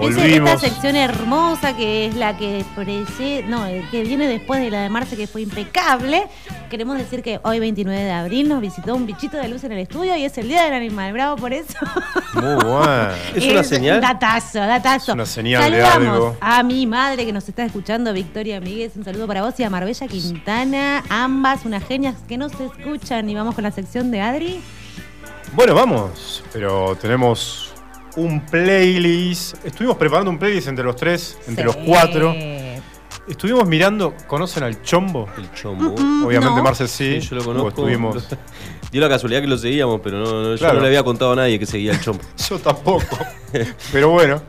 Volvimos. 0.00 0.50
esta 0.50 0.68
sección 0.68 0.96
hermosa 0.96 1.76
que 1.76 2.06
es 2.06 2.14
la 2.16 2.36
que 2.36 2.64
prece- 2.76 3.44
no, 3.46 3.64
que 3.90 4.02
viene 4.02 4.26
después 4.26 4.60
de 4.60 4.70
la 4.70 4.82
de 4.82 4.88
Marce 4.90 5.16
que 5.16 5.26
fue 5.26 5.42
impecable, 5.42 6.26
queremos 6.70 6.98
decir 6.98 7.22
que 7.22 7.40
hoy 7.42 7.58
29 7.60 8.02
de 8.02 8.10
abril 8.12 8.48
nos 8.48 8.60
visitó 8.60 8.94
un 8.94 9.06
bichito 9.06 9.36
de 9.36 9.48
luz 9.48 9.64
en 9.64 9.72
el 9.72 9.78
estudio 9.78 10.16
y 10.16 10.24
es 10.24 10.36
el 10.38 10.48
Día 10.48 10.64
del 10.64 10.74
Animal. 10.74 11.12
Bravo 11.12 11.36
por 11.36 11.52
eso. 11.52 11.74
Muy 12.34 12.54
bueno. 12.54 13.08
¿Es 13.34 13.44
una 13.44 13.64
señal? 13.64 14.00
Datazo, 14.00 14.58
datazo. 14.60 15.12
Es 15.12 15.14
una 15.14 15.26
señal 15.26 15.70
de 15.70 15.82
algo. 15.82 16.36
a 16.40 16.62
mi 16.62 16.86
madre 16.86 17.26
que 17.26 17.32
nos 17.32 17.48
está 17.48 17.64
escuchando, 17.64 18.12
Victoria 18.12 18.60
Miguel. 18.60 18.90
Un 18.96 19.04
saludo 19.04 19.26
para 19.26 19.42
vos 19.42 19.58
y 19.58 19.64
a 19.64 19.70
Marbella 19.70 20.06
Quintana. 20.06 21.02
Ambas 21.08 21.64
unas 21.64 21.84
genias 21.86 22.14
que 22.28 22.36
nos 22.38 22.52
escuchan. 22.60 23.28
Y 23.28 23.34
vamos 23.34 23.54
con 23.54 23.64
la 23.64 23.70
sección 23.70 24.10
de 24.10 24.20
Adri. 24.20 24.60
Bueno, 25.52 25.74
vamos, 25.74 26.44
pero 26.52 26.96
tenemos 27.00 27.69
un 28.16 28.40
playlist. 28.46 29.64
Estuvimos 29.64 29.96
preparando 29.96 30.30
un 30.30 30.38
playlist 30.38 30.68
entre 30.68 30.84
los 30.84 30.96
tres, 30.96 31.38
entre 31.46 31.64
los 31.64 31.76
cuatro. 31.76 32.34
Estuvimos 33.28 33.66
mirando, 33.68 34.14
¿conocen 34.26 34.64
al 34.64 34.82
Chombo? 34.82 35.28
El 35.38 35.52
Chombo. 35.52 35.94
Mm, 35.96 36.24
Obviamente 36.26 36.56
No. 36.56 36.62
Marcel 36.64 36.88
sí. 36.88 37.20
yo 37.20 37.36
lo 37.36 37.44
conozco. 37.44 37.68
Estuvimos. 37.68 38.26
Dio 38.90 39.00
la 39.00 39.08
casualidad 39.08 39.40
que 39.40 39.46
lo 39.46 39.56
seguíamos, 39.56 40.00
pero 40.02 40.18
no, 40.18 40.42
no- 40.42 40.56
yo 40.56 40.72
no 40.72 40.80
le 40.80 40.86
había 40.88 41.04
contado 41.04 41.32
a 41.32 41.36
nadie 41.36 41.58
que 41.58 41.66
seguía 41.66 41.92
el 41.92 42.00
Chombo. 42.00 42.22
Yo 42.48 42.58
tampoco. 42.58 43.06
Pero 43.92 44.08
bueno, 44.10 44.42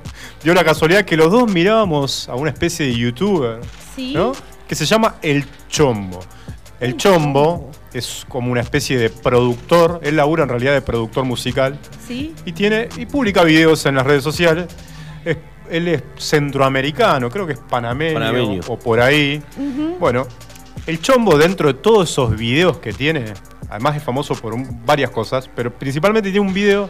dio 0.44 0.54
la 0.56 0.64
casualidad 0.64 1.06
que 1.06 1.16
los 1.16 1.32
dos 1.32 1.52
mirábamos 1.52 2.28
a 2.28 2.34
una 2.36 2.50
especie 2.50 2.88
de 2.88 2.96
youtuber, 2.98 3.60
Sí. 3.96 4.14
¿no? 4.16 4.32
Que 4.68 4.74
se 4.74 4.86
llama 4.88 5.18
El 5.22 5.46
Chombo. 5.70 6.20
El 6.80 6.98
Chombo 6.98 7.70
es 7.94 8.26
como 8.28 8.52
una 8.52 8.62
especie 8.62 8.98
de 8.98 9.12
productor, 9.12 10.00
él 10.02 10.16
labura 10.16 10.42
en 10.44 10.50
realidad 10.50 10.74
de 10.74 10.82
productor 10.82 11.24
musical 11.26 11.78
Sí. 12.12 12.36
y 12.46 12.52
tiene 12.52 12.90
y 12.98 13.06
publica 13.06 13.44
videos 13.44 13.86
en 13.86 13.96
las 13.96 14.06
redes 14.06 14.24
sociales. 14.24 14.68
Es 15.26 15.38
él 15.70 15.88
es 15.88 16.04
centroamericano, 16.18 17.30
creo 17.30 17.48
que 17.48 17.54
es 17.54 17.60
panameño, 17.60 18.16
Panameño. 18.16 18.62
o 18.68 18.78
por 18.78 19.00
ahí. 19.00 19.42
Bueno, 20.00 20.28
el 20.86 21.00
Chombo 21.02 21.38
dentro 21.38 21.70
de 21.70 21.76
todos 21.76 22.10
esos 22.12 22.36
videos 22.36 22.80
que 22.80 22.92
tiene, 22.92 23.34
además 23.70 23.96
es 23.96 24.04
famoso 24.04 24.36
por 24.36 24.54
un- 24.54 24.86
varias 24.86 25.12
cosas, 25.12 25.50
pero 25.56 25.72
principalmente 25.72 26.30
tiene 26.30 26.46
un 26.46 26.54
video 26.54 26.90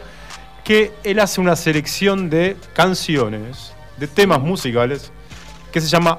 que 0.64 0.90
él 1.04 1.20
hace 1.20 1.40
una 1.40 1.54
selección 1.54 2.28
de 2.28 2.56
canciones, 2.74 3.72
de 3.98 4.08
temas 4.08 4.40
musicales, 4.40 5.12
que 5.70 5.80
se 5.80 5.86
llama 5.88 6.18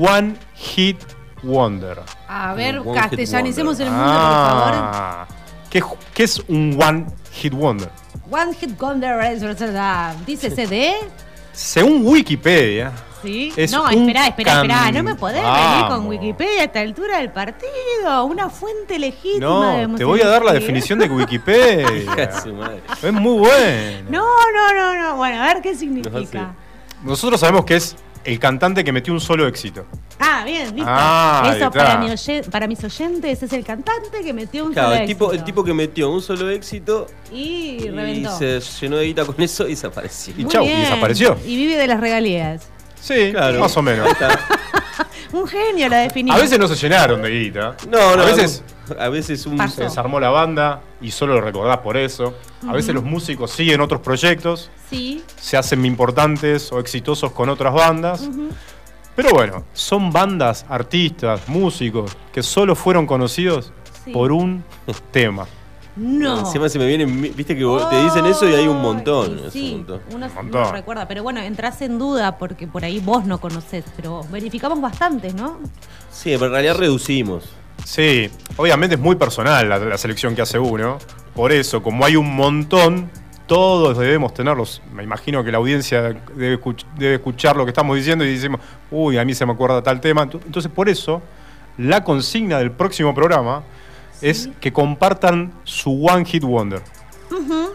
One 0.00 0.34
Hit 0.54 0.98
Wonder. 1.44 2.00
A 2.26 2.52
ver, 2.54 2.80
castellanicemos 2.94 3.78
el 3.78 3.90
mundo, 3.90 4.04
por 4.04 4.12
favor. 4.12 4.72
Ah, 4.74 5.26
¿Qué, 5.70 5.80
qué 6.14 6.24
es 6.24 6.42
un 6.48 6.76
One 6.82 7.06
Hit 7.32 7.52
Wonder? 7.54 7.90
One 8.32 8.54
Hit 8.54 8.78
Wonder 8.78 9.20
es- 9.24 10.26
dice 10.26 10.50
CD. 10.50 10.94
Según 11.52 12.06
Wikipedia, 12.06 12.90
Sí. 13.22 13.52
Es 13.56 13.70
no, 13.70 13.88
espera, 13.88 14.26
espera, 14.26 14.54
espera. 14.62 14.90
No 14.90 15.02
me 15.04 15.14
podés 15.14 15.42
venir 15.44 15.86
con. 15.86 16.06
Wikipedia 16.08 16.62
a 16.62 16.64
esta 16.64 16.80
altura 16.80 17.18
del 17.18 17.30
partido. 17.30 18.24
Una 18.24 18.50
fuente 18.50 18.98
legítima 18.98 19.74
de 19.76 19.86
no, 19.86 19.96
te 19.96 20.02
voy 20.04 20.20
a 20.22 20.26
dar 20.26 20.44
la 20.44 20.52
definición 20.52 20.98
de 20.98 21.06
Wikipedia. 21.08 22.40
Su 22.42 22.52
madre. 22.52 22.82
es 23.00 23.12
muy 23.12 23.38
bueno. 23.38 24.10
No, 24.10 24.24
no, 24.52 24.74
no, 24.74 24.94
no. 25.10 25.16
Bueno, 25.16 25.40
a 25.40 25.46
ver 25.54 25.62
qué 25.62 25.76
significa. 25.76 26.54
Nosotros 27.04 27.38
sabemos 27.38 27.64
que 27.64 27.76
es 27.76 27.94
el 28.24 28.38
cantante 28.38 28.84
que 28.84 28.92
metió 28.92 29.12
un 29.12 29.20
solo 29.20 29.46
éxito. 29.46 29.84
Ah, 30.18 30.42
bien, 30.44 30.74
listo. 30.74 30.84
Ah, 30.88 31.52
Eso 31.56 31.70
para, 31.70 31.98
mi 31.98 32.10
oye- 32.10 32.42
para 32.50 32.66
mis 32.66 32.82
oyentes 32.84 33.42
es 33.42 33.52
el 33.52 33.64
cantante 33.64 34.20
que 34.22 34.32
metió 34.32 34.64
un 34.66 34.72
Claro, 34.72 34.90
solo 34.90 35.00
el 35.00 35.06
tipo, 35.06 35.24
el 35.26 35.30
éxito. 35.38 35.44
tipo 35.46 35.64
que 35.64 35.74
metió 35.74 36.10
un 36.10 36.22
solo 36.22 36.48
éxito 36.50 37.06
Y 37.32 37.78
y 37.84 37.90
reventó. 37.90 38.36
se 38.38 38.60
llenó 38.80 38.96
de 38.96 39.06
guita 39.06 39.24
con 39.24 39.40
eso 39.42 39.66
y 39.66 39.70
desapareció. 39.70 40.34
Muy 40.36 40.66
bien. 40.68 41.36
Y 41.46 41.56
vive 41.56 41.76
de 41.76 41.86
las 41.86 42.00
regalías. 42.00 42.62
Sí, 43.00 43.30
Claro. 43.32 43.58
más 43.60 43.76
o 43.76 43.82
menos. 43.82 44.08
Un 45.32 45.46
genio 45.46 45.88
la 45.88 45.98
definió. 45.98 46.32
A 46.34 46.38
veces 46.38 46.58
no 46.58 46.68
se 46.68 46.74
llenaron 46.76 47.22
de 47.22 47.30
guita. 47.30 47.76
No, 47.90 48.16
no, 48.16 48.22
A 48.22 48.26
veces 48.26 48.62
a 48.98 49.08
veces 49.08 49.46
un 49.46 49.58
se 49.70 49.84
desarmó 49.84 50.20
la 50.20 50.28
banda 50.28 50.82
y 51.00 51.10
solo 51.10 51.34
lo 51.34 51.40
recordás 51.40 51.78
por 51.78 51.96
eso. 51.96 52.34
A 52.68 52.72
veces 52.72 52.94
los 52.94 53.04
músicos 53.04 53.50
siguen 53.50 53.80
otros 53.80 54.00
proyectos, 54.00 54.70
Sí. 54.90 55.22
se 55.40 55.56
hacen 55.56 55.84
importantes 55.86 56.70
o 56.72 56.78
exitosos 56.78 57.32
con 57.32 57.48
otras 57.48 57.72
bandas. 57.72 58.28
Pero 59.16 59.30
bueno, 59.30 59.64
son 59.72 60.10
bandas, 60.10 60.64
artistas, 60.68 61.48
músicos 61.48 62.16
que 62.32 62.42
solo 62.42 62.74
fueron 62.74 63.06
conocidos 63.06 63.72
Sí. 64.04 64.10
por 64.12 64.32
un 64.32 64.64
tema. 65.10 65.46
No. 65.96 66.40
Encima 66.40 66.68
se 66.70 66.78
me 66.78 66.86
viene, 66.86 67.04
viste 67.04 67.54
que 67.56 67.64
te 67.90 68.02
dicen 68.04 68.24
eso 68.26 68.48
y 68.48 68.54
hay 68.54 68.66
un 68.66 68.80
montón. 68.80 69.38
un 69.44 69.50
Sí, 69.50 69.72
montón. 69.76 70.00
uno 70.14 70.26
Un 70.26 70.32
no 70.32 70.42
montón. 70.42 70.72
recuerda, 70.72 71.06
pero 71.06 71.22
bueno, 71.22 71.40
entras 71.40 71.82
en 71.82 71.98
duda 71.98 72.38
porque 72.38 72.66
por 72.66 72.84
ahí 72.84 72.98
vos 73.00 73.26
no 73.26 73.38
conocés, 73.38 73.84
pero 73.96 74.22
verificamos 74.30 74.80
bastantes, 74.80 75.34
¿no? 75.34 75.58
Sí, 76.10 76.30
pero 76.34 76.46
en 76.46 76.52
realidad 76.52 76.76
reducimos. 76.76 77.44
Sí, 77.84 78.30
obviamente 78.56 78.94
es 78.94 79.00
muy 79.00 79.16
personal 79.16 79.68
la, 79.68 79.78
la 79.78 79.98
selección 79.98 80.34
que 80.34 80.42
hace 80.42 80.58
uno. 80.58 80.98
Por 81.34 81.52
eso, 81.52 81.82
como 81.82 82.04
hay 82.06 82.16
un 82.16 82.34
montón, 82.36 83.10
todos 83.46 83.98
debemos 83.98 84.32
tenerlos. 84.32 84.80
Me 84.94 85.02
imagino 85.02 85.44
que 85.44 85.50
la 85.52 85.58
audiencia 85.58 86.00
debe, 86.36 86.58
escuch- 86.58 86.86
debe 86.96 87.16
escuchar 87.16 87.56
lo 87.56 87.64
que 87.64 87.70
estamos 87.70 87.96
diciendo 87.96 88.24
y 88.24 88.32
decimos, 88.34 88.60
uy, 88.90 89.18
a 89.18 89.24
mí 89.24 89.34
se 89.34 89.44
me 89.44 89.52
acuerda 89.52 89.82
tal 89.82 90.00
tema. 90.00 90.24
Ent- 90.26 90.40
Entonces, 90.46 90.70
por 90.72 90.88
eso, 90.88 91.20
la 91.76 92.02
consigna 92.04 92.58
del 92.58 92.70
próximo 92.70 93.14
programa 93.14 93.62
es 94.22 94.48
que 94.60 94.72
compartan 94.72 95.52
su 95.64 96.06
One 96.06 96.24
Hit 96.24 96.44
Wonder. 96.44 96.80
Ujú. 97.30 97.70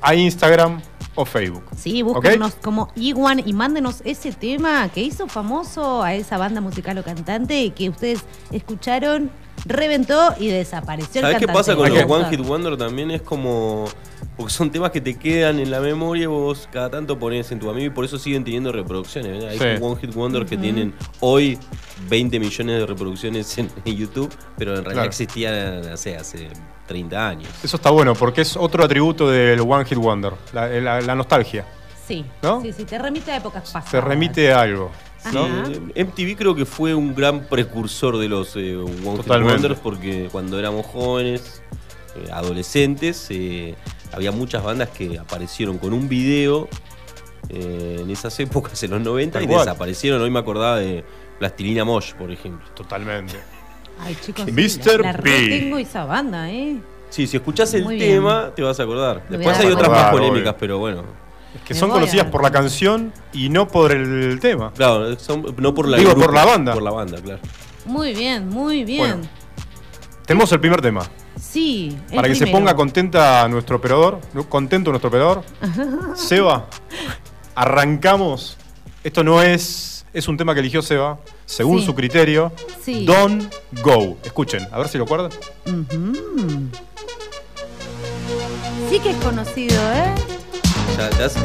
a 0.00 0.14
Instagram 0.14 0.80
o 1.14 1.24
Facebook. 1.24 1.64
Sí, 1.76 2.02
búsquenos 2.02 2.54
como 2.56 2.88
Iguan 2.96 3.40
y 3.46 3.52
mándenos 3.52 4.02
ese 4.04 4.32
tema 4.32 4.88
que 4.88 5.00
hizo 5.02 5.28
famoso 5.28 6.02
a 6.02 6.14
esa 6.14 6.38
banda 6.38 6.60
musical 6.60 6.98
o 6.98 7.04
cantante 7.04 7.70
que 7.70 7.88
ustedes 7.88 8.20
escucharon, 8.50 9.30
reventó 9.66 10.34
y 10.38 10.48
desapareció 10.48 11.20
el 11.20 11.26
¿Sabés 11.26 11.38
qué 11.38 11.46
pasa 11.46 11.74
con 11.76 11.88
los. 11.92 12.04
One 12.10 12.28
Hit 12.30 12.40
Wonder 12.40 12.76
también? 12.76 13.10
Es 13.10 13.22
como. 13.22 13.86
Porque 14.36 14.52
son 14.52 14.70
temas 14.72 14.90
que 14.90 15.00
te 15.00 15.16
quedan 15.16 15.60
en 15.60 15.70
la 15.70 15.78
memoria 15.80 16.24
y 16.24 16.26
vos 16.26 16.68
cada 16.72 16.90
tanto 16.90 17.16
pones 17.18 17.52
en 17.52 17.60
tu 17.60 17.70
amigo 17.70 17.86
y 17.86 17.90
por 17.90 18.04
eso 18.04 18.18
siguen 18.18 18.42
teniendo 18.42 18.72
reproducciones. 18.72 19.30
¿verdad? 19.32 19.50
Hay 19.50 19.58
Sí. 19.58 19.82
One 19.82 19.96
Hit 20.00 20.12
Wonder 20.12 20.44
que 20.44 20.56
tienen 20.56 20.92
hoy 21.20 21.56
20 22.08 22.40
millones 22.40 22.80
de 22.80 22.86
reproducciones 22.86 23.56
en, 23.58 23.70
en 23.84 23.96
YouTube, 23.96 24.34
pero 24.58 24.72
en 24.72 24.78
realidad 24.78 24.92
Claro. 24.94 25.08
existían 25.08 25.82
no 25.88 25.96
sé, 25.96 26.16
hace 26.16 26.48
30 26.88 27.28
años. 27.28 27.48
Eso 27.62 27.76
está 27.76 27.90
bueno 27.90 28.14
porque 28.14 28.40
es 28.40 28.56
otro 28.56 28.84
atributo 28.84 29.30
del 29.30 29.60
One 29.60 29.84
Hit 29.84 29.98
Wonder, 29.98 30.32
la, 30.52 30.66
la- 30.68 31.00
la 31.00 31.14
nostalgia. 31.14 31.64
Sí, 32.06 32.24
¿No? 32.42 32.60
sí, 32.60 32.72
sí, 32.72 32.84
te 32.84 32.98
remite 32.98 33.30
a 33.30 33.36
épocas 33.36 33.62
pasadas. 33.62 33.90
Te 33.90 34.00
remite 34.00 34.52
a 34.52 34.62
algo. 34.62 34.90
Eh, 35.32 36.04
MTV 36.04 36.36
creo 36.36 36.54
que 36.54 36.64
fue 36.66 36.94
un 36.94 37.14
gran 37.14 37.46
precursor 37.46 38.18
de 38.18 38.28
los 38.28 38.54
eh, 38.56 38.76
One 38.76 38.90
Hit 38.92 39.16
Totalmente. 39.16 39.52
Wonders 39.54 39.80
porque 39.80 40.28
cuando 40.30 40.58
éramos 40.58 40.84
jóvenes, 40.86 41.62
eh, 42.16 42.28
adolescentes, 42.32 43.26
eh, 43.30 43.74
había 44.12 44.32
muchas 44.32 44.62
bandas 44.62 44.90
que 44.90 45.18
aparecieron 45.18 45.78
con 45.78 45.92
un 45.92 46.08
video 46.08 46.68
eh, 47.48 47.98
en 48.00 48.10
esas 48.10 48.38
épocas, 48.40 48.82
en 48.82 48.90
los 48.92 49.00
90, 49.00 49.38
Tal 49.40 49.50
y 49.50 49.52
desaparecieron. 49.52 50.20
Hoy 50.22 50.30
me 50.30 50.38
acordaba 50.38 50.78
de 50.78 51.04
Plastilina 51.38 51.84
Mosh, 51.84 52.12
por 52.14 52.30
ejemplo. 52.30 52.66
Totalmente. 52.74 53.34
Ay, 54.00 54.16
chicos, 54.24 54.46
Mr. 54.46 55.00
la, 55.00 55.12
la 55.12 55.18
P. 55.18 55.30
retengo 55.30 55.78
esa 55.78 56.04
banda, 56.04 56.50
¿eh? 56.50 56.76
Sí, 57.10 57.26
si 57.26 57.36
escuchás 57.36 57.72
el 57.74 57.84
Muy 57.84 57.96
bien. 57.96 58.16
tema, 58.16 58.50
te 58.54 58.62
vas 58.62 58.80
a 58.80 58.82
acordar. 58.82 59.22
Después 59.28 59.56
hay 59.58 59.68
otras 59.68 59.88
más 59.88 60.10
polémicas, 60.10 60.48
obvio. 60.50 60.56
pero 60.58 60.78
bueno. 60.78 61.04
Es 61.54 61.60
que 61.62 61.74
Me 61.74 61.80
son 61.80 61.90
conocidas 61.90 62.26
por 62.26 62.42
la 62.42 62.50
canción 62.50 63.12
y 63.32 63.48
no 63.48 63.68
por 63.68 63.92
el 63.92 64.38
tema. 64.40 64.72
Claro, 64.74 65.18
son- 65.18 65.54
no 65.58 65.72
por 65.74 65.88
la 65.88 65.96
Digo, 65.98 66.10
grupo, 66.10 66.26
por 66.26 66.34
la 66.34 66.44
banda. 66.44 66.74
Por 66.74 66.82
la 66.82 66.90
banda, 66.90 67.20
claro. 67.22 67.40
Muy 67.86 68.14
bien, 68.14 68.48
muy 68.48 68.84
bien. 68.84 68.98
Bueno, 69.20 69.28
Tenemos 70.26 70.50
el 70.52 70.60
primer 70.60 70.80
tema. 70.80 71.02
sí. 71.40 71.96
el 72.10 72.16
Para 72.16 72.28
que 72.28 72.34
se 72.34 72.46
ponga 72.48 72.74
contenta 72.74 73.46
nuestro 73.48 73.76
operador, 73.76 74.20
no- 74.32 74.48
contento 74.48 74.90
nuestro 74.90 75.08
operador. 75.08 75.42
Seba, 76.16 76.66
arrancamos. 77.54 78.56
Esto 79.04 79.22
no 79.22 79.42
es. 79.42 80.06
Es 80.12 80.28
un 80.28 80.36
tema 80.36 80.54
que 80.54 80.60
eligió 80.60 80.80
Seba, 80.80 81.18
según 81.44 81.80
Sí. 81.80 81.86
su 81.86 81.94
criterio. 81.94 82.52
Sí. 82.82 83.04
Don't 83.04 83.52
Go. 83.82 84.16
Escuchen, 84.24 84.66
a 84.72 84.78
ver 84.78 84.88
si 84.88 84.96
lo 84.98 85.04
acuerdan. 85.04 85.30
Sí 88.90 88.98
que 89.00 89.10
es 89.10 89.16
conocido, 89.16 89.74
¿eh? 89.92 90.14
Ya, 90.96 91.10
ya 91.18 91.28
se- 91.28 91.40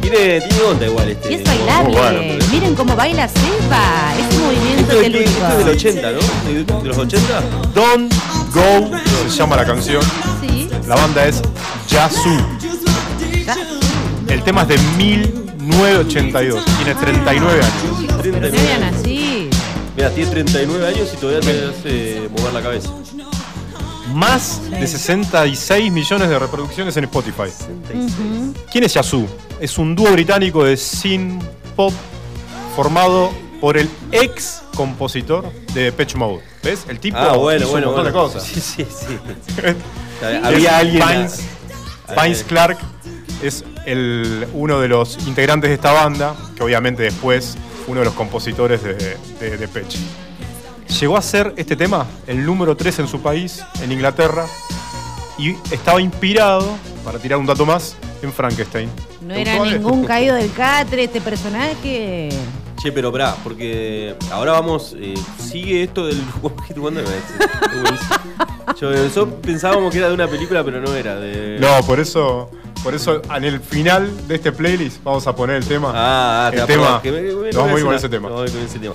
tiene, 0.00 0.40
tiene 0.40 0.62
onda 0.68 0.86
igual 0.86 1.08
este. 1.10 1.30
Y 1.30 1.34
es 1.36 1.44
bailable. 1.44 1.96
Bueno, 1.96 2.18
pero- 2.20 2.46
Miren 2.50 2.74
cómo 2.74 2.96
baila 2.96 3.28
Seba. 3.28 4.12
Ese 4.18 4.38
movimiento 4.38 4.80
Esto, 4.80 4.92
es- 4.96 5.02
telúrico. 5.02 5.30
esto 5.30 5.48
es 5.52 5.58
del 5.58 5.68
80, 5.76 6.10
¿no? 6.12 6.18
¿De, 6.52 6.64
de 6.82 6.88
los 6.88 6.98
80? 6.98 7.42
Don't 7.74 8.12
Go 8.52 8.90
se 9.28 9.36
llama 9.36 9.56
la 9.56 9.64
canción. 9.64 10.02
Sí. 10.40 10.68
La 10.88 10.96
banda 10.96 11.24
es 11.26 11.40
Yasu. 11.88 12.36
El 14.28 14.42
tema 14.42 14.62
es 14.62 14.68
de 14.68 14.78
1982. 14.96 16.64
Tiene 16.76 16.94
39 16.94 17.60
años. 17.62 18.20
Pero 18.22 18.40
no 18.40 18.50
vean 18.50 18.82
así. 18.84 19.48
Mira, 19.96 20.10
tiene 20.10 20.30
39 20.30 20.86
años 20.86 21.08
y 21.12 21.16
todavía 21.16 21.40
te 21.40 21.64
hace 21.68 22.28
mover 22.36 22.52
la 22.54 22.62
cabeza. 22.62 22.88
Más 24.12 24.60
de 24.70 24.86
66 24.86 25.92
millones 25.92 26.28
de 26.28 26.38
reproducciones 26.38 26.96
en 26.96 27.04
Spotify. 27.04 27.50
¿Quién 28.70 28.84
es 28.84 28.94
Yasu? 28.94 29.26
Es 29.60 29.78
un 29.78 29.94
dúo 29.94 30.10
británico 30.12 30.64
de 30.64 30.76
synth 30.76 31.42
pop 31.76 31.92
formado 32.74 33.30
por 33.60 33.76
el 33.76 33.88
ex 34.12 34.62
compositor 34.74 35.50
de 35.74 35.84
Depeche 35.84 36.16
Mode. 36.16 36.42
¿Ves? 36.62 36.84
El 36.88 36.98
tipo 36.98 37.18
Ah, 37.18 37.36
bueno, 37.36 37.62
hizo 37.62 37.70
bueno, 37.72 37.90
un 37.90 37.94
montón 37.96 38.12
bueno. 38.12 38.28
de 38.28 38.32
cosas. 38.34 38.44
Sí, 38.48 38.60
sí, 38.60 38.86
sí. 38.90 39.18
Había 40.42 40.78
alguien. 40.78 41.28
Vince 42.22 42.44
Clark 42.44 42.78
es 43.42 43.64
el, 43.86 44.46
uno 44.54 44.80
de 44.80 44.88
los 44.88 45.18
integrantes 45.26 45.68
de 45.70 45.74
esta 45.74 45.92
banda, 45.92 46.34
que 46.56 46.62
obviamente 46.62 47.02
después 47.02 47.56
fue 47.84 47.92
uno 47.92 48.00
de 48.00 48.06
los 48.06 48.14
compositores 48.14 48.82
de, 48.82 49.16
de 49.38 49.56
Depeche. 49.56 49.98
Llegó 50.98 51.16
a 51.16 51.22
ser 51.22 51.54
este 51.56 51.76
tema 51.76 52.06
el 52.26 52.44
número 52.44 52.76
3 52.76 53.00
en 53.00 53.08
su 53.08 53.20
país, 53.20 53.62
en 53.82 53.92
Inglaterra, 53.92 54.46
y 55.38 55.52
estaba 55.70 56.00
inspirado, 56.00 56.76
para 57.04 57.18
tirar 57.18 57.38
un 57.38 57.46
dato 57.46 57.64
más, 57.64 57.96
en 58.22 58.32
Frankenstein. 58.32 58.90
No 59.22 59.34
¿Te 59.34 59.42
era 59.42 59.58
ningún 59.64 60.04
caído 60.04 60.34
del 60.36 60.52
catre 60.52 61.04
este 61.04 61.20
personaje. 61.20 62.28
Che, 62.82 62.92
pero 62.92 63.10
pará, 63.12 63.34
porque 63.42 64.14
ahora 64.30 64.52
vamos. 64.52 64.94
eh, 64.98 65.14
sigue 65.38 65.82
esto 65.84 66.06
del. 66.06 66.20
Yo, 68.80 68.90
eso 68.92 69.28
pensábamos 69.28 69.90
que 69.92 69.98
era 69.98 70.08
de 70.08 70.14
una 70.14 70.28
película, 70.28 70.64
pero 70.64 70.80
no 70.80 70.94
era. 70.94 71.16
De... 71.16 71.58
No, 71.60 71.84
por 71.86 72.00
eso 72.00 72.50
Por 72.82 72.94
eso, 72.94 73.20
en 73.34 73.44
el 73.44 73.60
final 73.60 74.10
de 74.26 74.36
este 74.36 74.52
playlist, 74.52 75.02
vamos 75.02 75.26
a 75.26 75.34
poner 75.34 75.56
el 75.56 75.66
tema. 75.66 75.92
Ah, 75.94 76.46
ah, 76.46 76.50
el 76.54 76.60
te 76.66 76.72
tema. 76.72 77.00
me- 77.04 77.10
me- 77.10 77.20
me- 77.22 77.50
vamos 77.52 77.74
a 77.74 77.78
ir 77.78 77.84
con 77.84 77.94
ese 77.94 78.08
tema. 78.08 78.28
nos 78.28 78.36
vamos 78.38 78.50
a 78.50 78.54
ir 78.54 78.58
con 78.58 78.68
ese 78.68 78.78
tema. 78.78 78.94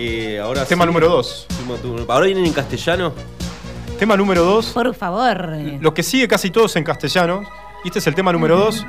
Eh, 0.00 0.38
ahora 0.38 0.64
Tema 0.64 0.84
sí. 0.84 0.86
número 0.86 1.08
2. 1.08 1.46
Tema 1.48 1.74
tu- 1.76 2.10
Ahora 2.12 2.26
vienen 2.26 2.46
en 2.46 2.52
castellano. 2.52 3.12
Tema 3.98 4.16
número 4.16 4.44
2. 4.44 4.66
Por 4.66 4.94
favor. 4.94 5.56
Lo 5.80 5.92
que 5.92 6.04
sigue 6.04 6.28
casi 6.28 6.50
todos 6.50 6.76
en 6.76 6.84
castellano. 6.84 7.42
Y 7.84 7.88
este 7.88 7.98
es 7.98 8.06
el 8.06 8.14
tema 8.14 8.32
número 8.32 8.56
2. 8.58 8.86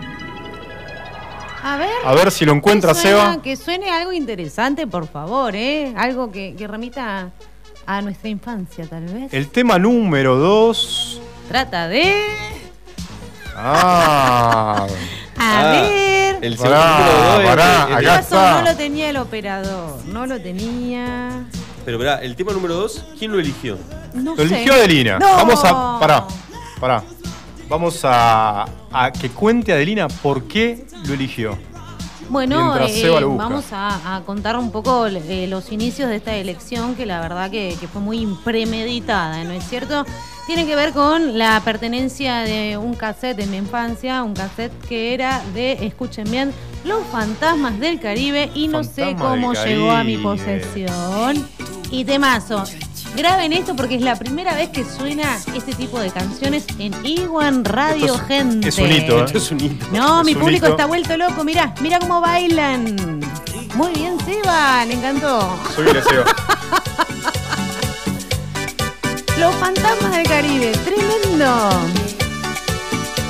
A 1.64 1.78
ver. 1.78 1.89
A 2.05 2.14
ver 2.14 2.32
si 2.32 2.45
lo 2.45 2.53
encuentra 2.53 2.93
que 2.93 2.99
suena- 3.01 3.32
Seba. 3.34 3.41
Que 3.41 3.55
suene 3.55 3.89
algo 3.89 4.14
interesante, 4.14 4.86
por 4.88 5.07
favor, 5.07 5.55
¿eh? 5.55 5.93
Algo 5.97 6.32
que, 6.32 6.55
que 6.55 6.68
remita 6.68 7.32
a 7.88 8.01
nuestra 8.01 8.30
infancia, 8.30 8.86
tal 8.88 9.05
vez. 9.05 9.34
El 9.34 9.49
tema 9.49 9.80
número 9.80 10.36
2. 10.36 11.20
Trata 11.47 11.88
de. 11.88 12.14
Ah. 13.62 14.88
A 15.38 15.64
ver. 15.72 16.38
El 16.41 16.55
Pará, 16.57 16.80
segundo 16.97 17.03
número 17.03 17.34
dos, 17.36 17.43
pará, 17.49 17.84
el- 17.84 17.89
el- 17.91 18.10
acá 18.10 18.20
está. 18.20 18.62
No 18.62 18.70
lo 18.72 18.78
tenía 18.78 19.10
el 19.10 19.18
operador. 19.18 20.05
No 20.05 20.26
lo 20.26 20.39
tenía. 20.41 21.45
Pero 21.86 21.97
verá, 21.97 22.22
el 22.22 22.36
tema 22.36 22.51
número 22.53 22.76
2, 22.76 23.05
¿quién 23.18 23.32
lo 23.32 23.39
eligió? 23.39 23.78
No 24.14 24.36
Lo 24.36 24.38
sé. 24.38 24.43
eligió 24.55 24.74
Adelina. 24.74 25.20
No. 25.20 25.28
Vamos 25.28 25.64
a. 25.66 25.99
Pará, 25.99 26.26
pará. 26.80 27.03
Vamos 27.68 27.99
a, 28.03 28.66
a 28.91 29.12
que 29.12 29.30
cuente 29.30 29.72
Adelina 29.74 30.07
por 30.07 30.43
qué 30.43 30.86
lo 31.05 31.14
eligió. 31.14 31.57
Bueno, 32.30 32.78
eh, 32.78 33.12
vamos 33.38 33.66
a, 33.72 34.16
a 34.18 34.22
contar 34.22 34.55
un 34.57 34.72
poco 34.72 35.07
eh, 35.07 35.47
los 35.47 35.72
inicios 35.72 36.10
de 36.10 36.18
esta 36.18 36.36
elección, 36.36 36.95
que 36.95 37.05
la 37.07 37.22
verdad 37.22 37.49
que, 37.49 37.76
que 37.80 37.88
fue 37.88 38.01
muy 38.01 38.28
premeditada, 38.43 39.43
¿no 39.45 39.51
es 39.51 39.64
cierto? 39.68 40.05
Tiene 40.49 40.65
que 40.65 40.75
ver 40.75 40.93
con 40.93 41.37
la 41.37 41.61
pertenencia 41.63 42.37
de 42.39 42.75
un 42.75 42.95
cassette 42.95 43.37
en 43.41 43.51
mi 43.51 43.57
infancia, 43.57 44.23
un 44.23 44.33
cassette 44.33 44.73
que 44.87 45.13
era 45.13 45.43
de, 45.53 45.73
escuchen 45.85 46.23
bien, 46.31 46.51
Los 46.85 47.05
Fantasmas 47.11 47.79
del 47.79 47.99
Caribe 47.99 48.49
y 48.55 48.67
no 48.67 48.83
sé 48.83 49.15
cómo 49.15 49.53
llegó 49.53 49.91
a 49.91 50.03
mi 50.03 50.17
posesión. 50.17 51.47
Y 51.91 52.03
temazo. 52.03 52.63
Graben 53.15 53.53
esto 53.53 53.75
porque 53.75 53.93
es 53.93 54.01
la 54.01 54.15
primera 54.15 54.55
vez 54.55 54.69
que 54.69 54.83
suena 54.83 55.37
este 55.55 55.75
tipo 55.75 55.99
de 55.99 56.09
canciones 56.09 56.65
en 56.79 56.95
Iwan 57.05 57.63
Radio, 57.63 58.05
Esto 58.07 58.15
es- 58.17 58.27
gente. 58.27 58.69
es 58.69 58.77
un 58.79 58.91
hito, 58.91 59.19
¿eh? 59.19 59.25
Esto 59.25 59.37
es 59.37 59.51
un 59.51 59.61
hito. 59.63 59.85
No, 59.93 60.21
Es 60.21 60.25
mi 60.25 60.33
público 60.33 60.65
hito. 60.65 60.73
está 60.73 60.87
vuelto 60.87 61.15
loco, 61.15 61.43
mirá, 61.43 61.75
mirá 61.79 61.99
cómo 61.99 62.21
bailan. 62.21 63.19
Muy 63.75 63.91
bien, 63.93 64.17
Seba, 64.25 64.83
le 64.85 64.95
encantó. 64.95 65.59
Subile, 65.75 66.01
Seba. 66.01 66.25
Los 69.39 69.55
fantasmas 69.55 70.11
del 70.15 70.27
Caribe, 70.27 70.71
tremendo. 70.83 71.69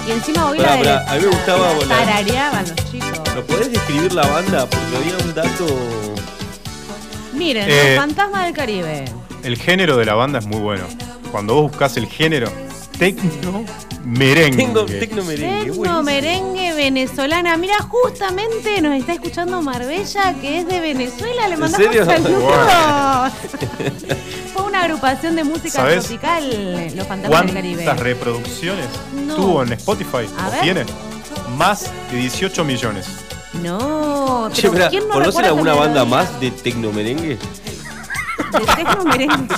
Y 0.07 0.11
encima 0.11 0.51
la, 0.55 0.77
pará, 0.77 1.05
a 1.07 1.15
mí 1.15 1.21
me 1.21 1.27
gustaba 1.27 1.67
la 1.67 1.73
volar. 1.75 1.99
tarareaban 2.05 2.65
los 2.67 2.91
chicos. 2.91 3.35
¿No 3.35 3.41
podés 3.43 3.71
describir 3.71 4.13
la 4.13 4.25
banda? 4.25 4.67
Porque 4.67 4.95
había 4.97 5.17
un 5.23 5.33
dato. 5.35 5.67
Miren, 7.33 7.69
Eh, 7.69 7.89
los 7.95 8.03
fantasmas 8.03 8.45
del 8.45 8.53
Caribe. 8.53 9.05
El 9.43 9.57
género 9.57 9.97
de 9.97 10.05
la 10.05 10.15
banda 10.15 10.39
es 10.39 10.47
muy 10.47 10.59
bueno. 10.59 10.83
Cuando 11.31 11.53
vos 11.53 11.69
buscas 11.71 11.95
el 11.97 12.07
género, 12.07 12.51
tecno 12.97 13.63
merengue. 14.09 14.57
Tengo 14.63 14.85
tecno 14.85 15.23
merengue. 15.23 15.71
Tecno 15.71 16.03
merengue 16.03 16.73
venezolana. 16.73 17.55
Mira, 17.57 17.77
justamente 17.87 18.81
nos 18.81 18.95
está 18.95 19.13
escuchando 19.13 19.61
Marbella, 19.61 20.33
que 20.41 20.59
es 20.59 20.67
de 20.67 20.79
Venezuela. 20.79 21.47
Le 21.47 21.53
¿En 21.53 21.59
mandamos 21.59 21.87
serio? 21.87 22.05
saludos. 22.05 22.53
Fue 24.53 24.63
una 24.63 24.83
agrupación 24.83 25.35
de 25.35 25.43
música 25.43 25.69
¿Sabés 25.81 26.05
tropical, 26.05 26.91
Los 26.95 27.07
Fantasmas 27.07 27.45
del 27.45 27.53
Caribe. 27.53 27.83
¿Cuántas 27.83 28.03
reproducciones 28.03 28.87
No. 29.25 29.35
tuvo 29.35 29.63
en 29.63 29.73
Spotify? 29.73 30.25
¿O 30.47 30.61
tiene? 30.61 30.85
Más 31.57 31.89
de 32.11 32.17
18 32.17 32.63
millones. 32.63 33.07
No, 33.63 34.49
Che, 34.53 34.69
pero 34.69 34.89
¿quién 34.89 35.07
no 35.07 35.15
¿Conocen 35.15 35.45
alguna 35.45 35.73
banda 35.73 36.05
más 36.05 36.39
de 36.39 36.51
tecno 36.51 36.91
merengue? 36.91 37.37
De 38.51 38.65
tecno 38.75 39.03
merengue? 39.05 39.55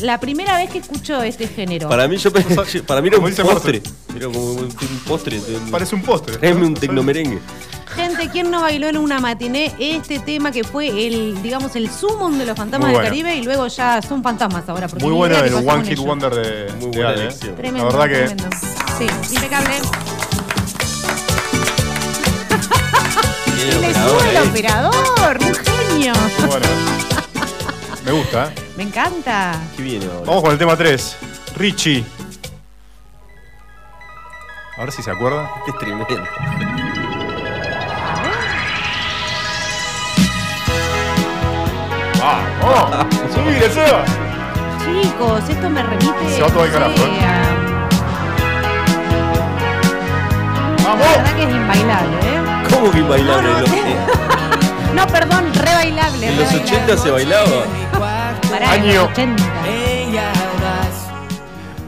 La 0.00 0.18
primera 0.20 0.56
vez 0.58 0.70
que 0.70 0.78
escucho 0.78 1.22
este 1.22 1.48
género. 1.48 1.88
Para 1.88 2.06
mí, 2.08 2.16
yo 2.16 2.30
pensé- 2.32 2.82
para 2.82 3.00
mí 3.02 3.08
era 3.08 3.18
un 3.18 3.32
postre. 3.34 3.82
Era 4.14 4.26
como 4.26 4.40
un, 4.52 4.58
un 4.64 5.00
postre. 5.06 5.40
Parece 5.70 5.94
un 5.94 6.02
postre. 6.02 6.36
Tráeme 6.36 6.66
un 6.66 6.74
tecno 6.74 7.02
merengue. 7.02 7.38
Gente, 7.96 8.28
¿quién 8.30 8.50
no 8.50 8.60
bailó 8.60 8.86
en 8.88 8.96
una 8.98 9.18
matiné 9.18 9.74
este 9.78 10.20
tema 10.20 10.52
que 10.52 10.62
fue 10.62 10.88
el, 11.06 11.42
digamos, 11.42 11.74
el 11.74 11.90
sumum 11.90 12.38
de 12.38 12.46
los 12.46 12.56
fantasmas 12.56 12.92
del. 12.92 13.02
Caribe 13.02 13.34
y 13.36 13.42
luego 13.42 13.66
ya 13.66 14.00
son 14.02 14.22
fantasmas 14.22 14.68
ahora? 14.68 14.86
porque 14.86 15.04
Muy 15.04 15.14
bueno 15.14 15.36
el 15.38 15.52
One 15.54 15.82
Hit 15.82 15.92
ellos. 15.94 16.04
Wonder 16.04 16.32
de, 16.34 16.72
Muy 16.74 16.90
de 16.90 16.96
buena 16.98 17.08
Ale, 17.08 17.18
¿eh? 17.18 17.22
elección. 17.24 17.56
Tremendo, 17.56 17.90
La 17.90 17.96
verdad 17.98 18.08
que 18.08 18.34
tremendo. 18.34 18.56
Sí, 18.98 19.34
impecable. 19.34 19.74
Y 23.56 23.80
le 23.80 23.94
sube 23.94 24.30
el 24.30 24.36
ahí. 24.36 24.48
operador, 24.48 25.38
un 25.40 25.54
genio. 25.54 26.12
bueno. 26.46 26.66
Me 28.08 28.14
gusta, 28.14 28.46
¿eh? 28.46 28.54
Me 28.76 28.82
encanta. 28.84 29.60
¿Qué 29.76 29.82
viene 29.82 30.06
ahora? 30.06 30.20
Vamos 30.26 30.42
con 30.42 30.52
el 30.52 30.58
tema 30.58 30.74
3. 30.76 31.16
Richie. 31.56 32.04
A 34.78 34.80
ver 34.80 34.92
si 34.92 35.02
se 35.02 35.10
acuerda. 35.10 35.50
Este 35.58 35.72
es 35.72 35.78
tremendo. 35.78 36.06
¡Vamos! 42.20 43.06
¡Subile, 43.34 43.70
Seba! 43.70 44.04
Chicos, 44.84 45.48
esto 45.48 45.70
me 45.70 45.82
remite 45.82 46.34
Se 46.34 46.42
va 46.42 46.48
todo 46.48 46.64
sé, 46.64 46.72
carajo, 46.72 46.92
¿eh? 46.92 47.20
a- 47.24 47.58
La 50.84 50.94
verdad 50.94 51.36
que 51.36 51.42
es 51.44 51.50
inbailable, 51.50 52.16
¿eh? 52.16 52.68
¿Cómo 52.72 52.90
que 52.90 53.02
bailable? 53.02 53.48
No, 53.48 53.60
no, 53.60 54.94
No, 54.94 55.06
perdón, 55.06 55.52
re 55.54 55.74
bailable. 55.74 56.26
En 56.26 56.32
re 56.36 56.42
los 56.42 56.48
bailable. 56.52 56.76
80 56.76 56.96
se 56.96 57.10
bailaba. 57.10 57.64
Pará, 58.50 58.72
Año. 58.72 58.92
los 58.94 59.10
80. 59.10 59.44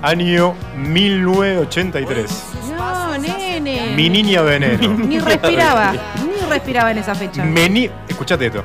Año 0.03 0.55
1983. 0.77 2.45
No, 2.77 3.19
nene. 3.19 3.93
Mi 3.95 4.09
niña 4.09 4.41
veneno. 4.43 4.89
Ni 4.95 5.19
respiraba, 5.19 5.93
ni 5.93 6.49
respiraba 6.49 6.91
en 6.91 6.99
esa 6.99 7.15
fecha. 7.15 7.45
Meni... 7.45 7.91
Escuchate 8.09 8.47
esto. 8.47 8.65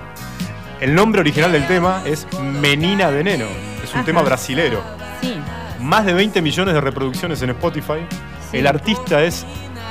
El 0.80 0.94
nombre 0.96 1.22
original 1.22 1.52
del 1.52 1.68
tema 1.68 2.02
es 2.06 2.28
Menina 2.42 3.10
Veneno. 3.10 3.46
Es 3.84 3.92
un 3.94 3.98
Ajá. 4.00 4.06
tema 4.06 4.22
brasilero. 4.22 4.82
Sí. 5.22 5.36
Más 5.82 6.06
de 6.06 6.14
20 6.14 6.42
millones 6.42 6.74
de 6.74 6.82
reproducciones 6.82 7.42
en 7.42 7.50
Spotify. 7.52 8.06
Sí. 8.52 8.58
El 8.58 8.68
artista 8.68 9.22
es 9.24 9.46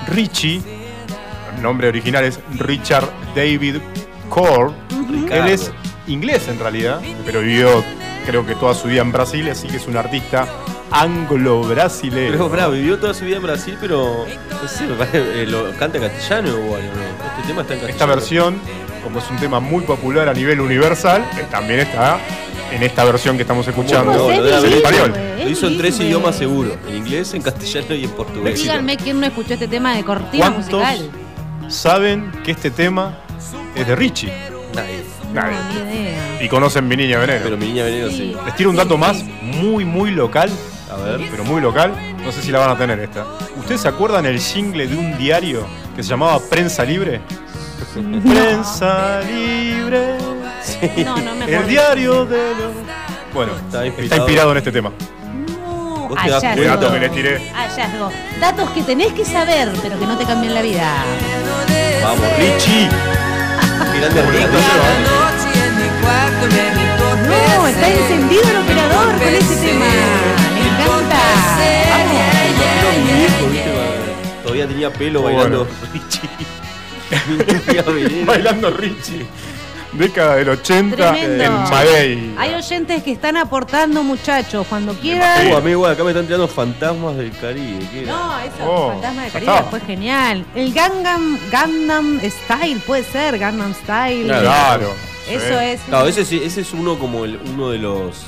Richie. 0.09 0.63
El 1.57 1.63
nombre 1.63 1.89
original 1.89 2.25
es 2.25 2.41
Richard 2.59 3.09
David 3.35 3.77
Core. 4.29 4.73
Él 5.31 5.49
es 5.49 5.73
inglés 6.07 6.49
en 6.49 6.59
realidad, 6.59 7.01
pero 7.25 7.41
vivió 7.41 7.85
creo 8.27 8.47
que 8.47 8.55
toda 8.55 8.75
su 8.75 8.89
vida 8.89 9.03
en 9.03 9.13
Brasil, 9.13 9.49
así 9.51 9.69
que 9.69 9.77
es 9.77 9.87
un 9.87 9.97
artista 9.97 10.47
anglo-brasilero. 10.91 12.33
Pero 12.33 12.49
bravo, 12.49 12.73
vivió 12.73 12.99
toda 12.99 13.15
su 13.15 13.25
vida 13.25 13.37
en 13.37 13.43
Brasil, 13.43 13.77
pero 13.81 14.27
no 14.51 14.69
sé, 14.69 14.87
me 14.87 14.95
parece, 14.95 15.43
eh, 15.43 15.47
lo 15.47 15.71
canta 15.79 15.99
en 15.99 16.05
castellano 16.05 16.49
igual, 16.49 16.83
¿o 16.83 16.97
¿no? 16.97 17.31
Este 17.37 17.49
tema 17.49 17.63
está 17.63 17.75
en 17.75 17.81
castellano. 17.81 17.89
Esta 17.89 18.07
versión, 18.07 18.57
como 19.03 19.19
es 19.19 19.31
un 19.31 19.37
tema 19.37 19.61
muy 19.61 19.83
popular 19.85 20.29
a 20.29 20.33
nivel 20.33 20.61
universal, 20.61 21.23
eh, 21.37 21.47
también 21.51 21.81
está 21.81 22.19
en 22.73 22.83
esta 22.83 23.05
versión 23.05 23.37
que 23.37 23.43
estamos 23.43 23.67
escuchando 23.69 24.13
No, 24.13 24.31
es 24.31 24.63
lo 24.63 24.69
español. 24.69 25.13
Lo 25.39 25.49
hizo 25.49 25.67
en 25.67 25.79
tres 25.79 26.01
idiomas 26.01 26.37
seguro, 26.37 26.77
en 26.89 26.97
inglés, 26.97 27.35
en 27.35 27.43
castellano 27.43 27.95
y 27.95 28.05
en 28.05 28.11
portugués. 28.11 28.61
Díganme 28.61 28.97
quién 28.97 29.21
no 29.21 29.27
escuchó 29.27 29.55
este 29.55 29.69
tema 29.69 29.95
de 29.95 30.05
cortina 30.05 30.51
¿Cuántos 30.51 30.73
musical. 30.73 31.11
saben 31.69 32.33
que 32.43 32.53
este 32.53 32.71
tema 32.71 33.19
es 33.75 33.87
de 33.87 33.95
Richie? 33.95 34.33
Nadie. 34.75 35.05
Nadie. 35.35 35.57
No, 35.57 35.85
ni 35.85 36.01
idea. 36.01 36.43
Y 36.43 36.49
conocen 36.49 36.87
Mi 36.89 36.97
Niña 36.97 37.19
Veneno. 37.19 37.41
Pero 37.45 37.57
mi 37.57 37.67
niña 37.67 37.85
veneno 37.85 38.09
sí. 38.11 38.37
Les 38.45 38.55
tiro 38.57 38.71
un 38.71 38.77
dato 38.77 38.97
más, 38.97 39.23
muy, 39.43 39.85
muy 39.85 40.11
local, 40.11 40.51
A 40.93 40.97
ver. 40.97 41.29
pero 41.31 41.45
muy 41.45 41.61
local. 41.61 41.93
No 42.23 42.33
sé 42.33 42.41
si 42.43 42.51
la 42.51 42.59
van 42.61 42.71
a 42.71 42.77
tener 42.79 42.99
esta. 43.01 43.25
¿Ustedes 43.57 43.81
se 43.83 43.89
acuerdan 43.89 44.27
el 44.27 44.39
jingle 44.39 44.87
de 44.87 44.97
un 44.97 45.17
diario 45.19 45.67
que 45.97 46.03
se 46.03 46.11
llamaba 46.11 46.39
Prensa 46.51 46.85
Libre? 46.85 47.21
Prensa 48.23 49.21
Libre. 49.21 50.17
No, 51.05 51.17
no 51.19 51.35
me 51.35 51.45
El 51.55 51.67
diario 51.69 52.25
de 52.25 52.39
los. 52.55 52.73
Bueno, 53.35 53.53
Está 53.67 53.85
está 53.87 54.17
inspirado. 54.17 54.53
en 54.53 54.59
este 54.59 54.73
tema. 54.73 54.93
No, 55.61 56.09
hallazgo. 56.17 56.63
Dato 56.63 56.93
que 56.93 57.01
les 57.01 57.13
tiré. 57.13 57.51
Hallazgo. 57.53 58.11
Datos 58.41 58.71
que 58.71 58.83
tenés 58.83 59.13
que 59.13 59.25
saber, 59.25 59.71
pero 59.83 59.99
que 59.99 60.07
no 60.07 60.17
te 60.17 60.25
cambian 60.25 60.55
la 60.55 60.63
vida. 60.63 61.05
Vamos, 62.03 62.27
Richie. 62.39 62.89
Grande. 64.01 65.14
No, 66.05 67.67
está 67.67 67.89
encendido 67.89 68.43
el 68.51 68.57
operador 68.59 69.15
con 69.15 69.23
ese 69.35 69.57
tema. 69.57 69.87
Me 70.55 70.61
encanta. 70.69 71.21
¿viste? 73.21 73.65
Todavía 74.43 74.67
tenía 74.69 74.91
pelo 74.93 75.23
bailando 75.23 75.65
Richie. 75.93 76.29
Bailando 78.25 78.71
Richie. 78.71 79.27
Década 79.93 80.37
del 80.37 80.49
80 80.49 80.97
Tremendo. 80.97 81.45
en 81.45 81.53
Madrid. 81.53 82.19
Hay 82.37 82.55
oyentes 82.55 83.03
que 83.05 83.13
están 83.13 83.37
aportando, 83.37 84.03
muchachos. 84.03 84.67
Cuando 84.69 84.93
quieran. 84.95 85.53
Uh, 85.53 85.57
amigo, 85.57 85.87
acá 85.87 86.03
me 86.03 86.11
están 86.11 86.27
tirando 86.27 86.49
fantasmas 86.49 87.17
del 87.17 87.31
Caribe. 87.39 88.03
No, 88.05 88.39
eso, 88.41 88.53
Oh, 88.67 88.89
Fantasma 88.91 89.23
de 89.23 89.29
ya 89.29 89.33
Caribe 89.33 89.53
está. 89.55 89.65
fue 89.71 89.81
genial. 89.81 90.45
El 90.57 90.73
Gangnam, 90.75 91.39
Gangnam 91.51 92.21
Style, 92.21 92.81
puede 92.85 93.05
ser, 93.05 93.39
Gangnam 93.39 93.73
Style. 93.73 94.27
Claro. 94.27 94.93
Eso 95.29 95.61
es. 95.61 95.81
Claro, 95.83 96.07
ese, 96.09 96.25
sí- 96.25 96.41
ese 96.45 96.61
es 96.63 96.73
uno 96.73 96.99
como 96.99 97.25
el- 97.25 97.39
uno 97.55 97.71
de 97.71 97.79
los 97.79 98.27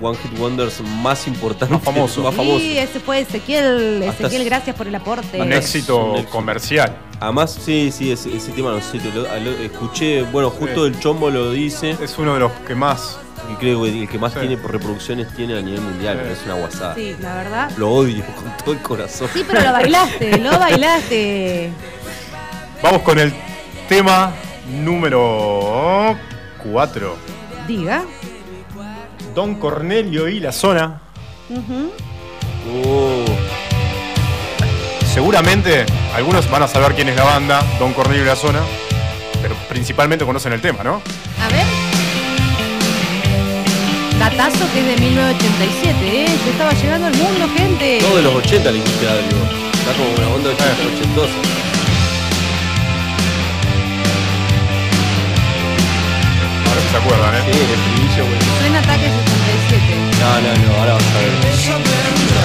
One 0.00 0.16
Hit 0.18 0.38
Wonders 0.38 0.80
más 1.02 1.26
importantes. 1.26 1.70
Más 1.70 1.82
famosos. 1.82 2.24
Más 2.24 2.34
famosos. 2.34 2.60
Sí, 2.62 2.76
ese 2.78 2.98
fue 3.00 3.20
Ezequiel. 3.20 4.04
Hasta 4.08 4.26
Ezequiel, 4.26 4.44
gracias 4.44 4.74
por 4.76 4.86
el 4.88 4.94
aporte. 4.94 5.40
Un 5.40 5.52
éxito 5.52 6.12
éxito. 6.16 6.30
comercial. 6.30 6.96
Además, 7.20 7.56
sí, 7.64 7.92
sí, 7.92 8.10
ese, 8.10 8.36
ese 8.36 8.50
tema 8.52 8.70
no 8.72 8.80
sé, 8.80 8.98
te 8.98 9.10
lo- 9.12 9.22
lo- 9.22 9.58
escuché, 9.62 10.22
bueno, 10.22 10.50
justo 10.50 10.86
el 10.86 10.98
Chombo 10.98 11.30
lo 11.30 11.52
dice. 11.52 11.96
Es 12.02 12.18
uno 12.18 12.34
de 12.34 12.40
los 12.40 12.52
que 12.66 12.74
más. 12.74 13.18
Y 13.52 13.54
creo 13.56 13.82
que 13.82 13.88
el 14.02 14.08
que 14.08 14.18
más 14.18 14.32
Sí. 14.32 14.38
tiene 14.40 14.56
reproducciones 14.56 15.28
tiene 15.36 15.58
a 15.58 15.60
nivel 15.60 15.80
mundial, 15.80 16.18
pero 16.22 16.32
es 16.32 16.40
una 16.44 16.54
guasada. 16.54 16.94
Sí, 16.94 17.14
la 17.20 17.34
verdad. 17.34 17.70
Lo 17.76 17.90
odio 17.92 18.24
con 18.36 18.56
todo 18.64 18.72
el 18.72 18.80
corazón. 18.80 19.28
Sí, 19.32 19.44
pero 19.46 19.60
lo 19.62 19.72
bailaste, 19.72 20.38
lo 20.38 20.58
bailaste. 20.58 21.70
Vamos 22.82 23.02
con 23.02 23.18
el 23.18 23.32
tema 23.88 24.32
número 24.72 26.16
4. 26.70 27.16
Diga. 27.68 28.04
Don 29.34 29.54
Cornelio 29.56 30.28
y 30.28 30.40
la 30.40 30.52
zona. 30.52 31.00
Oh, 32.84 33.24
Seguramente 35.12 35.84
algunos 36.14 36.50
van 36.50 36.62
a 36.62 36.68
saber 36.68 36.94
quién 36.94 37.08
es 37.10 37.16
la 37.16 37.24
banda, 37.24 37.62
Don 37.78 37.92
Cornelio 37.92 38.22
y 38.22 38.26
la 38.26 38.36
zona, 38.36 38.60
pero 39.42 39.54
principalmente 39.68 40.24
conocen 40.24 40.54
el 40.54 40.60
tema, 40.62 40.82
¿no? 40.82 41.02
A 41.40 41.48
ver. 41.48 41.66
Datazo 44.18 44.64
que 44.72 44.80
es 44.80 44.86
de 44.86 44.96
1987, 45.04 45.96
¿eh? 46.02 46.26
Ya 46.46 46.50
estaba 46.52 46.72
llegando 46.72 47.06
al 47.08 47.14
mundo, 47.16 47.46
gente. 47.56 47.98
todo 48.00 48.16
de 48.16 48.22
los 48.22 48.34
80 48.36 48.70
le 48.70 48.78
dijiste 48.78 49.08
algo. 49.08 49.38
Está 49.74 49.92
como 49.92 50.10
una 50.16 50.28
onda 50.34 50.50
80, 50.50 50.64
ochentosa. 50.96 51.32
Ahora 51.34 51.51
se 56.92 56.98
acuerdan, 56.98 57.34
¿eh? 57.34 57.42
Sí, 57.50 57.58
el 57.58 57.70
estribillo, 57.70 58.26
güey. 58.26 58.40
Suena 58.60 58.78
ataque 58.78 59.08
77. 59.08 60.20
No, 60.20 60.40
no, 60.40 60.50
no, 60.72 60.80
ahora 60.80 60.92
vas 60.94 61.02
a 61.02 61.18
ver. 61.18 62.42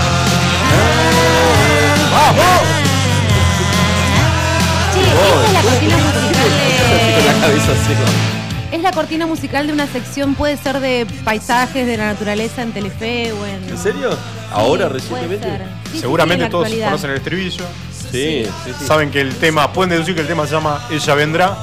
Sí, 4.93 5.00
esta 5.02 5.48
es 5.48 5.54
la 5.54 5.62
cortina 5.62 5.98
musical 5.98 6.34
con 7.16 7.41
la 7.41 7.48
de. 7.50 7.60
seca. 7.60 8.06
Es 8.72 8.82
la 8.82 8.91
cortina 8.91 9.26
musical 9.28 9.68
de 9.68 9.74
una 9.74 9.88
sección, 9.88 10.36
puede 10.36 10.58
ser 10.58 10.80
de 10.82 11.08
paisajes 11.24 11.88
de 11.88 11.98
la 11.98 12.08
naturaleza 12.08 12.62
en 12.64 12.72
Telefe 12.74 13.32
o 13.32 13.45
en. 13.45 13.70
¿En 13.70 13.78
serio? 13.78 14.10
¿Ahora, 14.52 14.89
recientemente? 14.89 15.48
Sí, 15.91 16.00
Seguramente 16.00 16.43
en 16.43 16.48
la 16.48 16.50
todos 16.50 16.66
actualidad. 16.66 16.88
conocen 16.88 17.12
el 17.12 17.18
estribillo. 17.18 17.66
Sí, 18.12 18.45
sí, 18.66 18.72
sí. 18.80 18.86
Saben 18.86 19.10
que 19.12 19.22
el 19.22 19.36
tema, 19.36 19.72
pueden 19.72 19.89
deducir 19.91 20.16
que 20.16 20.22
el 20.22 20.28
tema 20.28 20.45
se 20.45 20.54
llama 20.54 20.82
Ella 20.89 21.14
Vendrá, 21.16 21.58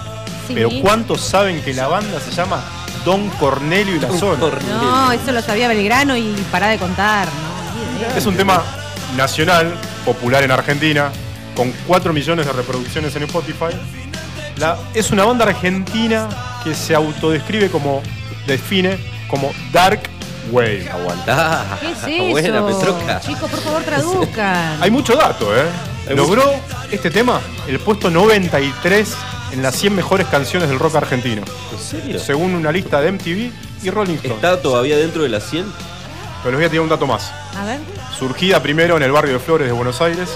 Sí. 0.47 0.53
pero 0.55 0.69
¿cuántos 0.83 1.21
saben 1.21 1.61
que 1.63 1.73
la 1.75 1.87
banda 1.89 2.21
se 2.21 2.31
llama 2.31 2.63
Don 3.05 3.29
Cornelio 3.31 3.97
y 3.97 4.01
la 4.01 4.11
zona? 4.11 4.39
No, 4.69 5.13
eso 5.13 5.33
lo 5.33 5.43
sabía 5.43 5.69
Belgrano 5.69 6.17
y 6.17 6.35
pará 6.51 6.69
de 6.69 6.79
contar. 6.79 7.27
¿no? 7.29 8.17
Es 8.17 8.27
un 8.27 8.37
tema 8.37 8.63
nacional, 9.17 9.75
popular 10.05 10.43
en 10.43 10.51
Argentina, 10.51 11.11
con 11.57 11.73
4 11.87 12.13
millones 12.13 12.47
de 12.47 12.53
reproducciones 12.53 13.15
en 13.17 13.23
Spotify. 13.25 13.75
La- 14.59 14.77
es 14.95 15.11
una 15.11 15.25
banda 15.25 15.45
argentina 15.47 16.29
que 16.63 16.75
se 16.75 16.95
autodescribe 16.95 17.71
como, 17.71 18.03
define 18.47 18.99
como 19.29 19.53
Dark 19.73 20.01
Wave. 20.51 20.89
Aguantá. 20.91 21.65
¿Qué 21.81 21.91
es 21.93 21.99
eso? 22.07 22.31
Buena, 22.31 22.67
Petroca. 22.67 23.21
Chicos, 23.21 23.51
por 23.51 23.61
favor, 23.61 23.83
traduzcan. 23.83 24.83
Hay 24.83 24.91
mucho 24.91 25.15
dato, 25.17 25.57
¿eh? 25.57 25.65
Logró 26.15 26.45
este 26.91 27.11
tema 27.11 27.41
el 27.67 27.79
puesto 27.81 28.11
93 28.11 29.15
en 29.55 29.63
las 29.63 29.77
100 29.77 29.95
mejores 29.95 30.27
canciones 30.27 30.69
del 30.69 30.79
rock 30.79 30.97
argentino. 30.97 31.43
¿En 31.73 31.79
serio? 31.79 32.19
Según 32.19 32.55
una 32.55 32.73
lista 32.73 33.01
de 33.01 33.13
MTV 33.13 33.53
y 33.85 33.91
Rolling 33.91 34.15
Stone. 34.17 34.35
¿Está 34.35 34.61
todavía 34.61 34.97
dentro 34.97 35.23
de 35.23 35.29
las 35.29 35.45
100? 35.49 35.65
Pero 36.43 36.51
les 36.51 36.59
voy 36.59 36.65
a 36.67 36.69
tirar 36.71 36.83
un 36.83 36.89
dato 36.91 37.07
más. 37.07 37.31
A 37.57 37.65
ver. 37.65 37.79
Surgida 38.19 38.61
primero 38.63 38.97
en 38.97 39.03
el 39.05 39.13
barrio 39.13 39.35
de 39.35 39.39
Flores 39.39 39.67
de 39.67 39.73
Buenos 39.73 40.01
Aires. 40.01 40.29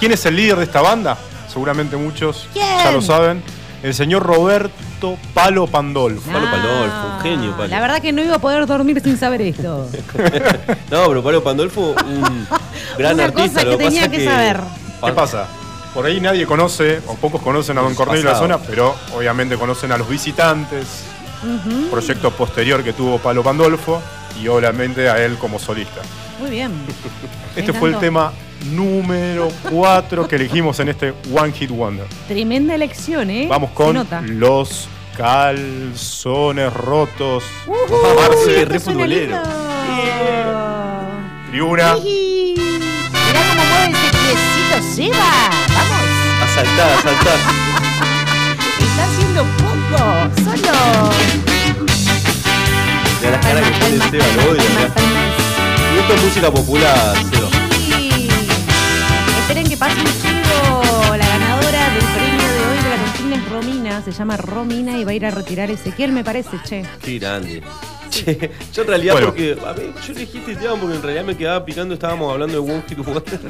¿Quién 0.00 0.12
es 0.12 0.24
el 0.26 0.36
líder 0.36 0.56
de 0.56 0.64
esta 0.64 0.80
banda? 0.80 1.16
Seguramente 1.52 1.96
muchos 1.96 2.48
¿Quién? 2.52 2.66
ya 2.82 2.90
lo 2.90 3.00
saben. 3.02 3.42
El 3.82 3.94
señor 3.94 4.22
Roberto 4.22 5.16
Palo 5.34 5.66
Pandolfo. 5.66 6.32
Palo 6.32 6.50
Pandolfo, 6.50 7.06
un 7.16 7.20
genio, 7.22 7.56
Palo. 7.56 7.68
La 7.68 7.80
verdad 7.80 8.00
que 8.00 8.12
no 8.12 8.22
iba 8.24 8.36
a 8.36 8.38
poder 8.38 8.66
dormir 8.66 9.00
sin 9.04 9.16
saber 9.18 9.42
esto. 9.42 9.88
No, 10.90 11.08
pero 11.08 11.22
Palo 11.22 11.42
Pandolfo, 11.44 11.94
un 12.06 12.46
gran 12.98 13.14
Una 13.14 13.24
artista. 13.24 13.48
cosa 13.48 13.60
que 13.60 13.66
lo 13.66 13.76
tenía 13.78 14.00
pasa 14.02 14.10
que 14.10 14.24
saber. 14.24 14.60
¿Qué 15.04 15.12
pasa? 15.12 15.46
Por 15.96 16.04
ahí 16.04 16.20
nadie 16.20 16.44
conoce, 16.44 17.00
o 17.06 17.14
pocos 17.14 17.40
conocen 17.40 17.78
a 17.78 17.80
Don 17.80 17.94
Cornelio 17.94 18.20
y 18.20 18.24
la 18.24 18.34
zona, 18.38 18.58
pero 18.58 18.94
obviamente 19.14 19.56
conocen 19.56 19.92
a 19.92 19.96
los 19.96 20.06
visitantes, 20.06 21.04
Ujú. 21.42 21.88
proyecto 21.90 22.30
posterior 22.32 22.84
que 22.84 22.92
tuvo 22.92 23.16
Palo 23.18 23.42
Pandolfo 23.42 24.02
y 24.38 24.46
obviamente 24.46 25.08
a 25.08 25.24
él 25.24 25.38
como 25.38 25.58
solista. 25.58 26.02
Muy 26.38 26.50
bien. 26.50 26.70
Este 27.56 27.72
Me 27.72 27.78
fue 27.78 27.88
el 27.88 27.98
tema 27.98 28.30
número 28.72 29.48
4 29.70 30.28
que 30.28 30.36
elegimos 30.36 30.78
en 30.80 30.90
este 30.90 31.14
One 31.34 31.52
Hit 31.52 31.70
Wonder. 31.70 32.04
Tremenda 32.28 32.74
elección, 32.74 33.30
¿eh? 33.30 33.46
Vamos 33.48 33.70
con 33.70 34.06
los 34.38 34.88
calzones 35.16 36.74
rotos. 36.74 37.42
Ujú, 37.66 37.76
Marce, 38.20 38.58
esto 38.60 38.68
re 38.74 38.80
futbolero. 38.80 39.38
Tribuna. 41.48 41.94
Mirá 41.94 43.40
cómo 43.48 43.64
mueve 43.64 43.92
ese 43.92 44.10
piecito, 44.12 44.94
Seba. 44.94 45.65
A 46.58 47.02
saltar. 47.02 47.38
Está 48.78 49.04
haciendo 49.04 49.44
poco. 49.44 49.98
Solo. 50.42 50.76
De 53.20 53.30
las 53.30 53.40
caras 53.44 53.62
que 53.62 53.70
pone 53.78 54.10
Seba, 54.10 54.24
lo 54.36 54.50
odio. 54.52 54.62
Y 55.94 55.98
esto 55.98 56.14
es 56.14 56.22
música 56.22 56.50
popular, 56.50 57.14
Seba. 57.30 57.48
Sí. 57.70 58.28
Esperen 59.40 59.68
que 59.68 59.76
pase 59.76 60.00
un 60.00 60.06
chivo. 60.06 61.16
La 61.16 61.26
ganadora 61.26 61.90
del 61.90 62.04
premio 62.04 62.48
de 62.48 62.66
hoy 62.66 62.78
de 62.82 62.88
la 62.88 62.96
consigna 63.04 63.36
es 63.36 63.48
Romina. 63.50 64.02
Se 64.02 64.12
llama 64.12 64.36
Romina 64.38 64.98
y 64.98 65.04
va 65.04 65.10
a 65.10 65.14
ir 65.14 65.26
a 65.26 65.30
retirar 65.30 65.70
Ezequiel, 65.70 66.12
me 66.12 66.24
parece, 66.24 66.58
che. 66.64 66.86
Qué 67.02 67.18
grande. 67.18 67.62
Che, 68.24 68.50
yo 68.74 68.82
en 68.82 68.88
realidad, 68.88 69.12
Bueno. 69.14 69.26
porque 69.28 69.52
a 69.64 69.72
mí, 69.74 69.82
yo 70.06 70.12
elegí 70.12 70.38
este 70.38 70.56
tema 70.56 70.74
porque 70.76 70.96
en 70.96 71.02
realidad 71.02 71.24
me 71.24 71.36
quedaba 71.36 71.64
picando, 71.64 71.94
estábamos 71.94 72.32
hablando 72.32 72.62
de 72.62 72.72
One 72.72 72.82
Hit 72.88 72.98
Wonder. 72.98 73.40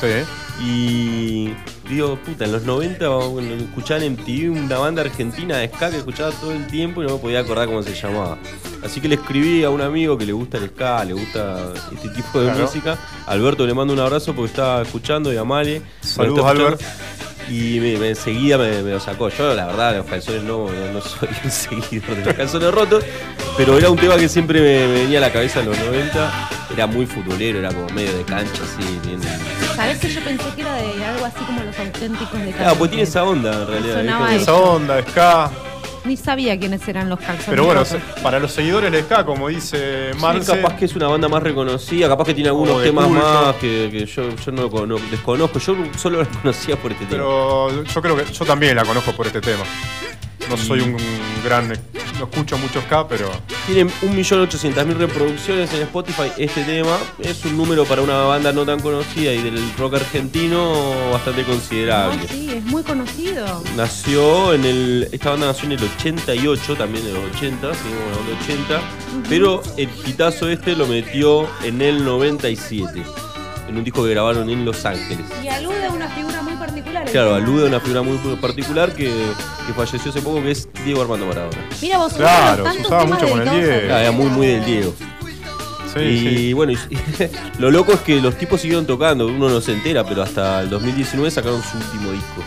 Sí. 0.00 0.62
Y 0.62 1.54
digo, 1.88 2.16
puta, 2.16 2.44
en 2.44 2.52
los 2.52 2.62
90 2.64 3.08
bueno, 3.08 3.54
escuchaba 3.54 4.04
en 4.04 4.12
MTV 4.12 4.50
una 4.52 4.78
banda 4.78 5.02
argentina 5.02 5.56
de 5.56 5.68
ska 5.68 5.90
que 5.90 5.96
escuchaba 5.98 6.30
todo 6.32 6.52
el 6.52 6.66
tiempo 6.66 7.02
y 7.02 7.06
no 7.06 7.14
me 7.14 7.18
podía 7.18 7.40
acordar 7.40 7.66
cómo 7.66 7.82
se 7.82 7.94
llamaba. 7.94 8.36
Así 8.84 9.00
que 9.00 9.08
le 9.08 9.14
escribí 9.14 9.64
a 9.64 9.70
un 9.70 9.80
amigo 9.80 10.18
que 10.18 10.26
le 10.26 10.32
gusta 10.32 10.58
el 10.58 10.68
ska, 10.68 11.04
le 11.04 11.14
gusta 11.14 11.72
este 11.94 12.08
tipo 12.10 12.40
de 12.40 12.46
Claro. 12.50 12.60
música. 12.66 12.98
Alberto 13.26 13.66
le 13.66 13.72
mando 13.74 13.94
un 13.94 14.00
abrazo 14.00 14.34
porque 14.34 14.50
estaba 14.50 14.82
escuchando 14.82 15.32
y 15.32 15.36
a 15.38 15.44
Male. 15.44 15.82
Saludos, 16.02 16.44
Albert. 16.44 16.80
Y 17.50 17.80
me, 17.80 17.96
me- 17.98 18.08
enseguida 18.10 18.56
me, 18.58 18.82
me 18.82 18.92
lo 18.92 19.00
sacó. 19.00 19.28
Yo, 19.28 19.52
la 19.54 19.66
verdad, 19.66 19.96
los 19.96 20.06
calzones 20.06 20.42
no, 20.44 20.68
no, 20.70 20.92
no 20.92 21.00
soy 21.00 21.28
un 21.44 21.50
seguidor 21.50 22.14
de 22.16 22.24
los 22.24 22.34
calzones 22.34 22.70
rotos. 22.72 23.04
Pero 23.56 23.76
era 23.76 23.90
un 23.90 23.98
tema 23.98 24.16
que 24.16 24.28
siempre 24.28 24.60
me, 24.60 24.86
me 24.86 25.00
venía 25.02 25.18
a 25.18 25.22
la 25.22 25.32
cabeza 25.32 25.60
en 25.60 25.66
los 25.66 25.78
90. 25.78 26.48
Era 26.72 26.86
muy 26.86 27.04
futbolero, 27.06 27.58
era 27.58 27.72
como 27.72 27.88
medio 27.88 28.16
de 28.16 28.22
cancha, 28.24 28.62
así. 28.62 28.98
Bien. 29.04 29.20
¿Sabés 29.74 29.98
que 29.98 30.08
yo 30.08 30.20
pensé 30.22 30.44
que 30.54 30.60
era 30.62 30.74
de 30.74 31.04
algo 31.04 31.24
así 31.26 31.44
como 31.44 31.62
los 31.64 31.76
auténticos 31.78 32.40
de 32.40 32.52
Claro, 32.52 32.76
pues 32.76 32.90
tiene 32.90 33.02
esa 33.02 33.24
onda 33.24 33.52
en 33.52 33.66
realidad. 33.66 33.96
Sonaba 33.96 34.34
es 34.34 34.42
Esa 34.42 34.54
onda, 34.54 35.02
ska. 35.02 35.50
Ni 36.04 36.16
sabía 36.16 36.58
quiénes 36.58 36.86
eran 36.88 37.10
los 37.10 37.18
calzones. 37.18 37.44
Pero 37.50 37.64
bueno, 37.64 37.80
rotos. 37.84 37.98
se- 38.16 38.22
para 38.22 38.38
los 38.38 38.50
seguidores 38.52 38.90
de 38.90 39.02
ska, 39.02 39.24
como 39.26 39.48
dice 39.48 40.12
Sí, 40.14 40.18
Marce, 40.18 40.50
capaz 40.62 40.76
que 40.76 40.86
es 40.86 40.96
una 40.96 41.08
banda 41.08 41.28
más 41.28 41.42
reconocida, 41.42 42.08
capaz 42.08 42.24
que 42.24 42.32
tiene 42.34 42.48
algunos 42.48 42.76
O 42.76 42.78
de 42.80 42.86
temas 42.86 43.06
culto. 43.06 43.22
más 43.22 43.56
que, 43.56 43.88
que 43.92 44.06
yo, 44.06 44.22
yo 44.34 44.52
no, 44.52 44.70
cono- 44.70 44.96
desconozco. 45.10 45.58
Yo 45.58 45.76
solo 45.98 46.18
la 46.22 46.28
conocía 46.28 46.76
por 46.76 46.92
este 46.92 47.04
tema. 47.04 47.22
pero 47.22 47.84
yo 47.84 48.02
creo 48.02 48.16
que 48.16 48.32
yo 48.32 48.44
también 48.46 48.76
la 48.76 48.84
conozco 48.84 49.12
por 49.12 49.26
este 49.26 49.42
tema. 49.42 49.62
No 50.50 50.56
soy 50.56 50.80
un 50.80 50.96
gran. 51.44 51.68
No 52.18 52.24
escucho 52.26 52.58
mucho 52.58 52.80
ska, 52.82 53.06
pero. 53.08 53.30
Tiene 53.66 53.88
1.800.000 54.02 54.96
reproducciones 54.96 55.72
en 55.72 55.82
Spotify 55.82 56.30
este 56.36 56.64
tema. 56.64 56.98
Es 57.20 57.44
un 57.44 57.56
número 57.56 57.84
para 57.84 58.02
una 58.02 58.18
banda 58.24 58.52
no 58.52 58.66
tan 58.66 58.80
conocida 58.80 59.32
y 59.32 59.40
del 59.42 59.58
rock 59.78 59.94
argentino 59.94 61.10
bastante 61.12 61.42
No, 61.42 61.48
considerable. 61.48 62.18
sí, 62.28 62.50
es 62.52 62.64
muy 62.64 62.82
conocido. 62.82 63.62
Nació 63.76 64.52
en 64.54 64.64
el. 64.64 65.08
Esta 65.12 65.30
banda 65.30 65.46
nació 65.46 65.66
en 65.66 65.72
el 65.72 65.84
88, 65.98 66.74
también 66.76 67.06
en 67.06 67.14
los 67.14 67.24
80, 67.36 67.74
seguimos 67.74 68.02
hablando 68.18 68.30
de 68.32 68.54
80. 68.54 68.80
Pero 69.28 69.62
el 69.76 69.88
hitazo 70.04 70.48
este 70.50 70.74
lo 70.74 70.86
metió 70.88 71.46
en 71.62 71.80
el 71.80 72.04
97. 72.04 73.02
En 73.70 73.78
un 73.78 73.84
disco 73.84 74.02
que 74.04 74.10
grabaron 74.10 74.50
en 74.50 74.64
Los 74.64 74.84
Ángeles. 74.84 75.24
Y 75.42 75.48
alude 75.48 75.86
a 75.86 75.90
una 75.90 76.08
figura 76.08 76.42
muy 76.42 76.54
particular. 76.54 77.04
el 77.04 77.10
Claro, 77.12 77.34
alude 77.34 77.64
a 77.64 77.68
una 77.68 77.80
figura 77.80 78.02
muy 78.02 78.16
particular 78.36 78.92
que, 78.92 79.04
que 79.66 79.72
falleció 79.74 80.10
hace 80.10 80.20
poco, 80.20 80.42
que 80.42 80.50
es 80.50 80.68
Diego 80.84 81.00
Armando 81.02 81.26
Maradona. 81.26 81.56
Mira 81.80 81.98
vos, 81.98 82.12
Claro, 82.14 82.70
se 82.72 82.80
usaba 82.80 83.04
mucho 83.04 83.28
con 83.28 83.40
el 83.40 83.48
Diego. 83.50 83.66
Claro, 83.86 83.98
era 83.98 84.10
muy, 84.12 84.26
muy 84.26 84.46
del 84.48 84.64
Diego. 84.64 84.94
Sí, 85.94 86.00
y 86.00 86.36
sí. 86.36 86.52
bueno, 86.52 86.72
y- 86.72 86.78
lo 87.58 87.70
loco 87.70 87.92
es 87.92 88.00
que 88.00 88.20
los 88.20 88.36
tipos 88.36 88.60
siguieron 88.60 88.86
tocando, 88.86 89.26
uno 89.26 89.48
no 89.48 89.60
se 89.60 89.72
entera, 89.72 90.04
pero 90.04 90.22
hasta 90.22 90.60
el 90.60 90.70
2019 90.70 91.30
sacaron 91.30 91.60
su 91.62 91.76
último 91.78 92.12
disco. 92.12 92.44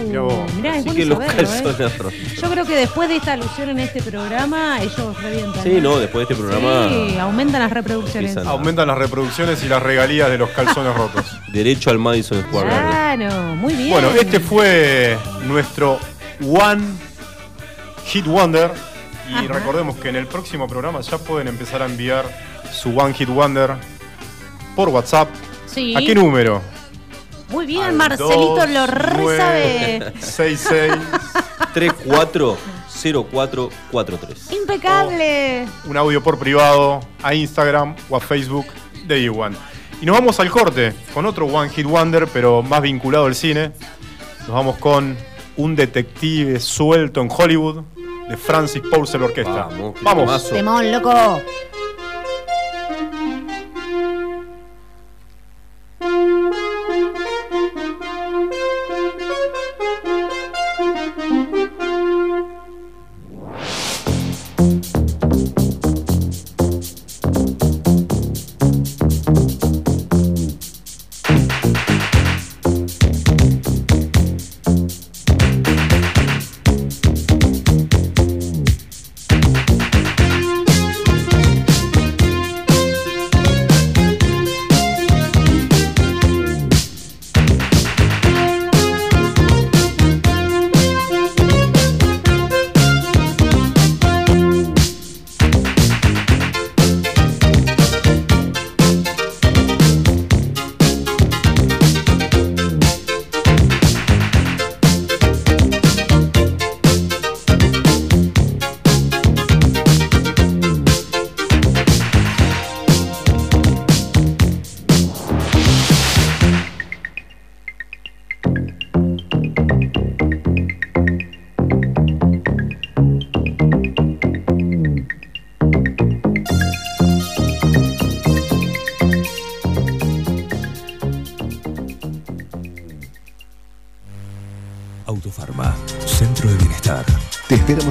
Mirá 0.00 0.20
vos. 0.22 0.52
Mirá, 0.54 0.70
es 0.76 0.78
Así 0.78 0.84
bueno 0.86 0.98
que 0.98 1.06
los 1.06 1.18
saberlo, 1.18 1.42
¿eh? 1.42 1.46
calzones 1.62 1.98
rotos. 1.98 2.40
Yo 2.42 2.50
creo 2.50 2.64
que 2.66 2.74
después 2.76 3.08
de 3.08 3.16
esta 3.16 3.32
alusión 3.34 3.68
en 3.70 3.78
este 3.80 4.02
programa, 4.02 4.82
ellos 4.82 5.22
revientan. 5.22 5.62
Sí, 5.62 5.78
no, 5.80 5.98
después 5.98 6.26
de 6.28 6.34
este 6.34 6.42
programa, 6.44 6.88
Sí, 6.88 7.16
aumentan 7.18 7.60
las 7.62 7.72
reproducciones. 7.72 8.30
Empiezan. 8.30 8.46
Aumentan 8.52 8.88
las 8.88 8.98
reproducciones 8.98 9.62
y 9.64 9.68
las 9.68 9.82
regalías 9.82 10.30
de 10.30 10.38
los 10.38 10.50
calzones 10.50 10.94
rotos. 10.94 11.24
derecho 11.52 11.90
al 11.90 11.98
Madison 11.98 12.42
Square 12.42 12.68
Garden. 12.68 12.90
Claro, 13.28 13.56
muy 13.56 13.74
bien. 13.74 13.90
Bueno, 13.90 14.10
este 14.10 14.40
fue 14.40 15.16
nuestro 15.46 15.98
One 16.46 16.82
Hit 18.06 18.26
Wonder. 18.26 18.70
Y 19.30 19.34
Ajá. 19.34 19.54
recordemos 19.54 19.96
que 19.96 20.10
en 20.10 20.16
el 20.16 20.26
próximo 20.26 20.68
programa 20.68 21.00
ya 21.00 21.16
pueden 21.16 21.48
empezar 21.48 21.80
a 21.82 21.86
enviar 21.86 22.24
su 22.72 22.90
One 22.98 23.14
Hit 23.14 23.28
Wonder 23.28 23.74
por 24.76 24.90
WhatsApp. 24.90 25.28
Sí. 25.66 25.94
¿A 25.96 26.00
qué 26.00 26.14
número? 26.14 26.60
Muy 27.54 27.66
bien, 27.66 27.96
Marcelito 27.96 28.66
lo 28.66 28.86
re 28.86 29.36
sabe. 29.36 30.12
66 30.18 30.92
340443. 31.72 34.50
Impecable. 34.50 35.68
un 35.86 35.96
audio 35.96 36.20
por 36.20 36.36
privado 36.36 36.98
a 37.22 37.32
Instagram 37.32 37.94
o 38.10 38.16
a 38.16 38.20
Facebook 38.20 38.66
de 39.06 39.20
Iwan. 39.20 39.56
Y 40.00 40.06
nos 40.06 40.16
vamos 40.16 40.40
al 40.40 40.50
corte 40.50 40.92
con 41.14 41.26
otro 41.26 41.46
One 41.46 41.70
Hit 41.70 41.86
Wonder, 41.86 42.26
pero 42.26 42.60
más 42.62 42.82
vinculado 42.82 43.26
al 43.26 43.36
cine. 43.36 43.70
Nos 44.40 44.50
vamos 44.50 44.76
con 44.78 45.16
un 45.56 45.76
detective 45.76 46.58
suelto 46.58 47.20
en 47.20 47.28
Hollywood 47.30 47.84
de 48.28 48.36
Francis 48.36 48.82
Purcell 48.82 49.22
Orquesta. 49.22 49.68
Vamos, 49.70 49.94
Vamos. 50.02 50.50
Temón, 50.50 50.90
loco. 50.90 51.40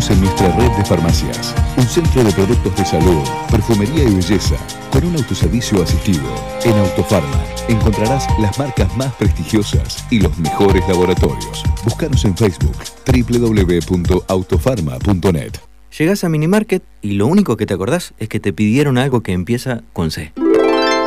En 0.09 0.19
nuestra 0.19 0.53
red 0.57 0.69
de 0.71 0.83
farmacias, 0.83 1.55
un 1.77 1.87
centro 1.87 2.25
de 2.25 2.33
productos 2.33 2.75
de 2.75 2.83
salud, 2.83 3.23
perfumería 3.49 4.03
y 4.03 4.13
belleza, 4.13 4.57
con 4.91 5.05
un 5.05 5.15
autoservicio 5.15 5.81
asistido. 5.81 6.25
En 6.65 6.77
Autofarma 6.77 7.41
encontrarás 7.69 8.27
las 8.37 8.59
marcas 8.59 8.93
más 8.97 9.13
prestigiosas 9.13 10.05
y 10.11 10.19
los 10.19 10.37
mejores 10.37 10.85
laboratorios. 10.89 11.63
Búscanos 11.85 12.25
en 12.25 12.35
Facebook 12.35 12.75
www.autofarma.net. 13.05 15.53
Llegás 15.97 16.25
a 16.25 16.29
Minimarket 16.29 16.83
y 17.01 17.13
lo 17.13 17.27
único 17.27 17.55
que 17.55 17.65
te 17.65 17.73
acordás 17.73 18.13
es 18.17 18.27
que 18.27 18.41
te 18.41 18.51
pidieron 18.51 18.97
algo 18.97 19.21
que 19.21 19.31
empieza 19.31 19.83
con 19.93 20.11
C. 20.11 20.33